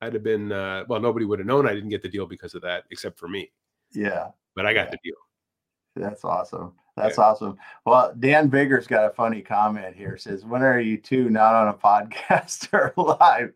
I'd 0.00 0.14
have 0.14 0.22
been, 0.22 0.52
uh, 0.52 0.84
well, 0.88 1.00
nobody 1.00 1.24
would 1.24 1.40
have 1.40 1.46
known 1.46 1.66
I 1.66 1.74
didn't 1.74 1.90
get 1.90 2.02
the 2.02 2.08
deal 2.08 2.26
because 2.26 2.54
of 2.54 2.62
that, 2.62 2.84
except 2.90 3.18
for 3.18 3.28
me. 3.28 3.50
Yeah. 3.92 4.28
But 4.54 4.66
I 4.66 4.74
got 4.74 4.86
yeah. 4.86 4.90
the 4.90 4.98
deal. 5.02 5.16
That's 5.96 6.24
awesome. 6.24 6.74
That's 6.96 7.18
yeah. 7.18 7.24
awesome. 7.24 7.56
Well, 7.84 8.14
Dan 8.18 8.48
Bigger's 8.48 8.86
got 8.86 9.10
a 9.10 9.14
funny 9.14 9.42
comment 9.42 9.96
here. 9.96 10.16
Says, 10.16 10.44
"When 10.44 10.62
are 10.62 10.80
you 10.80 10.96
two 10.96 11.28
not 11.28 11.54
on 11.54 11.68
a 11.68 11.74
podcast 11.74 12.68
or 12.72 12.92
live? 12.96 13.52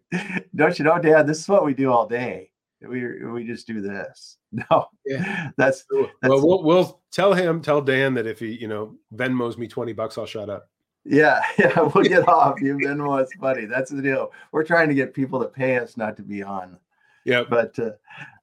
Don't 0.54 0.78
you 0.78 0.84
know, 0.84 0.98
Dan? 0.98 1.26
This 1.26 1.40
is 1.40 1.48
what 1.48 1.64
we 1.64 1.74
do 1.74 1.92
all 1.92 2.06
day. 2.06 2.50
We 2.80 3.24
we 3.24 3.44
just 3.44 3.66
do 3.66 3.80
this. 3.80 4.36
No, 4.50 4.86
yeah. 5.04 5.50
that's, 5.58 5.84
that's 5.90 6.10
well, 6.22 6.40
we'll 6.42 6.62
we'll 6.62 7.02
tell 7.12 7.34
him, 7.34 7.60
tell 7.60 7.82
Dan 7.82 8.14
that 8.14 8.26
if 8.26 8.38
he 8.38 8.46
you 8.46 8.66
know 8.66 8.94
Venmos 9.14 9.58
me 9.58 9.68
twenty 9.68 9.92
bucks, 9.92 10.16
I'll 10.16 10.24
shut 10.24 10.48
up. 10.48 10.70
Yeah, 11.04 11.42
yeah, 11.58 11.78
we'll 11.80 12.04
get 12.04 12.26
off. 12.26 12.58
You 12.60 12.78
Venmo 12.78 13.20
it's 13.20 13.34
funny. 13.34 13.66
That's 13.66 13.90
the 13.90 14.00
deal. 14.00 14.32
We're 14.52 14.64
trying 14.64 14.88
to 14.88 14.94
get 14.94 15.12
people 15.12 15.38
to 15.40 15.48
pay 15.48 15.76
us 15.76 15.98
not 15.98 16.16
to 16.16 16.22
be 16.22 16.42
on. 16.42 16.78
Yeah, 17.26 17.44
but 17.48 17.78
uh, 17.78 17.90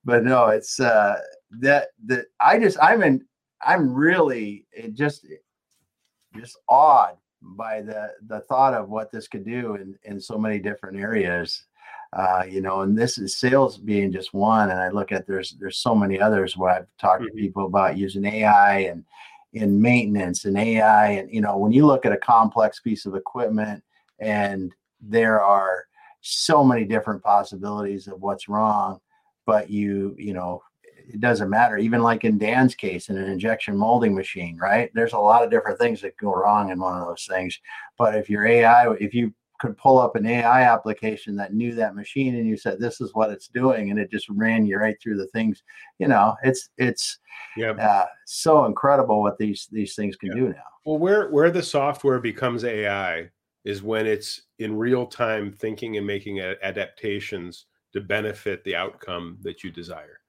but 0.03 0.23
no, 0.23 0.49
it's 0.49 0.79
uh 0.79 1.19
that 1.59 1.87
that 2.05 2.25
I 2.39 2.59
just 2.59 2.77
I'm 2.79 3.01
in 3.01 3.25
I'm 3.65 3.93
really 3.93 4.65
just 4.93 5.25
just 6.37 6.57
awed 6.69 7.17
by 7.41 7.81
the 7.81 8.11
the 8.27 8.41
thought 8.41 8.73
of 8.73 8.89
what 8.89 9.11
this 9.11 9.27
could 9.27 9.45
do 9.45 9.75
in 9.75 9.97
in 10.03 10.19
so 10.19 10.37
many 10.37 10.59
different 10.59 10.99
areas. 10.99 11.65
Uh, 12.13 12.43
you 12.47 12.61
know, 12.61 12.81
and 12.81 12.97
this 12.97 13.17
is 13.17 13.37
sales 13.37 13.77
being 13.77 14.11
just 14.11 14.33
one. 14.33 14.69
And 14.69 14.79
I 14.79 14.89
look 14.89 15.11
at 15.11 15.27
there's 15.27 15.51
there's 15.59 15.79
so 15.79 15.93
many 15.93 16.19
others 16.19 16.55
where 16.55 16.71
I've 16.71 16.87
talked 16.99 17.23
mm-hmm. 17.23 17.35
to 17.35 17.41
people 17.41 17.65
about 17.65 17.97
using 17.97 18.25
AI 18.25 18.79
and 18.79 19.03
in 19.53 19.81
maintenance 19.81 20.45
and 20.45 20.57
AI. 20.57 21.11
And 21.11 21.33
you 21.33 21.41
know, 21.41 21.57
when 21.57 21.71
you 21.71 21.85
look 21.85 22.05
at 22.05 22.11
a 22.11 22.17
complex 22.17 22.79
piece 22.79 23.05
of 23.05 23.15
equipment 23.15 23.83
and 24.19 24.73
there 25.01 25.41
are 25.41 25.85
so 26.21 26.63
many 26.63 26.85
different 26.85 27.23
possibilities 27.23 28.07
of 28.07 28.21
what's 28.21 28.49
wrong, 28.49 28.99
but 29.45 29.69
you, 29.69 30.15
you 30.17 30.33
know, 30.33 30.61
it 31.07 31.19
doesn't 31.19 31.49
matter. 31.49 31.77
Even 31.77 32.01
like 32.01 32.23
in 32.23 32.37
Dan's 32.37 32.75
case, 32.75 33.09
in 33.09 33.17
an 33.17 33.29
injection 33.29 33.77
molding 33.77 34.15
machine, 34.15 34.57
right? 34.57 34.91
There's 34.93 35.13
a 35.13 35.19
lot 35.19 35.43
of 35.43 35.51
different 35.51 35.79
things 35.79 36.01
that 36.01 36.17
go 36.17 36.33
wrong 36.33 36.69
in 36.69 36.79
one 36.79 36.99
of 36.99 37.07
those 37.07 37.25
things. 37.25 37.59
But 37.97 38.15
if 38.15 38.29
your 38.29 38.45
AI, 38.45 38.91
if 38.95 39.13
you 39.13 39.33
could 39.59 39.77
pull 39.77 39.99
up 39.99 40.15
an 40.15 40.25
AI 40.25 40.63
application 40.63 41.35
that 41.37 41.53
knew 41.53 41.73
that 41.75 41.95
machine 41.95 42.35
and 42.35 42.47
you 42.47 42.57
said 42.57 42.79
this 42.79 42.99
is 42.99 43.13
what 43.13 43.29
it's 43.29 43.47
doing 43.47 43.89
and 43.89 43.99
it 43.99 44.11
just 44.11 44.27
ran 44.29 44.65
you 44.65 44.77
right 44.77 44.97
through 45.01 45.17
the 45.17 45.27
things, 45.27 45.63
you 45.99 46.07
know, 46.07 46.35
it's 46.43 46.69
it's 46.77 47.19
yeah 47.57 47.71
uh, 47.71 48.05
so 48.25 48.65
incredible 48.65 49.21
what 49.21 49.37
these 49.37 49.67
these 49.71 49.95
things 49.95 50.15
can 50.15 50.29
yeah. 50.29 50.35
do 50.35 50.49
now. 50.49 50.63
Well, 50.85 50.97
where 50.97 51.29
where 51.29 51.51
the 51.51 51.63
software 51.63 52.19
becomes 52.19 52.63
AI 52.63 53.29
is 53.63 53.81
when 53.81 54.05
it's 54.05 54.43
in 54.59 54.77
real 54.77 55.05
time 55.05 55.51
thinking 55.51 55.97
and 55.97 56.05
making 56.05 56.39
adaptations 56.39 57.65
to 57.93 58.01
benefit 58.01 58.63
the 58.63 58.75
outcome 58.75 59.37
that 59.41 59.63
you 59.63 59.71
desire. 59.71 60.19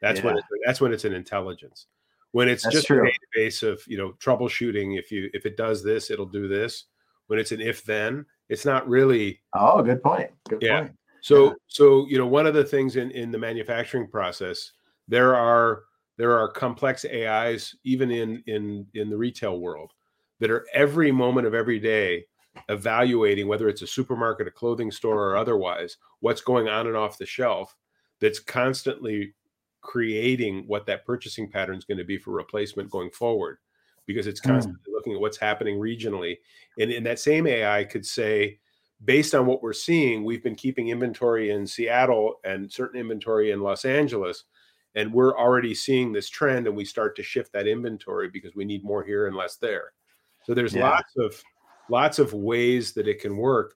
That's 0.00 0.20
yeah. 0.20 0.26
when 0.26 0.38
it's, 0.38 0.46
that's 0.64 0.80
when 0.80 0.92
it's 0.92 1.04
an 1.04 1.14
intelligence. 1.14 1.86
When 2.32 2.48
it's 2.48 2.64
that's 2.64 2.74
just 2.74 2.86
true. 2.86 3.08
a 3.08 3.38
database 3.38 3.62
of 3.62 3.80
you 3.86 3.96
know 3.96 4.12
troubleshooting, 4.18 4.98
if 4.98 5.10
you 5.10 5.30
if 5.32 5.46
it 5.46 5.56
does 5.56 5.82
this, 5.82 6.10
it'll 6.10 6.26
do 6.26 6.48
this. 6.48 6.84
When 7.28 7.38
it's 7.38 7.52
an 7.52 7.60
if 7.60 7.84
then, 7.84 8.26
it's 8.48 8.64
not 8.64 8.88
really. 8.88 9.40
Oh, 9.54 9.82
good 9.82 10.02
point. 10.02 10.30
Good 10.48 10.62
yeah. 10.62 10.80
Point. 10.82 10.96
So 11.22 11.46
yeah. 11.46 11.52
so 11.66 12.06
you 12.08 12.18
know 12.18 12.26
one 12.26 12.46
of 12.46 12.54
the 12.54 12.64
things 12.64 12.96
in 12.96 13.10
in 13.10 13.30
the 13.30 13.38
manufacturing 13.38 14.08
process, 14.08 14.72
there 15.08 15.34
are 15.34 15.84
there 16.18 16.38
are 16.38 16.48
complex 16.48 17.04
AIs 17.04 17.74
even 17.84 18.10
in 18.10 18.42
in 18.46 18.86
in 18.94 19.10
the 19.10 19.16
retail 19.16 19.58
world 19.58 19.92
that 20.40 20.50
are 20.50 20.66
every 20.74 21.10
moment 21.10 21.46
of 21.46 21.54
every 21.54 21.78
day 21.78 22.24
evaluating 22.68 23.48
whether 23.48 23.68
it's 23.68 23.82
a 23.82 23.86
supermarket, 23.86 24.46
a 24.46 24.50
clothing 24.50 24.90
store, 24.90 25.30
or 25.30 25.36
otherwise, 25.36 25.96
what's 26.20 26.40
going 26.40 26.68
on 26.68 26.86
and 26.86 26.96
off 26.96 27.18
the 27.18 27.26
shelf. 27.26 27.76
That's 28.20 28.38
constantly 28.38 29.34
creating 29.86 30.64
what 30.66 30.84
that 30.86 31.06
purchasing 31.06 31.48
pattern 31.48 31.78
is 31.78 31.84
going 31.84 31.98
to 31.98 32.04
be 32.04 32.18
for 32.18 32.32
replacement 32.32 32.90
going 32.90 33.10
forward 33.10 33.58
because 34.06 34.26
it's 34.26 34.40
hmm. 34.40 34.50
constantly 34.50 34.80
mm. 34.90 34.94
looking 34.94 35.14
at 35.14 35.20
what's 35.20 35.38
happening 35.38 35.78
regionally. 35.78 36.38
And, 36.78 36.90
and 36.90 37.06
that 37.06 37.18
same 37.18 37.46
AI 37.46 37.84
could 37.84 38.04
say, 38.04 38.58
based 39.04 39.34
on 39.34 39.46
what 39.46 39.62
we're 39.62 39.72
seeing, 39.72 40.24
we've 40.24 40.42
been 40.42 40.54
keeping 40.54 40.88
inventory 40.88 41.50
in 41.50 41.66
Seattle 41.66 42.34
and 42.44 42.70
certain 42.70 43.00
inventory 43.00 43.50
in 43.50 43.60
Los 43.60 43.84
Angeles. 43.84 44.44
And 44.94 45.12
we're 45.12 45.38
already 45.38 45.74
seeing 45.74 46.12
this 46.12 46.28
trend, 46.28 46.66
and 46.66 46.74
we 46.74 46.84
start 46.84 47.14
to 47.16 47.22
shift 47.22 47.52
that 47.52 47.66
inventory 47.66 48.30
because 48.30 48.54
we 48.54 48.64
need 48.64 48.82
more 48.82 49.04
here 49.04 49.26
and 49.26 49.36
less 49.36 49.56
there. 49.56 49.92
So 50.44 50.54
there's 50.54 50.74
yeah. 50.74 50.88
lots 50.88 51.12
of 51.18 51.42
lots 51.90 52.18
of 52.18 52.32
ways 52.32 52.92
that 52.94 53.06
it 53.06 53.20
can 53.20 53.36
work. 53.36 53.74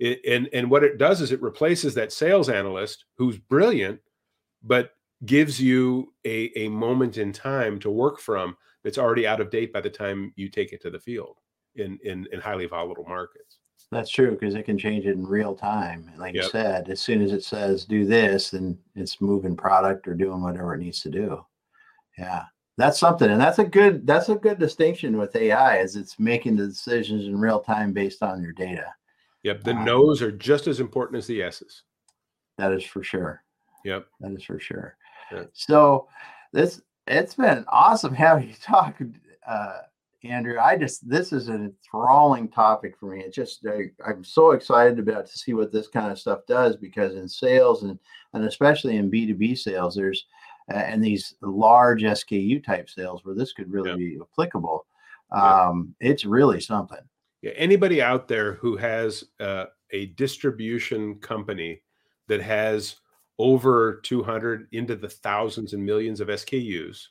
It, 0.00 0.20
and 0.26 0.48
and 0.52 0.68
what 0.68 0.82
it 0.82 0.98
does 0.98 1.20
is 1.20 1.30
it 1.30 1.40
replaces 1.40 1.94
that 1.94 2.12
sales 2.12 2.48
analyst 2.48 3.04
who's 3.16 3.38
brilliant, 3.38 4.00
but 4.64 4.95
gives 5.24 5.60
you 5.60 6.12
a, 6.24 6.52
a 6.56 6.68
moment 6.68 7.16
in 7.16 7.32
time 7.32 7.78
to 7.80 7.90
work 7.90 8.20
from 8.20 8.56
that's 8.84 8.98
already 8.98 9.26
out 9.26 9.40
of 9.40 9.50
date 9.50 9.72
by 9.72 9.80
the 9.80 9.90
time 9.90 10.32
you 10.36 10.48
take 10.48 10.72
it 10.72 10.82
to 10.82 10.90
the 10.90 11.00
field 11.00 11.38
in 11.76 11.98
in, 12.04 12.26
in 12.32 12.40
highly 12.40 12.66
volatile 12.66 13.06
markets. 13.08 13.58
That's 13.92 14.10
true 14.10 14.32
because 14.32 14.54
it 14.54 14.64
can 14.64 14.78
change 14.78 15.06
it 15.06 15.12
in 15.12 15.26
real 15.26 15.54
time. 15.54 16.10
Like 16.18 16.34
yep. 16.34 16.44
you 16.44 16.50
said, 16.50 16.88
as 16.88 17.00
soon 17.00 17.22
as 17.22 17.32
it 17.32 17.44
says 17.44 17.84
do 17.84 18.04
this, 18.04 18.50
then 18.50 18.76
it's 18.94 19.20
moving 19.20 19.56
product 19.56 20.08
or 20.08 20.14
doing 20.14 20.42
whatever 20.42 20.74
it 20.74 20.80
needs 20.80 21.02
to 21.02 21.10
do. 21.10 21.44
Yeah. 22.18 22.44
That's 22.78 22.98
something. 22.98 23.30
And 23.30 23.40
that's 23.40 23.58
a 23.58 23.64
good 23.64 24.06
that's 24.06 24.28
a 24.28 24.34
good 24.34 24.58
distinction 24.58 25.16
with 25.16 25.36
AI 25.36 25.78
is 25.78 25.96
it's 25.96 26.18
making 26.18 26.56
the 26.56 26.66
decisions 26.66 27.26
in 27.26 27.38
real 27.38 27.60
time 27.60 27.92
based 27.92 28.22
on 28.22 28.42
your 28.42 28.52
data. 28.52 28.92
Yep. 29.44 29.64
The 29.64 29.70
um, 29.72 29.84
no's 29.84 30.20
are 30.20 30.32
just 30.32 30.66
as 30.66 30.80
important 30.80 31.18
as 31.18 31.26
the 31.26 31.42
S's. 31.42 31.82
That 32.58 32.72
is 32.72 32.84
for 32.84 33.02
sure. 33.02 33.42
Yep. 33.84 34.06
That 34.20 34.32
is 34.32 34.42
for 34.42 34.58
sure. 34.58 34.96
So 35.52 36.08
this 36.52 36.82
it's 37.06 37.34
been 37.34 37.64
awesome 37.68 38.14
having 38.14 38.48
you 38.48 38.54
talk. 38.62 39.00
Uh, 39.46 39.78
Andrew. 40.24 40.58
I 40.58 40.76
just 40.76 41.08
this 41.08 41.32
is 41.32 41.48
an 41.48 41.64
enthralling 41.64 42.48
topic 42.48 42.96
for 42.98 43.14
me. 43.14 43.22
It's 43.22 43.36
just 43.36 43.66
I, 43.66 43.90
I'm 44.06 44.24
so 44.24 44.52
excited 44.52 44.98
about 44.98 45.26
to 45.26 45.38
see 45.38 45.54
what 45.54 45.72
this 45.72 45.88
kind 45.88 46.10
of 46.10 46.18
stuff 46.18 46.40
does 46.46 46.76
because 46.76 47.14
in 47.14 47.28
sales 47.28 47.82
and 47.82 47.98
and 48.32 48.44
especially 48.44 48.96
in 48.96 49.10
B2B 49.10 49.58
sales, 49.58 49.94
there's 49.94 50.26
uh, 50.72 50.78
and 50.78 51.02
these 51.02 51.34
large 51.42 52.02
SKU 52.02 52.64
type 52.64 52.90
sales 52.90 53.24
where 53.24 53.34
this 53.34 53.52
could 53.52 53.70
really 53.70 53.90
yeah. 53.90 53.96
be 53.96 54.18
applicable. 54.20 54.86
Um, 55.32 55.94
yeah. 56.00 56.10
It's 56.10 56.24
really 56.24 56.60
something. 56.60 56.98
Yeah, 57.42 57.52
anybody 57.52 58.02
out 58.02 58.28
there 58.28 58.54
who 58.54 58.76
has 58.76 59.24
uh, 59.38 59.66
a 59.90 60.06
distribution 60.06 61.16
company 61.16 61.82
that 62.28 62.40
has 62.40 62.96
over 63.38 64.00
200 64.02 64.68
into 64.72 64.96
the 64.96 65.08
thousands 65.08 65.72
and 65.72 65.84
millions 65.84 66.20
of 66.20 66.28
SKUs 66.28 67.06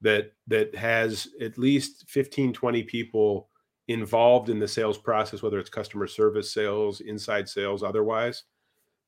that 0.00 0.32
that 0.46 0.74
has 0.74 1.28
at 1.40 1.58
least 1.58 2.08
15 2.08 2.52
20 2.52 2.82
people 2.84 3.48
involved 3.88 4.48
in 4.48 4.58
the 4.58 4.68
sales 4.68 4.96
process 4.96 5.42
whether 5.42 5.58
it's 5.58 5.68
customer 5.68 6.06
service 6.06 6.52
sales 6.52 7.00
inside 7.00 7.48
sales 7.48 7.82
otherwise. 7.82 8.44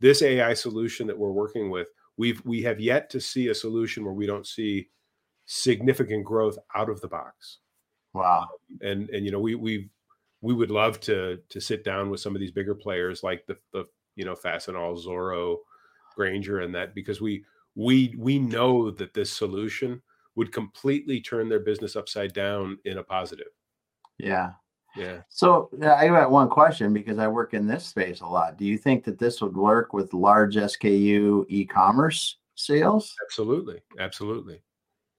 This 0.01 0.23
ai 0.23 0.55
solution 0.55 1.07
that 1.07 1.19
we're 1.19 1.31
working 1.31 1.71
with 1.71 1.89
we've 2.17 2.45
we 2.45 2.63
have 2.63 2.81
yet 2.81 3.09
to 3.11 3.21
see 3.21 3.49
a 3.49 3.55
solution 3.55 4.05
where 4.05 4.15
we 4.15 4.27
don't 4.27 4.47
see 4.47 4.89
significant 5.47 6.25
growth 6.25 6.59
out 6.75 6.89
of 6.89 7.01
the 7.01 7.09
box. 7.09 7.59
Wow. 8.15 8.49
And 8.81 9.09
and 9.11 9.25
you 9.25 9.33
know 9.33 9.41
we 9.41 9.55
we 9.55 9.91
we 10.41 10.55
would 10.55 10.71
love 10.71 11.01
to 11.01 11.39
to 11.49 11.61
sit 11.61 11.85
down 11.85 12.11
with 12.11 12.21
some 12.21 12.35
of 12.35 12.41
these 12.41 12.51
bigger 12.51 12.75
players 12.75 13.23
like 13.23 13.47
the 13.47 13.57
the 13.73 13.85
you 14.17 14.25
know 14.25 14.35
Fastenal, 14.35 14.99
Zoro, 14.99 15.59
Grainger, 16.15 16.61
and 16.61 16.75
that 16.75 16.95
because 16.95 17.21
we 17.21 17.45
we 17.75 18.15
we 18.19 18.39
know 18.39 18.91
that 18.91 19.15
this 19.15 19.33
solution 19.33 20.03
would 20.35 20.53
completely 20.53 21.21
turn 21.21 21.49
their 21.49 21.61
business 21.61 21.97
upside 21.97 22.33
down 22.33 22.79
in 22.85 22.99
a 22.99 23.03
positive. 23.03 23.49
Yeah. 24.19 24.53
Yeah. 24.97 25.23
So 25.29 25.71
I 25.83 26.07
got 26.09 26.31
one 26.31 26.49
question 26.49 26.93
because 26.93 27.19
I 27.19 27.27
work 27.27 27.55
in 27.55 27.67
this 27.67 27.85
space 27.87 28.21
a 28.21 28.27
lot. 28.27 28.59
Do 28.59 28.67
you 28.67 28.77
think 28.77 29.05
that 29.05 29.19
this 29.19 29.41
would 29.41 29.57
work 29.57 29.93
with 29.93 30.13
large 30.13 30.57
SKU 30.57 31.47
e-commerce 31.49 32.39
sales? 32.57 33.15
Absolutely. 33.25 33.81
Absolutely. 33.99 34.63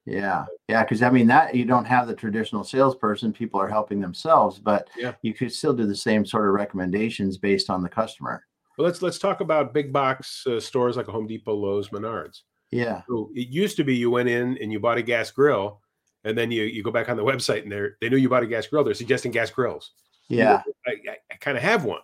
Yeah. 0.06 0.44
Yeah. 0.68 0.84
Because 0.84 1.02
I 1.02 1.10
mean, 1.10 1.26
that 1.26 1.54
you 1.54 1.64
don't 1.64 1.86
have 1.86 2.06
the 2.06 2.14
traditional 2.14 2.62
salesperson, 2.62 3.32
people 3.32 3.60
are 3.60 3.68
helping 3.68 4.00
themselves, 4.00 4.58
but 4.58 4.88
yeah. 4.96 5.14
you 5.22 5.34
could 5.34 5.52
still 5.52 5.72
do 5.72 5.86
the 5.86 5.96
same 5.96 6.24
sort 6.24 6.46
of 6.46 6.54
recommendations 6.54 7.36
based 7.36 7.68
on 7.68 7.82
the 7.82 7.88
customer. 7.88 8.44
Well, 8.76 8.86
let's 8.86 9.02
let's 9.02 9.18
talk 9.18 9.40
about 9.40 9.74
big 9.74 9.92
box 9.92 10.46
uh, 10.46 10.60
stores 10.60 10.96
like 10.96 11.08
a 11.08 11.12
Home 11.12 11.26
Depot, 11.26 11.54
Lowe's, 11.54 11.90
Menards. 11.90 12.40
Yeah. 12.70 13.02
So 13.08 13.30
it 13.34 13.48
used 13.48 13.76
to 13.76 13.84
be 13.84 13.94
you 13.94 14.10
went 14.10 14.28
in 14.28 14.58
and 14.60 14.72
you 14.72 14.80
bought 14.80 14.98
a 14.98 15.02
gas 15.02 15.30
grill, 15.30 15.80
and 16.24 16.36
then 16.36 16.50
you 16.50 16.64
you 16.64 16.82
go 16.82 16.90
back 16.90 17.08
on 17.08 17.16
the 17.16 17.24
website 17.24 17.62
and 17.62 17.72
they 17.72 17.86
they 18.00 18.08
knew 18.08 18.16
you 18.16 18.28
bought 18.28 18.42
a 18.42 18.48
gas 18.48 18.66
grill. 18.66 18.84
They're 18.84 18.94
suggesting 18.94 19.32
gas 19.32 19.50
grills. 19.50 19.92
Yeah. 20.28 20.62
I, 20.86 20.90
I, 20.90 21.16
I 21.30 21.36
kind 21.36 21.56
of 21.56 21.62
have 21.62 21.84
one. 21.84 22.00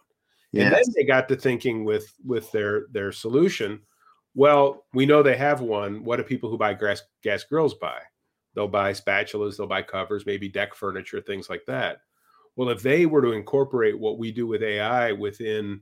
Yes. 0.52 0.64
And 0.64 0.74
then 0.74 0.94
they 0.96 1.04
got 1.04 1.28
to 1.28 1.36
thinking 1.36 1.84
with 1.84 2.12
with 2.24 2.50
their 2.52 2.86
their 2.92 3.12
solution. 3.12 3.80
Well, 4.34 4.84
we 4.94 5.06
know 5.06 5.22
they 5.22 5.36
have 5.36 5.60
one. 5.60 6.04
What 6.04 6.16
do 6.16 6.22
people 6.22 6.50
who 6.50 6.58
buy 6.58 6.74
gas 6.74 7.02
gas 7.22 7.44
grills 7.44 7.74
buy? 7.74 8.00
They'll 8.54 8.68
buy 8.68 8.92
spatulas, 8.92 9.56
they'll 9.56 9.66
buy 9.66 9.82
covers, 9.82 10.26
maybe 10.26 10.48
deck 10.48 10.74
furniture, 10.74 11.20
things 11.20 11.48
like 11.48 11.62
that. 11.66 11.98
Well, 12.56 12.70
if 12.70 12.82
they 12.82 13.06
were 13.06 13.22
to 13.22 13.32
incorporate 13.32 13.98
what 13.98 14.18
we 14.18 14.32
do 14.32 14.46
with 14.46 14.62
AI 14.62 15.12
within 15.12 15.80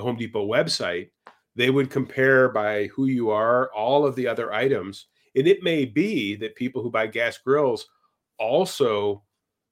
the 0.00 0.06
Home 0.06 0.16
Depot 0.16 0.46
website, 0.46 1.10
they 1.54 1.70
would 1.70 1.90
compare 1.90 2.48
by 2.48 2.86
who 2.86 3.04
you 3.06 3.30
are, 3.30 3.70
all 3.74 4.06
of 4.06 4.16
the 4.16 4.26
other 4.26 4.52
items. 4.52 5.06
And 5.36 5.46
it 5.46 5.62
may 5.62 5.84
be 5.84 6.34
that 6.36 6.56
people 6.56 6.82
who 6.82 6.90
buy 6.90 7.06
gas 7.06 7.36
grills 7.38 7.86
also 8.38 9.22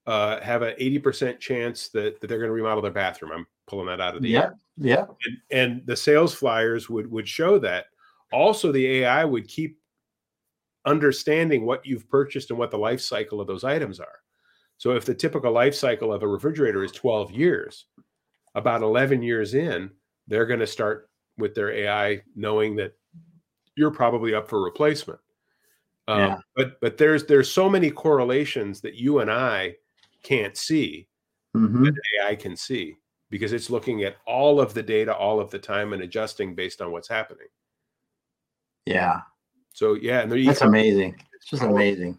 uh, 0.07 0.41
have 0.41 0.63
an 0.63 0.75
80% 0.79 1.41
chance 1.41 1.89
that, 1.89 2.21
that 2.21 2.27
they're 2.27 2.39
going 2.39 2.49
to 2.49 2.55
remodel 2.55 2.83
their 2.83 2.91
bathroom. 2.91 3.33
I'm 3.33 3.47
pulling 3.67 3.87
that 3.87 4.01
out 4.01 4.17
of 4.17 4.23
the 4.23 4.29
yeah, 4.29 4.41
air. 4.41 4.57
Yeah. 4.77 5.07
And, 5.25 5.39
and 5.51 5.87
the 5.87 5.97
sales 5.97 6.35
flyers 6.35 6.91
would 6.91 7.11
would 7.11 7.29
show 7.29 7.59
that. 7.61 7.87
Also, 8.31 8.71
the 8.71 9.03
AI 9.03 9.25
would 9.25 9.49
keep 9.49 9.79
understanding 10.85 11.65
what 11.65 11.85
you've 11.87 12.09
purchased 12.09 12.51
and 12.51 12.59
what 12.59 12.71
the 12.71 12.79
life 12.79 13.01
cycle 13.01 13.41
of 13.41 13.47
those 13.47 13.65
items 13.65 13.99
are. 13.99 14.21
So 14.77 14.93
if 14.93 15.05
the 15.05 15.15
typical 15.15 15.53
life 15.53 15.75
cycle 15.75 16.13
of 16.13 16.23
a 16.23 16.29
refrigerator 16.29 16.85
is 16.85 16.93
12 16.93 17.33
years, 17.33 17.87
about 18.55 18.83
11 18.83 19.23
years 19.23 19.55
in, 19.55 19.91
they're 20.29 20.47
going 20.47 20.61
to 20.61 20.67
start 20.67 21.11
with 21.37 21.55
their 21.55 21.73
AI 21.73 22.23
knowing 22.37 22.77
that 22.77 22.93
you're 23.77 23.91
probably 23.91 24.35
up 24.35 24.49
for 24.49 24.63
replacement. 24.63 25.21
Um, 26.07 26.21
yeah. 26.21 26.37
But 26.57 26.81
but 26.81 26.97
there's 26.97 27.27
there's 27.27 27.51
so 27.51 27.69
many 27.69 27.91
correlations 27.91 28.81
that 28.81 28.95
you 28.95 29.19
and 29.19 29.31
I 29.31 29.77
can't 30.23 30.57
see 30.57 31.09
mm-hmm. 31.57 31.85
that 31.85 31.95
AI 32.21 32.35
can 32.35 32.57
see 32.57 32.97
because 33.31 33.53
it's 33.53 33.71
looking 33.71 34.05
at 34.05 34.17
all 34.27 34.61
of 34.61 34.75
the 34.75 34.83
data 34.83 35.15
all 35.15 35.39
of 35.39 35.51
the 35.51 35.59
time 35.59 35.93
and 35.93 36.03
adjusting 36.03 36.55
based 36.55 36.81
on 36.81 36.93
what's 36.93 37.09
happening. 37.09 37.49
Yeah. 38.87 39.21
So 39.73 39.95
yeah, 39.95 40.21
and 40.23 40.33
that's 40.47 40.63
amazing. 40.63 41.21
It's 41.35 41.47
just 41.47 41.63
amazing. 41.63 42.17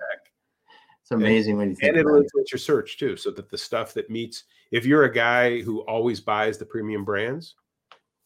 It's 1.02 1.12
amazing 1.12 1.54
and, 1.54 1.60
when 1.60 1.70
you 1.72 1.76
think. 1.76 1.90
And 1.90 1.98
it'll 1.98 2.16
influence 2.16 2.52
your 2.52 2.60
search 2.60 2.98
too, 2.98 3.18
so 3.18 3.32
that 3.32 3.50
the 3.50 3.58
stuff 3.58 3.94
that 3.96 4.10
meets. 4.10 4.44
If 4.72 4.86
you're 4.86 5.06
a 5.06 5.14
guy 5.14 5.62
who 5.62 5.80
always 5.82 6.20
buys 6.20 6.60
the 6.60 6.66
premium 6.66 7.04
brands, 7.04 7.56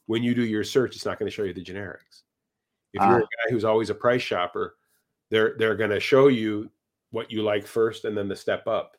when 0.07 0.23
you 0.23 0.35
do 0.35 0.45
your 0.45 0.63
search, 0.63 0.95
it's 0.95 1.05
not 1.05 1.19
going 1.19 1.29
to 1.29 1.35
show 1.35 1.43
you 1.43 1.53
the 1.53 1.63
generics. 1.63 2.23
If 2.93 3.01
you're 3.01 3.15
uh, 3.15 3.17
a 3.19 3.21
guy 3.21 3.51
who's 3.51 3.63
always 3.63 3.89
a 3.89 3.95
price 3.95 4.21
shopper, 4.21 4.75
they're 5.29 5.55
they're 5.57 5.75
going 5.75 5.89
to 5.89 5.99
show 5.99 6.27
you 6.27 6.69
what 7.11 7.31
you 7.31 7.41
like 7.43 7.65
first 7.65 8.05
and 8.05 8.17
then 8.17 8.27
the 8.27 8.35
step 8.35 8.67
up 8.67 8.97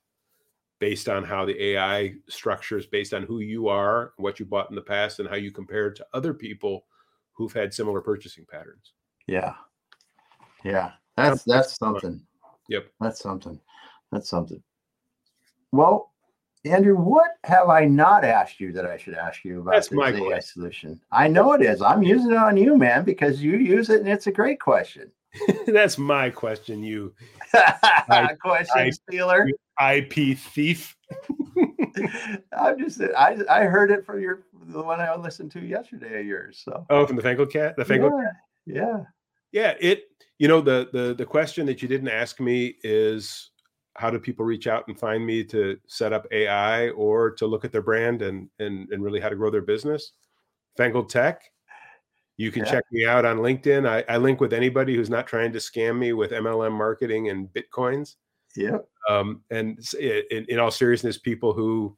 based 0.80 1.08
on 1.08 1.24
how 1.24 1.44
the 1.44 1.62
AI 1.62 2.14
structures, 2.28 2.86
based 2.86 3.14
on 3.14 3.22
who 3.22 3.38
you 3.40 3.68
are, 3.68 4.12
what 4.16 4.38
you 4.40 4.46
bought 4.46 4.68
in 4.70 4.74
the 4.74 4.82
past, 4.82 5.20
and 5.20 5.28
how 5.28 5.36
you 5.36 5.50
compare 5.50 5.90
to 5.92 6.06
other 6.12 6.34
people 6.34 6.86
who've 7.32 7.52
had 7.52 7.72
similar 7.72 8.00
purchasing 8.00 8.44
patterns. 8.50 8.92
Yeah. 9.26 9.54
Yeah. 10.64 10.92
That's 11.16 11.44
that's 11.44 11.76
something. 11.76 12.20
Yep. 12.68 12.86
That's 13.00 13.20
something. 13.20 13.60
That's 14.10 14.28
something. 14.28 14.62
Well, 15.72 16.12
Andrew, 16.64 16.96
what 16.96 17.32
have 17.44 17.68
I 17.68 17.84
not 17.84 18.24
asked 18.24 18.58
you 18.58 18.72
that 18.72 18.86
I 18.86 18.96
should 18.96 19.14
ask 19.14 19.44
you 19.44 19.60
about 19.60 19.72
That's 19.74 19.88
this 19.88 19.96
my 19.98 20.10
AI 20.12 20.18
question. 20.18 20.42
solution? 20.42 21.00
I 21.12 21.28
know 21.28 21.52
it 21.52 21.60
is. 21.60 21.82
I'm 21.82 22.02
using 22.02 22.30
it 22.30 22.36
on 22.38 22.56
you, 22.56 22.78
man, 22.78 23.04
because 23.04 23.42
you 23.42 23.58
use 23.58 23.90
it 23.90 24.00
and 24.00 24.08
it's 24.08 24.28
a 24.28 24.32
great 24.32 24.60
question. 24.60 25.10
That's 25.66 25.98
my 25.98 26.30
question, 26.30 26.82
you 26.82 27.12
question 28.40 28.70
I, 28.76 28.90
stealer. 28.90 29.46
IP 29.90 30.38
thief. 30.38 30.96
I'm 32.56 32.78
just 32.78 33.00
I 33.16 33.36
I 33.50 33.64
heard 33.64 33.90
it 33.90 34.06
from 34.06 34.20
your 34.20 34.44
the 34.68 34.82
one 34.82 35.00
I 35.00 35.14
listened 35.16 35.50
to 35.52 35.60
yesterday 35.60 36.20
of 36.20 36.26
yours. 36.26 36.62
So 36.64 36.86
Oh, 36.88 37.06
from 37.06 37.16
the 37.16 37.22
Fangled 37.22 37.52
Cast? 37.52 37.76
The 37.76 37.84
Fangled 37.84 38.12
yeah, 38.16 38.24
Cast? 38.24 38.36
Yeah. 38.66 39.04
Yeah, 39.52 39.74
it 39.80 40.04
you 40.38 40.48
know 40.48 40.60
the 40.60 40.88
the 40.92 41.14
the 41.14 41.26
question 41.26 41.66
that 41.66 41.82
you 41.82 41.88
didn't 41.88 42.08
ask 42.08 42.40
me 42.40 42.76
is 42.82 43.50
how 43.96 44.10
do 44.10 44.18
people 44.18 44.44
reach 44.44 44.66
out 44.66 44.86
and 44.88 44.98
find 44.98 45.24
me 45.24 45.44
to 45.44 45.78
set 45.86 46.12
up 46.12 46.26
AI 46.30 46.90
or 46.90 47.30
to 47.32 47.46
look 47.46 47.64
at 47.64 47.72
their 47.72 47.82
brand 47.82 48.22
and 48.22 48.48
and 48.58 48.88
and 48.90 49.02
really 49.02 49.20
how 49.20 49.28
to 49.28 49.36
grow 49.36 49.50
their 49.50 49.62
business? 49.62 50.12
Fangled 50.76 51.10
Tech. 51.10 51.42
You 52.36 52.50
can 52.50 52.64
yeah. 52.64 52.70
check 52.72 52.84
me 52.90 53.06
out 53.06 53.24
on 53.24 53.38
LinkedIn. 53.38 53.88
I, 53.88 54.04
I, 54.12 54.16
link 54.16 54.40
with 54.40 54.52
anybody 54.52 54.96
who's 54.96 55.08
not 55.08 55.28
trying 55.28 55.52
to 55.52 55.58
scam 55.58 55.96
me 55.96 56.12
with 56.12 56.32
MLM 56.32 56.72
marketing 56.72 57.28
and 57.28 57.48
bitcoins. 57.48 58.16
Yeah. 58.56 58.78
Um, 59.08 59.42
and 59.50 59.78
in, 60.00 60.44
in 60.48 60.58
all 60.58 60.72
seriousness, 60.72 61.16
people 61.16 61.52
who 61.52 61.96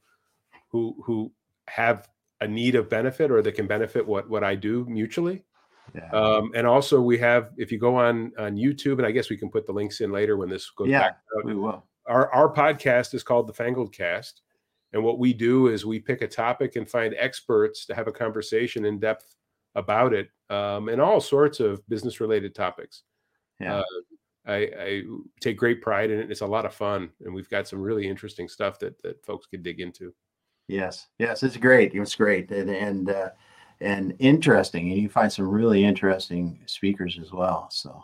who 0.71 0.95
who 1.05 1.33
have 1.69 2.09
a 2.43 2.47
need 2.47 2.75
of 2.75 2.91
benefit 2.91 3.31
or 3.31 3.41
that 3.41 3.53
can 3.53 3.67
benefit 3.67 4.07
what 4.07 4.29
what 4.29 4.45
I 4.45 4.55
do 4.55 4.85
mutually. 4.87 5.45
Yeah. 5.95 6.11
Um, 6.11 6.51
and 6.55 6.67
also 6.67 7.01
we 7.01 7.19
have, 7.19 7.51
if 7.57 7.71
you 7.71 7.79
go 7.79 7.97
on 7.97 8.33
on 8.39 8.57
YouTube, 8.57 8.99
and 8.99 9.07
I 9.07 9.11
guess 9.11 9.31
we 9.31 9.37
can 9.37 9.51
put 9.51 9.67
the 9.67 9.73
links 9.73 10.01
in 10.01 10.13
later 10.13 10.37
when 10.37 10.49
this 10.49 10.71
goes 10.71 10.89
yeah, 10.89 11.01
back. 11.01 11.19
Out, 11.37 11.45
we 11.45 11.55
will. 11.55 11.85
Our 12.07 12.33
our 12.33 12.53
podcast 12.53 13.15
is 13.15 13.23
called 13.23 13.47
the 13.47 13.53
Fangled 13.53 13.93
Cast, 13.93 14.43
and 14.93 15.03
what 15.03 15.19
we 15.19 15.33
do 15.33 15.69
is 15.69 15.87
we 15.87 15.99
pick 15.99 16.23
a 16.23 16.29
topic 16.29 16.77
and 16.77 16.89
find 16.89 17.15
experts 17.19 17.87
to 17.87 17.95
have 17.95 18.09
a 18.09 18.13
conversation 18.13 18.85
in 18.85 18.99
depth 18.99 19.35
about 19.75 20.13
it, 20.13 20.29
um, 20.51 20.89
and 20.89 21.01
all 21.01 21.21
sorts 21.21 21.61
of 21.61 21.87
business 21.89 22.21
related 22.21 22.55
topics. 22.55 23.03
Yeah. 23.61 23.79
Uh, 23.79 23.85
I, 24.47 24.71
I, 24.79 25.03
take 25.41 25.57
great 25.57 25.83
pride 25.83 26.11
in 26.11 26.21
it. 26.21 26.31
It's 26.31 26.41
a 26.41 26.47
lot 26.47 26.67
of 26.67 26.75
fun, 26.75 27.11
and 27.25 27.35
we've 27.35 27.51
got 27.51 27.67
some 27.67 27.81
really 27.81 28.07
interesting 28.07 28.49
stuff 28.49 28.79
that 28.79 29.01
that 29.03 29.25
folks 29.25 29.47
could 29.47 29.63
dig 29.63 29.81
into. 29.81 30.15
Yes, 30.69 31.09
yes, 31.19 31.43
it's 31.43 31.57
great. 31.57 31.95
It's 31.95 32.15
great, 32.15 32.51
and 32.51 32.71
and 32.71 33.11
uh, 33.11 33.31
and 33.81 34.15
interesting. 34.19 34.91
And 34.91 35.01
you 35.01 35.09
find 35.09 35.33
some 35.33 35.49
really 35.49 35.85
interesting 35.85 36.61
speakers 36.67 37.19
as 37.21 37.33
well. 37.33 37.69
So 37.71 38.03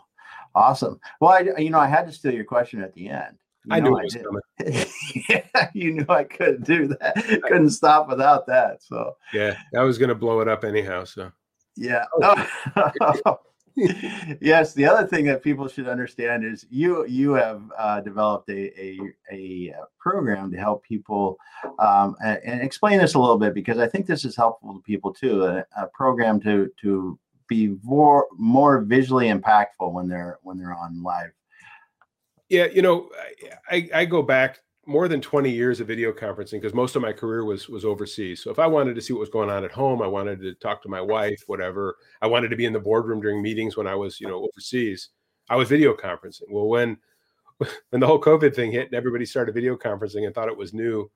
awesome. 0.55 0.99
Well, 1.19 1.31
I, 1.31 1.59
you 1.59 1.69
know, 1.69 1.79
I 1.79 1.87
had 1.87 2.05
to 2.07 2.11
steal 2.11 2.33
your 2.33 2.45
question 2.45 2.81
at 2.81 2.93
the 2.93 3.09
end. 3.09 3.37
You 3.65 3.75
I 3.75 3.79
knew 3.79 3.97
I 3.97 4.03
it 4.03 4.89
yeah, 5.29 5.69
you 5.73 5.93
knew 5.93 6.05
I 6.09 6.25
couldn't 6.25 6.65
do 6.65 6.87
that. 6.87 7.15
Couldn't 7.43 7.69
stop 7.69 8.09
without 8.09 8.45
that. 8.47 8.83
So 8.83 9.15
yeah, 9.33 9.57
I 9.77 9.83
was 9.83 9.97
going 9.97 10.09
to 10.09 10.15
blow 10.15 10.41
it 10.41 10.49
up 10.49 10.65
anyhow. 10.65 11.05
So 11.05 11.31
yeah. 11.77 12.03
Oh, 12.21 13.39
yes, 13.75 14.73
the 14.73 14.85
other 14.85 15.07
thing 15.07 15.25
that 15.25 15.41
people 15.41 15.67
should 15.67 15.87
understand 15.87 16.43
is 16.45 16.65
you 16.69 17.05
you 17.07 17.33
have 17.33 17.61
uh, 17.77 18.01
developed 18.01 18.49
a, 18.49 18.79
a, 18.79 18.99
a 19.31 19.73
uh, 19.73 19.85
program 19.99 20.51
to 20.51 20.57
help 20.57 20.83
people 20.83 21.37
um, 21.79 22.15
and, 22.23 22.61
explain 22.61 22.99
this 22.99 23.15
a 23.15 23.19
little 23.19 23.37
bit 23.37 23.53
because 23.53 23.79
I 23.79 23.87
think 23.87 24.05
this 24.05 24.25
is 24.25 24.35
helpful 24.35 24.73
to 24.73 24.79
people 24.81 25.13
too. 25.13 25.43
A, 25.45 25.65
a, 25.77 25.87
program 25.87 26.39
to 26.41 26.71
to 26.81 27.17
be 27.47 27.75
more 27.83 28.27
more 28.37 28.81
visually 28.81 29.27
impactful 29.27 29.91
when 29.91 30.07
they're 30.07 30.39
when 30.43 30.57
they're 30.57 30.75
on 30.75 31.01
live. 31.01 31.31
Yeah, 32.49 32.65
you 32.65 32.83
know, 32.83 33.09
I, 33.69 33.89
I 33.93 34.05
go 34.05 34.21
back 34.21 34.59
more 34.85 35.07
than 35.07 35.21
20 35.21 35.49
years 35.49 35.79
of 35.79 35.87
video 35.87 36.11
conferencing 36.11 36.53
because 36.53 36.73
most 36.73 36.95
of 36.95 37.01
my 37.01 37.13
career 37.13 37.45
was 37.45 37.69
was 37.69 37.85
overseas. 37.85 38.41
So 38.43 38.51
if 38.51 38.59
I 38.59 38.67
wanted 38.67 38.95
to 38.95 39.01
see 39.01 39.13
what 39.13 39.21
was 39.21 39.29
going 39.29 39.49
on 39.49 39.63
at 39.63 39.71
home, 39.71 40.01
I 40.01 40.07
wanted 40.07 40.41
to 40.41 40.53
talk 40.55 40.81
to 40.83 40.89
my 40.89 41.01
wife, 41.01 41.43
whatever. 41.47 41.97
I 42.21 42.27
wanted 42.27 42.49
to 42.49 42.55
be 42.55 42.65
in 42.65 42.73
the 42.73 42.79
boardroom 42.79 43.21
during 43.21 43.41
meetings 43.41 43.77
when 43.77 43.87
I 43.87 43.95
was, 43.95 44.19
you 44.19 44.27
know, 44.27 44.47
overseas. 44.47 45.09
I 45.49 45.55
was 45.55 45.69
video 45.69 45.93
conferencing. 45.93 46.49
Well, 46.49 46.67
when 46.67 46.97
when 47.89 47.99
the 47.99 48.07
whole 48.07 48.21
COVID 48.21 48.55
thing 48.55 48.71
hit 48.71 48.87
and 48.87 48.95
everybody 48.95 49.25
started 49.25 49.55
video 49.55 49.77
conferencing 49.77 50.25
and 50.25 50.35
thought 50.35 50.49
it 50.49 50.57
was 50.57 50.73
new, 50.73 51.09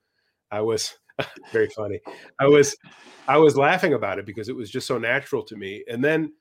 I 0.50 0.60
was 0.60 0.96
very 1.52 1.68
funny. 1.68 2.00
I 2.38 2.46
was 2.46 2.76
I 3.26 3.36
was 3.36 3.56
laughing 3.56 3.92
about 3.92 4.18
it 4.18 4.26
because 4.26 4.48
it 4.48 4.56
was 4.56 4.70
just 4.70 4.86
so 4.86 4.98
natural 4.98 5.42
to 5.44 5.56
me. 5.56 5.84
And 5.90 6.02
then 6.02 6.32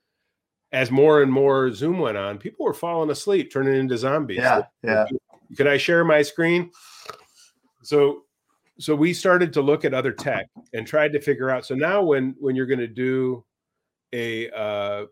as 0.72 0.92
more 0.92 1.22
and 1.22 1.32
more 1.32 1.74
Zoom 1.74 2.00
went 2.00 2.18
on, 2.18 2.38
people 2.38 2.66
were 2.66 2.74
falling 2.74 3.10
asleep, 3.10 3.52
turning 3.52 3.76
into 3.76 3.98
zombies. 3.98 4.38
Yeah, 4.38 4.64
yeah. 4.84 5.06
Can 5.56 5.68
I 5.68 5.78
share 5.78 6.04
my 6.04 6.22
screen? 6.22 6.72
So 7.88 8.24
so 8.80 8.94
we 8.96 9.14
started 9.14 9.54
to 9.54 9.62
look 9.62 9.86
at 9.86 9.94
other 9.94 10.12
tech 10.12 10.48
and 10.74 10.86
tried 10.86 11.14
to 11.14 11.22
figure 11.22 11.50
out. 11.50 11.66
So 11.66 11.74
now 11.74 12.04
when 12.04 12.36
when 12.38 12.54
you're 12.56 12.66
going 12.66 12.80
to 12.80 12.88
do 12.88 13.46
a 14.12 14.50
uh, 14.52 15.06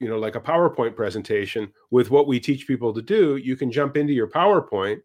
you 0.00 0.08
know 0.08 0.18
like 0.18 0.34
a 0.34 0.40
PowerPoint 0.40 0.96
presentation 0.96 1.70
with 1.90 2.10
what 2.10 2.26
we 2.26 2.40
teach 2.40 2.66
people 2.66 2.94
to 2.94 3.02
do, 3.02 3.36
you 3.36 3.54
can 3.54 3.70
jump 3.70 3.98
into 3.98 4.14
your 4.14 4.28
PowerPoint 4.28 5.00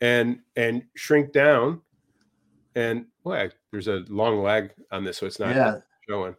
and 0.00 0.40
and 0.56 0.82
shrink 0.96 1.32
down. 1.32 1.80
And 2.74 3.06
well, 3.22 3.48
there's 3.70 3.88
a 3.88 4.04
long 4.08 4.42
lag 4.42 4.72
on 4.90 5.04
this, 5.04 5.18
so 5.18 5.26
it's 5.26 5.38
not 5.38 5.54
yeah. 5.54 5.76
showing. 6.08 6.34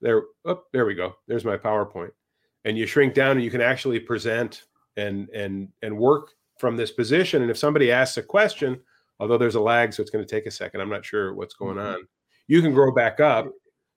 There, 0.00 0.22
oh, 0.44 0.62
there 0.72 0.84
we 0.84 0.94
go. 0.94 1.14
There's 1.26 1.44
my 1.44 1.56
PowerPoint, 1.56 2.10
and 2.64 2.78
you 2.78 2.86
shrink 2.86 3.14
down, 3.14 3.32
and 3.32 3.42
you 3.42 3.50
can 3.50 3.60
actually 3.60 3.98
present 3.98 4.64
and 4.96 5.28
and 5.30 5.68
and 5.82 5.98
work 5.98 6.30
from 6.58 6.76
this 6.76 6.92
position. 6.92 7.42
And 7.42 7.50
if 7.50 7.58
somebody 7.58 7.90
asks 7.90 8.18
a 8.18 8.22
question, 8.22 8.80
although 9.22 9.38
there's 9.38 9.54
a 9.54 9.60
lag, 9.60 9.94
so 9.94 10.02
it's 10.02 10.10
going 10.10 10.24
to 10.24 10.28
take 10.28 10.46
a 10.46 10.50
second, 10.50 10.80
I'm 10.80 10.90
not 10.90 11.04
sure 11.04 11.32
what's 11.32 11.54
going 11.54 11.76
mm-hmm. 11.76 11.94
on. 11.94 12.08
You 12.48 12.60
can 12.60 12.74
grow 12.74 12.92
back 12.92 13.20
up 13.20 13.46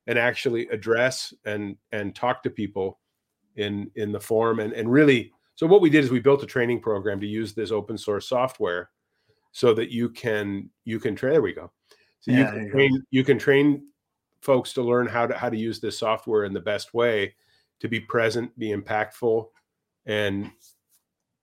and 0.05 0.19
actually 0.19 0.67
address 0.67 1.33
and 1.45 1.75
and 1.91 2.15
talk 2.15 2.43
to 2.43 2.51
people 2.51 2.99
in 3.55 3.89
in 3.95 4.11
the 4.11 4.19
form 4.19 4.59
and 4.59 4.71
and 4.71 4.89
really. 4.91 5.31
So 5.55 5.65
what 5.65 5.81
we 5.81 5.89
did 5.89 6.03
is 6.03 6.11
we 6.11 6.19
built 6.19 6.43
a 6.43 6.45
training 6.45 6.81
program 6.81 7.19
to 7.21 7.27
use 7.27 7.53
this 7.53 7.71
open 7.71 7.97
source 7.97 8.29
software 8.29 8.89
so 9.51 9.73
that 9.73 9.89
you 9.89 10.09
can 10.09 10.69
you 10.83 10.99
can 10.99 11.15
train. 11.15 11.33
There 11.33 11.41
we 11.41 11.53
go. 11.53 11.71
So 12.19 12.31
yeah, 12.31 12.53
you 12.53 12.59
can 12.59 12.71
train 12.71 13.03
you 13.09 13.23
can 13.23 13.39
train 13.39 13.87
folks 14.41 14.73
to 14.73 14.83
learn 14.83 15.07
how 15.07 15.25
to 15.25 15.35
how 15.35 15.49
to 15.49 15.57
use 15.57 15.79
this 15.79 15.97
software 15.97 16.43
in 16.43 16.53
the 16.53 16.59
best 16.59 16.93
way 16.93 17.33
to 17.79 17.87
be 17.87 17.99
present, 17.99 18.57
be 18.59 18.75
impactful, 18.75 19.47
and 20.05 20.51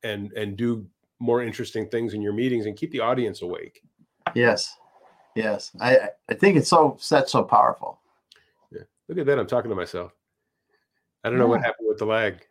and 0.05 0.31
and 0.35 0.57
do 0.57 0.87
more 1.23 1.41
interesting 1.43 1.89
things 1.89 2.15
in 2.15 2.21
your 2.21 2.33
meetings 2.33 2.67
and 2.67 2.77
keep 2.77 2.91
the 2.91 2.99
audience 2.99 3.43
awake. 3.43 3.81
Yes. 4.35 4.77
Yes. 5.37 5.71
I, 5.81 6.11
I 6.29 6.35
think 6.35 6.57
it's 6.57 6.69
so 6.69 6.99
that's 7.09 7.31
so 7.31 7.45
powerful. 7.45 8.01
Yeah. 8.73 8.83
Look 9.09 9.19
at 9.19 9.27
that. 9.27 9.39
I'm 9.39 9.47
talking 9.47 9.71
to 9.71 9.77
myself. 9.77 10.13
I 11.23 11.31
don't 11.31 11.39
know 11.39 11.47
what 11.47 11.63
happened 11.63 11.87
with 11.89 11.99
the 11.99 12.07
lag. 12.07 12.45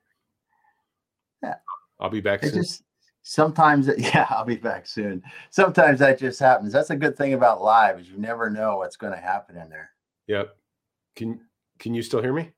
Yeah. 1.43 1.55
I'll 1.99 2.09
be 2.09 2.21
back 2.21 2.43
it 2.43 2.51
soon. 2.53 2.63
Just, 2.63 2.83
sometimes 3.23 3.89
yeah, 3.97 4.25
I'll 4.29 4.45
be 4.45 4.55
back 4.55 4.87
soon. 4.87 5.21
Sometimes 5.49 5.99
that 5.99 6.17
just 6.17 6.39
happens. 6.39 6.71
That's 6.71 6.91
a 6.91 6.95
good 6.95 7.17
thing 7.17 7.33
about 7.33 7.61
live 7.61 7.99
is 7.99 8.09
you 8.09 8.17
never 8.17 8.49
know 8.49 8.77
what's 8.77 8.95
going 8.95 9.13
to 9.13 9.19
happen 9.19 9.57
in 9.57 9.69
there. 9.69 9.89
Yep. 10.27 10.55
Can 11.17 11.41
can 11.77 11.93
you 11.93 12.01
still 12.01 12.21
hear 12.21 12.33
me? 12.33 12.51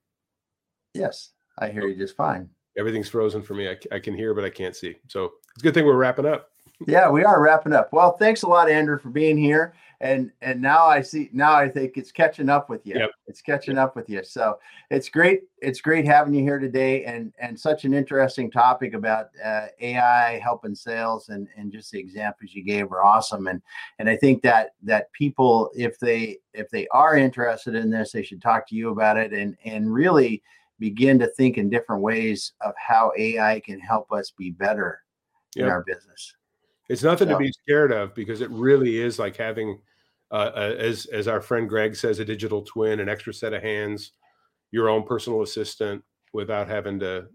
Yes, 0.93 1.32
I 1.57 1.70
hear 1.70 1.84
oh. 1.84 1.88
you 1.88 1.95
just 1.95 2.16
fine 2.16 2.49
everything's 2.78 3.09
frozen 3.09 3.41
for 3.41 3.53
me. 3.53 3.69
I, 3.69 3.78
I 3.91 3.99
can 3.99 4.15
hear, 4.15 4.34
but 4.34 4.43
I 4.43 4.49
can't 4.49 4.76
see. 4.76 4.95
So 5.07 5.34
it's 5.53 5.61
a 5.61 5.63
good 5.63 5.74
thing 5.74 5.86
we're 5.86 5.95
wrapping 5.95 6.26
up. 6.26 6.49
Yeah, 6.88 7.09
we 7.09 7.24
are 7.24 7.41
wrapping 7.41 7.74
up. 7.74 7.93
Well, 7.93 8.17
thanks 8.17 8.43
a 8.43 8.47
lot, 8.47 8.69
Andrew, 8.69 8.97
for 8.99 9.09
being 9.09 9.38
here. 9.38 9.74
And 10.01 10.32
and 10.41 10.61
now 10.61 10.86
I 10.86 11.01
see 11.01 11.30
now 11.32 11.53
I 11.53 11.69
think 11.69 11.95
it's 11.95 12.11
catching 12.11 12.49
up 12.49 12.69
with 12.69 12.86
you. 12.86 12.95
Yep. 12.95 13.11
It's 13.28 13.41
catching 13.41 13.78
up 13.78 13.95
with 13.95 14.09
you. 14.09 14.21
So 14.26 14.59
it's 14.91 15.07
great. 15.07 15.43
It's 15.61 15.80
great 15.80 16.03
having 16.03 16.34
you 16.34 16.41
here 16.41 16.59
today, 16.59 17.05
and 17.05 17.32
and 17.39 17.57
such 17.57 17.86
an 17.86 17.93
interesting 17.93 18.51
topic 18.51 18.95
about 18.95 19.30
uh, 19.41 19.67
AI 19.80 20.39
helping 20.39 20.76
sales, 20.76 21.30
and 21.30 21.47
and 21.55 21.71
just 21.71 21.89
the 21.91 21.99
examples 21.99 22.53
you 22.53 22.65
gave 22.65 22.91
are 22.91 23.01
awesome. 23.01 23.47
And 23.47 23.61
and 23.97 24.09
I 24.09 24.17
think 24.17 24.41
that 24.43 24.71
that 24.82 25.09
people, 25.13 25.71
if 25.74 25.97
they 25.99 26.39
if 26.53 26.69
they 26.69 26.86
are 26.89 27.15
interested 27.15 27.74
in 27.74 27.89
this, 27.89 28.11
they 28.11 28.24
should 28.24 28.41
talk 28.41 28.67
to 28.67 28.76
you 28.76 28.89
about 28.89 29.15
it, 29.15 29.32
and 29.32 29.55
and 29.63 29.93
really 29.93 30.43
begin 30.80 31.19
to 31.19 31.28
think 31.28 31.57
in 31.57 31.69
different 31.69 32.01
ways 32.01 32.53
of 32.61 32.74
how 32.78 33.11
AI 33.17 33.59
can 33.61 33.80
help 33.80 34.11
us 34.11 34.32
be 34.38 34.51
better 34.51 34.99
yep. 35.55 35.65
in 35.65 35.71
our 35.71 35.84
business. 35.84 36.36
It's 36.89 37.03
nothing 37.03 37.30
so. 37.30 37.34
to 37.34 37.38
be 37.38 37.51
scared 37.51 37.91
of 37.91 38.13
because 38.13 38.41
it 38.41 38.49
really 38.51 38.97
is 38.99 39.19
like 39.19 39.38
having, 39.38 39.80
uh, 40.32 40.51
uh, 40.55 40.76
as 40.78 41.05
as 41.07 41.28
our 41.28 41.41
friend 41.41 41.69
Greg 41.69 41.95
says, 41.95 42.19
a 42.19 42.26
digital 42.26 42.61
twin, 42.61 42.99
an 42.99 43.09
extra 43.09 43.34
set 43.34 43.53
of 43.53 43.61
hands, 43.61 44.11
your 44.71 44.89
own 44.89 45.03
personal 45.03 45.41
assistant 45.41 46.03
without 46.34 46.67
having 46.67 46.99
to 46.99 47.28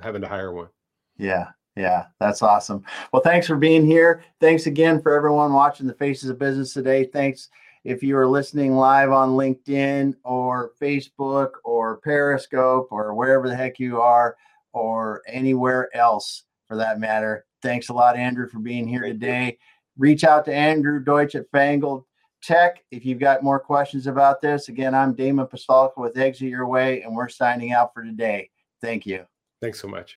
having 0.00 0.22
to 0.22 0.28
hire 0.28 0.52
one. 0.52 0.68
Yeah, 1.16 1.48
yeah, 1.76 2.06
that's 2.18 2.42
awesome. 2.42 2.82
Well, 3.12 3.22
thanks 3.22 3.46
for 3.46 3.56
being 3.56 3.86
here. 3.86 4.24
Thanks 4.40 4.66
again 4.66 5.00
for 5.00 5.14
everyone 5.14 5.52
watching 5.52 5.86
the 5.86 5.94
Faces 5.94 6.30
of 6.30 6.38
Business 6.38 6.72
today. 6.72 7.04
Thanks 7.04 7.48
if 7.86 8.02
you 8.02 8.16
are 8.18 8.26
listening 8.26 8.74
live 8.74 9.12
on 9.12 9.36
LinkedIn 9.36 10.14
or 10.24 10.72
Facebook 10.82 11.50
or 11.62 11.98
Periscope 11.98 12.88
or 12.90 13.14
wherever 13.14 13.48
the 13.48 13.54
heck 13.54 13.78
you 13.78 14.00
are, 14.00 14.36
or 14.72 15.22
anywhere 15.28 15.88
else 15.96 16.44
for 16.66 16.76
that 16.76 16.98
matter. 16.98 17.46
Thanks 17.62 17.88
a 17.88 17.92
lot, 17.92 18.16
Andrew, 18.16 18.48
for 18.48 18.58
being 18.58 18.86
here 18.86 19.02
today. 19.02 19.56
Reach 19.96 20.24
out 20.24 20.44
to 20.46 20.54
Andrew 20.54 21.02
Deutsch 21.02 21.34
at 21.36 21.50
Fangled 21.50 22.04
Tech 22.42 22.84
if 22.90 23.06
you've 23.06 23.20
got 23.20 23.42
more 23.42 23.60
questions 23.60 24.06
about 24.06 24.42
this. 24.42 24.68
Again, 24.68 24.94
I'm 24.94 25.14
Damon 25.14 25.46
Pistulka 25.46 25.96
with 25.96 26.18
Exit 26.18 26.48
Your 26.48 26.66
Way, 26.66 27.02
and 27.02 27.14
we're 27.14 27.28
signing 27.28 27.72
out 27.72 27.94
for 27.94 28.02
today. 28.02 28.50
Thank 28.82 29.06
you. 29.06 29.24
Thanks 29.62 29.80
so 29.80 29.88
much. 29.88 30.14